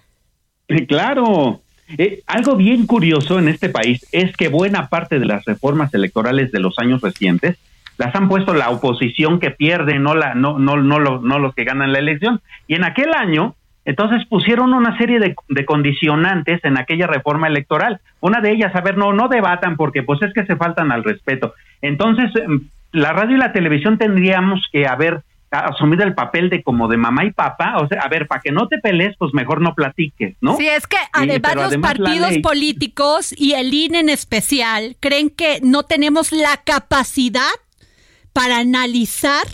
Claro. 0.87 1.61
Eh, 1.99 2.23
algo 2.25 2.55
bien 2.55 2.87
curioso 2.87 3.37
en 3.37 3.47
este 3.47 3.69
país 3.69 4.03
es 4.11 4.35
que 4.35 4.47
buena 4.47 4.89
parte 4.89 5.19
de 5.19 5.27
las 5.27 5.45
reformas 5.45 5.93
electorales 5.93 6.51
de 6.51 6.61
los 6.61 6.79
años 6.79 6.99
recientes 7.01 7.59
las 7.97 8.15
han 8.15 8.29
puesto 8.29 8.53
la 8.53 8.69
oposición 8.69 9.39
que 9.39 9.51
pierde, 9.51 9.99
no 9.99 10.15
la, 10.15 10.35
no, 10.35 10.59
no, 10.59 10.77
no, 10.77 10.99
no 10.99 11.39
los 11.39 11.55
que 11.55 11.63
ganan 11.63 11.91
la 11.91 11.99
elección. 11.99 12.41
Y 12.67 12.75
en 12.75 12.83
aquel 12.83 13.13
año, 13.13 13.55
entonces 13.85 14.25
pusieron 14.27 14.73
una 14.73 14.97
serie 14.97 15.19
de, 15.19 15.35
de, 15.47 15.65
condicionantes 15.65 16.63
en 16.63 16.77
aquella 16.77 17.07
reforma 17.07 17.47
electoral. 17.47 18.01
Una 18.19 18.41
de 18.41 18.51
ellas, 18.51 18.75
a 18.75 18.81
ver, 18.81 18.97
no, 18.97 19.13
no 19.13 19.27
debatan 19.27 19.77
porque 19.77 20.03
pues 20.03 20.21
es 20.21 20.33
que 20.33 20.45
se 20.45 20.55
faltan 20.55 20.91
al 20.91 21.03
respeto. 21.03 21.53
Entonces, 21.81 22.29
em, 22.35 22.67
la 22.91 23.13
radio 23.13 23.35
y 23.35 23.39
la 23.39 23.53
televisión 23.53 23.97
tendríamos 23.97 24.67
que 24.71 24.87
haber 24.87 25.23
asumido 25.49 26.03
el 26.03 26.13
papel 26.13 26.49
de 26.49 26.61
como 26.61 26.87
de 26.87 26.97
mamá 26.97 27.23
y 27.23 27.31
papá, 27.31 27.77
o 27.77 27.87
sea, 27.87 28.01
a 28.01 28.09
ver, 28.09 28.27
para 28.27 28.41
que 28.41 28.51
no 28.51 28.67
te 28.67 28.79
pelees, 28.79 29.15
pues 29.17 29.33
mejor 29.33 29.61
no 29.61 29.73
platiques, 29.73 30.35
¿no? 30.41 30.57
Sí, 30.57 30.67
es 30.67 30.85
que 30.87 30.97
además 31.13 31.55
los 31.55 31.77
partidos 31.77 32.37
políticos 32.39 33.33
y 33.37 33.53
el 33.53 33.73
INE 33.73 34.01
en 34.01 34.09
especial 34.09 34.97
creen 34.99 35.29
que 35.29 35.59
no 35.63 35.83
tenemos 35.83 36.33
la 36.33 36.57
capacidad 36.65 37.41
para 38.37 38.59
analizar 38.59 39.47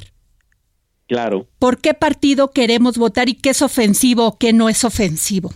Claro. 1.08 1.46
¿Por 1.60 1.80
qué 1.80 1.94
partido 1.94 2.52
queremos 2.52 2.98
votar 2.98 3.30
y 3.30 3.36
qué 3.36 3.52
es 3.52 3.62
ofensivo 3.62 4.26
o 4.26 4.38
qué 4.38 4.52
no 4.52 4.68
es 4.68 4.84
ofensivo? 4.84 5.52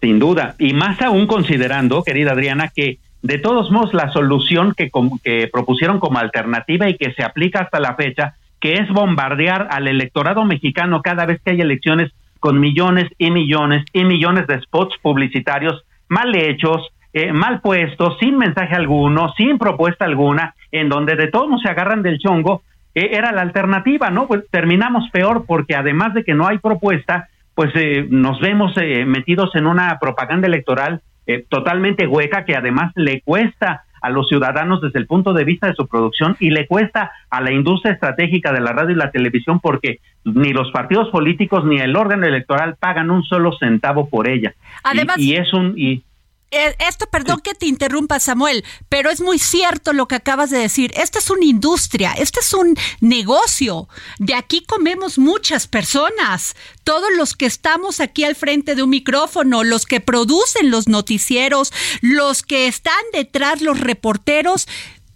Sin 0.00 0.18
duda, 0.18 0.54
y 0.58 0.72
más 0.72 1.00
aún 1.02 1.26
considerando, 1.26 2.02
querida 2.02 2.32
Adriana, 2.32 2.70
que 2.72 2.98
de 3.22 3.38
todos 3.38 3.70
modos 3.70 3.92
la 3.92 4.12
solución 4.12 4.72
que, 4.76 4.90
que 5.24 5.48
propusieron 5.52 5.98
como 5.98 6.18
alternativa 6.18 6.88
y 6.88 6.96
que 6.96 7.12
se 7.12 7.24
aplica 7.24 7.60
hasta 7.60 7.80
la 7.80 7.96
fecha, 7.96 8.36
que 8.60 8.74
es 8.74 8.88
bombardear 8.88 9.68
al 9.70 9.88
electorado 9.88 10.44
mexicano 10.44 11.02
cada 11.02 11.26
vez 11.26 11.40
que 11.42 11.52
hay 11.52 11.60
elecciones 11.60 12.12
con 12.40 12.60
millones 12.60 13.10
y 13.18 13.30
millones 13.30 13.84
y 13.92 14.04
millones 14.04 14.46
de 14.46 14.60
spots 14.62 14.94
publicitarios 15.02 15.82
mal 16.08 16.34
hechos, 16.34 16.88
eh, 17.18 17.32
mal 17.32 17.62
puestos, 17.62 18.18
sin 18.20 18.36
mensaje 18.36 18.74
alguno, 18.74 19.32
sin 19.38 19.56
propuesta 19.56 20.04
alguna, 20.04 20.54
en 20.70 20.90
donde 20.90 21.16
de 21.16 21.28
todos 21.28 21.62
se 21.62 21.70
agarran 21.70 22.02
del 22.02 22.18
chongo, 22.18 22.60
eh, 22.94 23.08
era 23.12 23.32
la 23.32 23.40
alternativa, 23.40 24.10
¿no? 24.10 24.26
Pues 24.26 24.42
terminamos 24.50 25.08
peor 25.08 25.46
porque 25.46 25.74
además 25.74 26.12
de 26.12 26.24
que 26.24 26.34
no 26.34 26.46
hay 26.46 26.58
propuesta, 26.58 27.28
pues 27.54 27.70
eh, 27.74 28.06
nos 28.10 28.38
vemos 28.40 28.74
metidos 29.06 29.54
en 29.54 29.66
una 29.66 29.98
propaganda 29.98 30.46
electoral 30.46 31.00
totalmente 31.48 32.06
hueca 32.06 32.44
que 32.44 32.54
además 32.54 32.92
le 32.94 33.22
cuesta 33.22 33.84
a 34.02 34.10
los 34.10 34.28
ciudadanos 34.28 34.82
desde 34.82 34.98
el 34.98 35.06
punto 35.06 35.32
de 35.32 35.44
vista 35.44 35.68
de 35.68 35.74
su 35.74 35.88
producción 35.88 36.36
y 36.38 36.50
le 36.50 36.66
cuesta 36.66 37.12
a 37.30 37.40
la 37.40 37.50
industria 37.50 37.94
estratégica 37.94 38.52
de 38.52 38.60
la 38.60 38.72
radio 38.72 38.90
y 38.90 38.98
la 38.98 39.10
televisión 39.10 39.58
porque 39.58 40.00
ni 40.24 40.52
los 40.52 40.70
partidos 40.70 41.08
políticos 41.08 41.64
ni 41.64 41.78
el 41.78 41.96
órgano 41.96 42.26
electoral 42.26 42.76
pagan 42.78 43.10
un 43.10 43.24
solo 43.24 43.56
centavo 43.58 44.08
por 44.08 44.28
ella. 44.28 44.54
Además, 44.84 45.18
y, 45.18 45.32
y 45.32 45.36
es 45.36 45.52
un 45.52 45.72
y, 45.76 45.92
eh, 45.94 46.02
esto, 46.50 47.06
perdón 47.10 47.40
que 47.40 47.54
te 47.54 47.66
interrumpa, 47.66 48.20
Samuel, 48.20 48.64
pero 48.88 49.10
es 49.10 49.20
muy 49.20 49.38
cierto 49.38 49.92
lo 49.92 50.06
que 50.06 50.14
acabas 50.14 50.50
de 50.50 50.58
decir. 50.58 50.92
Esta 50.96 51.18
es 51.18 51.30
una 51.30 51.44
industria, 51.44 52.12
este 52.12 52.40
es 52.40 52.52
un 52.54 52.76
negocio. 53.00 53.88
De 54.18 54.34
aquí 54.34 54.62
comemos 54.64 55.18
muchas 55.18 55.66
personas. 55.66 56.54
Todos 56.84 57.08
los 57.16 57.34
que 57.34 57.46
estamos 57.46 58.00
aquí 58.00 58.24
al 58.24 58.36
frente 58.36 58.74
de 58.74 58.82
un 58.82 58.90
micrófono, 58.90 59.64
los 59.64 59.86
que 59.86 60.00
producen 60.00 60.70
los 60.70 60.88
noticieros, 60.88 61.72
los 62.00 62.42
que 62.42 62.68
están 62.68 62.94
detrás, 63.12 63.60
los 63.60 63.80
reporteros, 63.80 64.68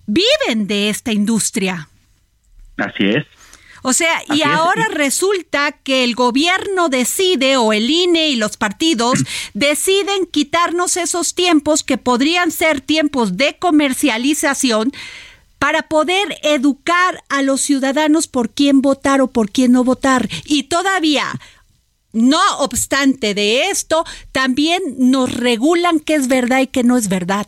viven 0.06 0.66
de 0.66 0.90
esta 0.90 1.12
industria. 1.12 1.88
Así 2.76 3.04
es. 3.04 3.26
O 3.82 3.92
sea, 3.92 4.22
y 4.32 4.42
ahora 4.42 4.88
resulta 4.88 5.72
que 5.72 6.04
el 6.04 6.14
gobierno 6.14 6.88
decide, 6.88 7.56
o 7.56 7.72
el 7.72 7.90
INE 7.90 8.28
y 8.28 8.36
los 8.36 8.56
partidos, 8.56 9.20
deciden 9.54 10.26
quitarnos 10.26 10.96
esos 10.96 11.34
tiempos 11.34 11.82
que 11.82 11.98
podrían 11.98 12.50
ser 12.50 12.80
tiempos 12.80 13.36
de 13.36 13.56
comercialización 13.58 14.92
para 15.58 15.82
poder 15.82 16.38
educar 16.42 17.22
a 17.28 17.42
los 17.42 17.60
ciudadanos 17.60 18.28
por 18.28 18.50
quién 18.50 18.80
votar 18.80 19.20
o 19.20 19.28
por 19.28 19.50
quién 19.50 19.72
no 19.72 19.84
votar. 19.84 20.28
Y 20.46 20.64
todavía, 20.64 21.38
no 22.12 22.40
obstante 22.58 23.34
de 23.34 23.68
esto, 23.68 24.04
también 24.32 24.82
nos 24.96 25.34
regulan 25.34 26.00
qué 26.00 26.14
es 26.14 26.28
verdad 26.28 26.60
y 26.60 26.66
qué 26.66 26.82
no 26.82 26.96
es 26.96 27.08
verdad. 27.08 27.46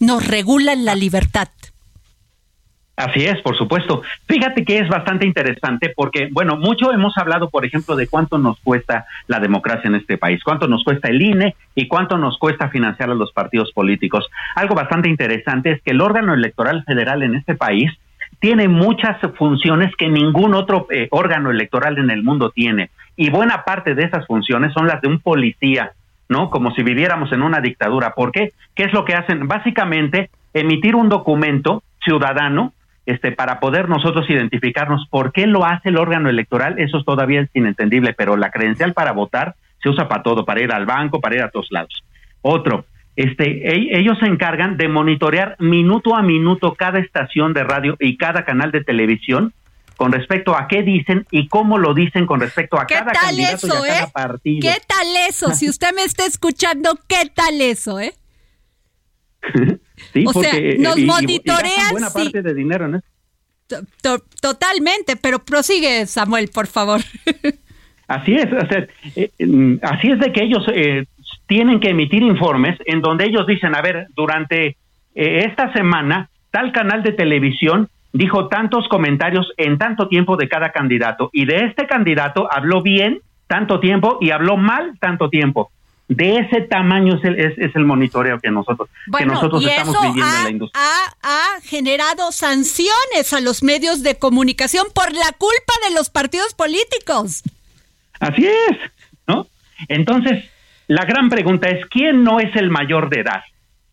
Nos 0.00 0.26
regulan 0.26 0.84
la 0.84 0.96
libertad. 0.96 1.48
Así 3.00 3.24
es, 3.24 3.40
por 3.40 3.56
supuesto. 3.56 4.02
Fíjate 4.26 4.62
que 4.62 4.78
es 4.78 4.88
bastante 4.88 5.24
interesante 5.24 5.90
porque, 5.96 6.28
bueno, 6.30 6.56
mucho 6.56 6.92
hemos 6.92 7.16
hablado, 7.16 7.48
por 7.48 7.64
ejemplo, 7.64 7.96
de 7.96 8.06
cuánto 8.06 8.36
nos 8.36 8.60
cuesta 8.60 9.06
la 9.26 9.40
democracia 9.40 9.88
en 9.88 9.94
este 9.94 10.18
país, 10.18 10.44
cuánto 10.44 10.68
nos 10.68 10.84
cuesta 10.84 11.08
el 11.08 11.22
INE 11.22 11.56
y 11.74 11.88
cuánto 11.88 12.18
nos 12.18 12.36
cuesta 12.36 12.68
financiar 12.68 13.10
a 13.10 13.14
los 13.14 13.32
partidos 13.32 13.72
políticos. 13.72 14.28
Algo 14.54 14.74
bastante 14.74 15.08
interesante 15.08 15.70
es 15.70 15.80
que 15.80 15.92
el 15.92 16.02
órgano 16.02 16.34
electoral 16.34 16.84
federal 16.84 17.22
en 17.22 17.36
este 17.36 17.54
país 17.54 17.90
tiene 18.38 18.68
muchas 18.68 19.16
funciones 19.38 19.96
que 19.96 20.10
ningún 20.10 20.52
otro 20.52 20.86
eh, 20.90 21.08
órgano 21.10 21.50
electoral 21.50 21.96
en 21.96 22.10
el 22.10 22.22
mundo 22.22 22.50
tiene. 22.50 22.90
Y 23.16 23.30
buena 23.30 23.64
parte 23.64 23.94
de 23.94 24.04
esas 24.04 24.26
funciones 24.26 24.74
son 24.74 24.86
las 24.86 25.00
de 25.00 25.08
un 25.08 25.20
policía, 25.20 25.92
¿no? 26.28 26.50
Como 26.50 26.70
si 26.72 26.82
viviéramos 26.82 27.32
en 27.32 27.40
una 27.40 27.60
dictadura. 27.60 28.12
¿Por 28.14 28.30
qué? 28.30 28.52
¿Qué 28.74 28.84
es 28.84 28.92
lo 28.92 29.06
que 29.06 29.14
hacen? 29.14 29.48
Básicamente, 29.48 30.28
emitir 30.52 30.96
un 30.96 31.08
documento 31.08 31.82
ciudadano 32.04 32.74
este, 33.10 33.32
para 33.32 33.58
poder 33.58 33.88
nosotros 33.88 34.30
identificarnos 34.30 35.06
por 35.10 35.32
qué 35.32 35.48
lo 35.48 35.64
hace 35.64 35.88
el 35.88 35.96
órgano 35.96 36.28
electoral, 36.28 36.78
eso 36.78 37.02
todavía 37.02 37.40
es 37.40 37.50
inentendible, 37.54 38.12
pero 38.12 38.36
la 38.36 38.50
credencial 38.50 38.92
para 38.92 39.10
votar 39.10 39.56
se 39.82 39.88
usa 39.88 40.08
para 40.08 40.22
todo, 40.22 40.44
para 40.44 40.62
ir 40.62 40.72
al 40.72 40.86
banco, 40.86 41.20
para 41.20 41.34
ir 41.34 41.42
a 41.42 41.50
todos 41.50 41.66
lados. 41.70 42.04
Otro, 42.40 42.84
este, 43.16 43.98
ellos 43.98 44.16
se 44.20 44.26
encargan 44.26 44.76
de 44.76 44.86
monitorear 44.86 45.56
minuto 45.58 46.14
a 46.14 46.22
minuto 46.22 46.74
cada 46.74 47.00
estación 47.00 47.52
de 47.52 47.64
radio 47.64 47.96
y 47.98 48.16
cada 48.16 48.44
canal 48.44 48.70
de 48.70 48.84
televisión 48.84 49.52
con 49.96 50.12
respecto 50.12 50.56
a 50.56 50.68
qué 50.68 50.82
dicen 50.82 51.26
y 51.32 51.48
cómo 51.48 51.78
lo 51.78 51.92
dicen 51.92 52.26
con 52.26 52.38
respecto 52.38 52.78
a 52.78 52.86
cada 52.86 53.12
candidato 53.12 53.66
y 53.66 53.70
a 53.70 53.74
cada 53.74 54.02
eh? 54.04 54.10
partido. 54.12 54.60
¿Qué 54.62 54.80
tal 54.86 55.06
eso? 55.28 55.50
si 55.54 55.68
usted 55.68 55.92
me 55.96 56.04
está 56.04 56.24
escuchando, 56.26 56.96
¿qué 57.08 57.28
tal 57.34 57.60
eso, 57.60 57.98
eh? 57.98 58.14
sí, 60.12 60.24
o 60.26 60.32
porque, 60.32 60.50
sea, 60.50 60.78
nos 60.78 60.96
y- 60.98 61.00
y- 61.00 61.04
y 61.04 61.06
monitorean, 61.06 61.62
gastan 61.76 61.92
buena 61.92 62.10
sí. 62.10 62.18
parte 62.24 62.42
de 62.42 62.54
dinero 62.54 62.90
to- 64.02 64.18
Totalmente, 64.40 65.16
pero 65.16 65.38
prosigue, 65.40 66.06
Samuel, 66.06 66.50
por 66.52 66.66
favor. 66.66 67.00
Así 68.08 68.34
es, 68.34 68.46
o 68.52 68.66
sea, 68.66 68.88
eh, 69.14 69.30
mm, 69.38 69.74
así 69.82 70.10
es 70.10 70.18
de 70.18 70.32
que 70.32 70.42
ellos 70.42 70.64
eh, 70.74 71.04
tienen 71.46 71.78
que 71.78 71.90
emitir 71.90 72.24
informes 72.24 72.76
en 72.86 73.00
donde 73.02 73.24
ellos 73.26 73.46
dicen, 73.46 73.76
a 73.76 73.82
ver, 73.82 74.08
durante 74.16 74.66
eh, 75.14 75.44
esta 75.46 75.72
semana 75.72 76.28
tal 76.50 76.72
canal 76.72 77.04
de 77.04 77.12
televisión 77.12 77.88
dijo 78.12 78.48
tantos 78.48 78.88
comentarios 78.88 79.52
en 79.56 79.78
tanto 79.78 80.08
tiempo 80.08 80.36
de 80.36 80.48
cada 80.48 80.72
candidato 80.72 81.30
y 81.32 81.44
de 81.44 81.66
este 81.66 81.86
candidato 81.86 82.48
habló 82.52 82.82
bien 82.82 83.20
tanto 83.46 83.78
tiempo 83.78 84.18
y 84.20 84.30
habló 84.30 84.56
mal 84.56 84.98
tanto 84.98 85.30
tiempo. 85.30 85.70
De 86.12 86.38
ese 86.38 86.62
tamaño 86.62 87.14
es 87.18 87.24
el, 87.24 87.38
es, 87.38 87.56
es 87.56 87.76
el 87.76 87.84
monitoreo 87.84 88.40
que 88.40 88.50
nosotros, 88.50 88.88
que 89.16 89.24
nosotros 89.24 89.62
y 89.62 89.68
estamos 89.68 89.94
eso 89.94 90.02
viviendo 90.12 90.26
en 90.26 90.38
ha, 90.40 90.42
la 90.42 90.50
industria. 90.50 90.82
ha- 90.82 91.14
ha 91.56 91.60
generado 91.62 92.32
sanciones 92.32 93.32
a 93.32 93.40
los 93.40 93.62
medios 93.62 94.02
de 94.02 94.18
comunicación 94.18 94.86
por 94.92 95.12
la 95.12 95.30
culpa 95.38 95.72
de 95.88 95.94
los 95.94 96.10
partidos 96.10 96.52
políticos. 96.54 97.44
Así 98.18 98.44
es, 98.44 98.76
¿no? 99.28 99.46
Entonces, 99.86 100.44
la 100.88 101.04
gran 101.04 101.28
pregunta 101.28 101.68
es, 101.68 101.86
¿quién 101.86 102.24
no 102.24 102.40
es 102.40 102.54
el 102.56 102.70
mayor 102.70 103.08
de 103.08 103.20
edad? 103.20 103.42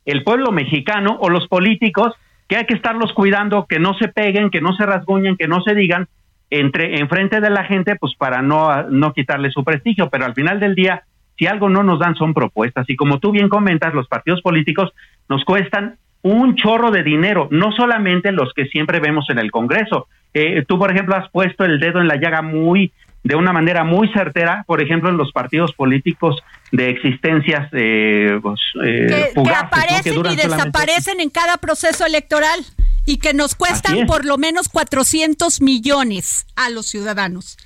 ¿El 0.03 0.24
pueblo 0.24 0.51
mexicano 0.51 1.18
o 1.22 1.30
los 1.30 1.47
políticos 1.47 2.13
que 2.47 2.55
hay 2.57 2.65
que 2.65 2.74
estarlos 2.74 3.13
cuidando, 3.13 3.68
que 3.70 3.78
no 3.78 3.93
se 3.93 4.07
peguen, 4.07 4.49
que 4.49 4.59
no 4.61 4.74
se 4.76 4.88
rasguñen, 4.88 5.38
que 5.38 5.47
no 5.47 5.61
se 5.61 5.76
digan 5.76 6.07
entre 6.49 6.99
enfrente 6.99 7.41
de 7.41 7.49
la 7.51 7.65
gente, 7.65 7.95
pues 7.97 8.15
para 8.18 8.41
no, 8.41 8.84
no 8.89 9.13
quitarle 9.13 9.51
su 9.51 9.63
prestigio, 9.63 10.09
pero 10.09 10.26
al 10.26 10.34
final 10.34 10.59
del 10.59 10.74
día, 10.74 11.03
si 11.38 11.47
algo 11.47 11.69
no 11.69 11.83
nos 11.83 11.99
dan 11.99 12.15
son 12.15 12.33
propuestas. 12.33 12.89
Y 12.89 12.95
como 12.95 13.19
tú 13.19 13.31
bien 13.31 13.49
comentas, 13.49 13.93
los 13.93 14.07
partidos 14.07 14.41
políticos 14.41 14.91
nos 15.29 15.43
cuestan 15.45 15.97
un 16.23 16.55
chorro 16.55 16.91
de 16.91 17.03
dinero, 17.03 17.47
no 17.51 17.71
solamente 17.71 18.31
los 18.31 18.53
que 18.53 18.65
siempre 18.65 18.99
vemos 18.99 19.29
en 19.29 19.39
el 19.39 19.51
Congreso. 19.51 20.07
Eh, 20.33 20.65
tú, 20.67 20.77
por 20.77 20.91
ejemplo, 20.91 21.15
has 21.15 21.29
puesto 21.29 21.63
el 21.63 21.79
dedo 21.79 22.01
en 22.01 22.07
la 22.07 22.15
llaga 22.17 22.41
muy, 22.41 22.91
de 23.23 23.35
una 23.35 23.53
manera 23.53 23.83
muy 23.83 24.09
certera, 24.13 24.63
por 24.67 24.81
ejemplo, 24.81 25.09
en 25.09 25.17
los 25.17 25.31
partidos 25.31 25.73
políticos 25.73 26.41
de 26.71 26.89
existencias 26.89 27.69
eh, 27.71 28.39
pues, 28.41 28.59
eh, 28.83 29.05
que, 29.07 29.15
que 29.15 29.31
fugaces, 29.35 29.61
¿no? 29.61 29.67
aparecen 29.67 30.03
que 30.03 30.09
y 30.09 30.13
solamente- 30.13 30.47
desaparecen 30.49 31.19
en 31.21 31.29
cada 31.29 31.57
proceso 31.57 32.05
electoral 32.05 32.59
y 33.05 33.17
que 33.19 33.33
nos 33.33 33.55
cuestan 33.55 33.99
es. 33.99 34.05
por 34.05 34.25
lo 34.25 34.38
menos 34.38 34.67
400 34.69 35.61
millones 35.61 36.45
a 36.55 36.69
los 36.69 36.88
ciudadanos. 36.88 37.57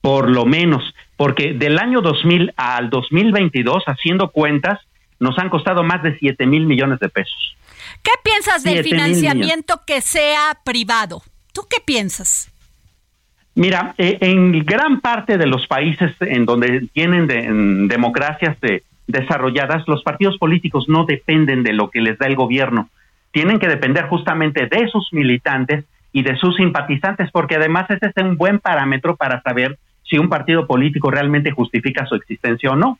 por 0.00 0.30
lo 0.30 0.44
menos, 0.46 0.94
porque 1.18 1.52
del 1.52 1.80
año 1.80 2.00
2000 2.00 2.54
al 2.56 2.90
2022, 2.90 3.82
haciendo 3.86 4.30
cuentas, 4.30 4.78
nos 5.18 5.36
han 5.38 5.50
costado 5.50 5.82
más 5.82 6.00
de 6.04 6.16
7 6.16 6.46
mil 6.46 6.64
millones 6.64 7.00
de 7.00 7.08
pesos. 7.08 7.56
¿Qué 8.04 8.12
piensas 8.22 8.62
del 8.62 8.84
financiamiento 8.84 9.80
que 9.84 10.00
sea 10.00 10.56
privado? 10.64 11.20
¿Tú 11.52 11.62
qué 11.68 11.78
piensas? 11.84 12.52
Mira, 13.56 13.96
eh, 13.98 14.18
en 14.20 14.64
gran 14.64 15.00
parte 15.00 15.38
de 15.38 15.46
los 15.46 15.66
países 15.66 16.12
en 16.20 16.46
donde 16.46 16.86
tienen 16.92 17.26
democracias 17.88 18.56
desarrolladas, 19.08 19.82
los 19.88 20.04
partidos 20.04 20.38
políticos 20.38 20.84
no 20.86 21.04
dependen 21.04 21.64
de 21.64 21.72
lo 21.72 21.90
que 21.90 22.00
les 22.00 22.16
da 22.16 22.28
el 22.28 22.36
gobierno. 22.36 22.90
Tienen 23.32 23.58
que 23.58 23.66
depender 23.66 24.06
justamente 24.06 24.66
de 24.66 24.86
sus 24.86 25.12
militantes 25.12 25.84
y 26.12 26.22
de 26.22 26.36
sus 26.36 26.54
simpatizantes, 26.54 27.32
porque 27.32 27.56
además 27.56 27.90
ese 27.90 28.06
es 28.06 28.22
un 28.22 28.36
buen 28.36 28.60
parámetro 28.60 29.16
para 29.16 29.42
saber 29.42 29.76
si 30.08 30.18
un 30.18 30.28
partido 30.28 30.66
político 30.66 31.10
realmente 31.10 31.50
justifica 31.50 32.06
su 32.06 32.14
existencia 32.14 32.70
o 32.70 32.76
no. 32.76 32.98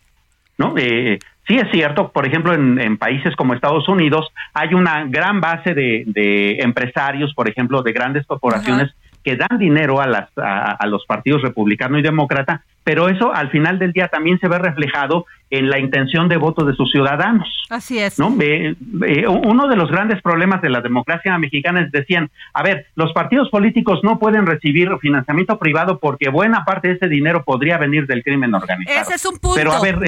¿no? 0.59 0.75
Eh, 0.77 1.19
sí 1.47 1.57
es 1.57 1.71
cierto, 1.71 2.11
por 2.11 2.27
ejemplo, 2.27 2.53
en, 2.53 2.99
países 2.99 3.35
como 3.37 3.55
Estados 3.55 3.89
Unidos 3.89 4.27
hay 4.53 4.75
una 4.75 5.05
gran 5.07 5.41
base 5.41 5.73
de, 5.73 6.59
empresarios, 6.61 7.33
por 7.35 7.49
ejemplo, 7.49 7.83
de 7.83 7.93
grandes 7.93 8.27
corporaciones 8.27 8.93
que 9.29 9.37
dan 9.37 9.59
dinero 9.59 10.01
a, 10.01 10.07
las, 10.07 10.31
a, 10.37 10.87
los 10.87 11.05
partidos 11.05 11.43
republicano 11.43 11.99
y 11.99 12.03
demócrata, 12.03 12.63
pero 12.83 13.11
eso 13.11 13.35
al 13.35 13.51
final 13.51 13.79
del 13.79 13.93
día 13.93 14.09
también 14.09 14.39
se 14.41 14.49
ve 14.49 14.59
reflejado 14.59 15.27
en 15.51 15.69
la 15.69 15.79
intención 15.79 16.31
de 16.31 16.39
voto 16.39 16.65
de 16.65 16.75
sus 16.75 16.91
ciudadanos. 16.91 17.47
Así 17.69 17.99
es. 17.99 18.19
¿no? 18.19 18.29
uno 18.29 19.69
de 19.69 19.77
los 19.77 19.91
grandes 19.91 20.23
problemas 20.23 20.63
de 20.63 20.71
la 20.71 20.81
democracia 20.81 21.37
mexicana 21.37 21.83
es 21.83 21.93
decían, 21.93 22.31
a 22.55 22.63
ver, 22.63 22.87
los 22.95 23.13
partidos 23.13 23.51
políticos 23.51 24.01
no 24.03 24.19
pueden 24.19 24.47
recibir 24.47 24.89
financiamiento 24.99 25.59
privado 25.59 25.99
porque 25.99 26.31
buena 26.31 26.65
parte 26.65 26.89
de 26.89 26.95
ese 26.95 27.09
dinero 27.09 27.45
podría 27.45 27.77
venir 27.77 28.07
del 28.07 28.25
crimen 28.25 28.55
organizado. 28.55 29.03
Ese 29.03 29.15
es 29.17 29.27
un 29.27 29.39
punto. 29.39 29.57
Pero 29.57 29.73
a 29.73 29.83
ver, 29.83 29.99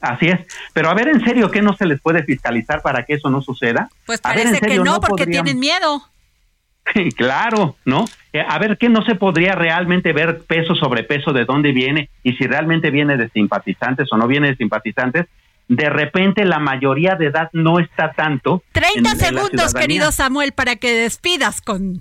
Así 0.00 0.28
es, 0.28 0.38
pero 0.72 0.90
a 0.90 0.94
ver 0.94 1.08
en 1.08 1.24
serio 1.24 1.50
¿qué 1.50 1.62
no 1.62 1.74
se 1.74 1.86
les 1.86 2.00
puede 2.00 2.22
fiscalizar 2.22 2.82
para 2.82 3.04
que 3.04 3.14
eso 3.14 3.28
no 3.28 3.42
suceda. 3.42 3.88
Pues 4.04 4.20
parece 4.20 4.60
que 4.60 4.78
no, 4.78 5.00
porque 5.00 5.26
tienen 5.26 5.58
miedo. 5.58 6.04
claro, 7.16 7.76
¿no? 7.84 8.04
Eh, 8.32 8.42
a 8.46 8.58
ver, 8.58 8.78
¿qué 8.78 8.88
no 8.88 9.04
se 9.04 9.14
podría 9.14 9.52
realmente 9.52 10.12
ver 10.12 10.40
peso 10.46 10.74
sobre 10.74 11.04
peso 11.04 11.32
de 11.32 11.44
dónde 11.44 11.72
viene 11.72 12.10
y 12.22 12.34
si 12.34 12.46
realmente 12.46 12.90
viene 12.90 13.16
de 13.16 13.28
simpatizantes 13.30 14.08
o 14.12 14.16
no 14.16 14.26
viene 14.26 14.48
de 14.48 14.56
simpatizantes? 14.56 15.26
De 15.68 15.90
repente 15.90 16.44
la 16.44 16.58
mayoría 16.58 17.16
de 17.16 17.26
edad 17.26 17.50
no 17.52 17.80
está 17.80 18.12
tanto. 18.12 18.62
30 18.72 19.16
segundos, 19.16 19.74
querido 19.74 20.12
Samuel, 20.12 20.52
para 20.52 20.76
que 20.76 20.92
despidas 20.94 21.60
con... 21.60 22.00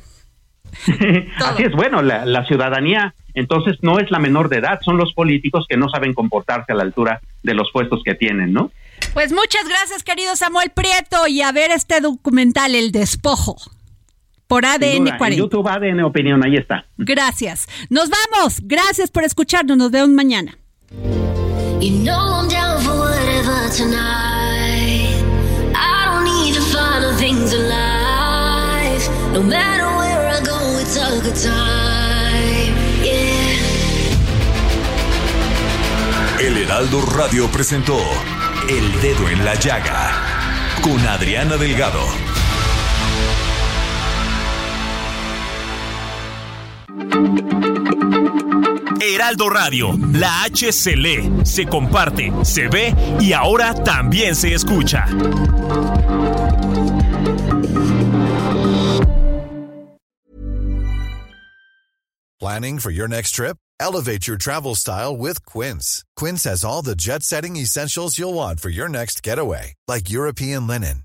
Así 1.37 1.63
es, 1.63 1.71
bueno, 1.71 2.01
la, 2.01 2.25
la 2.25 2.45
ciudadanía 2.45 3.15
entonces 3.33 3.77
no 3.81 3.99
es 3.99 4.09
la 4.11 4.19
menor 4.19 4.49
de 4.49 4.57
edad, 4.57 4.79
son 4.83 4.97
los 4.97 5.13
políticos 5.13 5.65
que 5.67 5.77
no 5.77 5.89
saben 5.89 6.13
comportarse 6.13 6.71
a 6.71 6.75
la 6.75 6.83
altura 6.83 7.21
de 7.43 7.53
los 7.53 7.69
puestos 7.71 8.01
que 8.03 8.15
tienen, 8.15 8.53
¿no? 8.53 8.71
Pues 9.13 9.33
muchas 9.33 9.67
gracias, 9.67 10.03
querido 10.03 10.35
Samuel 10.37 10.71
Prieto, 10.73 11.27
y 11.27 11.41
a 11.41 11.51
ver 11.51 11.71
este 11.71 11.99
documental, 11.99 12.75
El 12.75 12.91
Despojo 12.91 13.57
por 14.47 14.65
ADN 14.65 15.17
40. 15.17 15.27
En 15.27 15.35
YouTube 15.37 15.67
ADN 15.67 16.01
Opinión, 16.03 16.43
ahí 16.45 16.55
está. 16.55 16.85
Gracias. 16.97 17.67
Nos 17.89 18.09
vamos. 18.09 18.59
Gracias 18.63 19.11
por 19.11 19.23
escucharnos. 19.23 19.77
Nos 19.77 19.91
vemos 19.91 20.09
mañana. 20.09 20.57
You 21.81 21.91
know 22.03 22.17
I'm 22.17 22.47
down 22.47 22.81
for 22.81 22.97
whatever 22.97 23.69
tonight. 23.75 25.21
I 25.75 26.05
don't 26.05 26.23
need 26.23 26.55
to 26.55 26.61
find 26.61 27.17
things 27.19 27.53
alive. 27.53 29.09
No 29.33 29.43
matter 29.43 29.85
where 29.97 30.27
I 30.29 30.39
go, 30.43 30.79
it's 30.79 30.95
a 30.97 31.19
good 31.21 31.35
time. 31.35 32.73
Yeah. 33.03 33.55
El 36.39 36.57
Heraldo 36.57 37.01
Radio 37.01 37.47
presentó 37.51 37.97
El 38.69 39.01
Dedo 39.01 39.29
en 39.29 39.43
la 39.43 39.55
Llaga 39.55 40.11
con 40.81 40.99
Adriana 41.07 41.57
Delgado. 41.57 42.01
Heraldo 49.01 49.49
Radio, 49.49 49.93
la 50.13 50.43
H 50.43 50.71
se 50.71 50.95
lee, 50.95 51.29
se 51.43 51.65
comparte, 51.65 52.31
se 52.43 52.67
ve 52.67 52.93
y 53.19 53.33
ahora 53.33 53.73
también 53.73 54.35
se 54.35 54.53
escucha. 54.53 55.05
Planning 62.39 62.79
for 62.79 62.91
your 62.91 63.07
next 63.07 63.31
trip? 63.31 63.57
Elevate 63.79 64.27
your 64.27 64.37
travel 64.37 64.75
style 64.75 65.17
with 65.17 65.45
Quince. 65.45 66.03
Quince 66.15 66.43
has 66.43 66.63
all 66.63 66.81
the 66.81 66.95
jet 66.95 67.23
setting 67.23 67.55
essentials 67.55 68.19
you'll 68.19 68.33
want 68.33 68.59
for 68.59 68.69
your 68.69 68.89
next 68.89 69.23
getaway, 69.23 69.73
like 69.87 70.09
European 70.09 70.67
linen, 70.67 71.04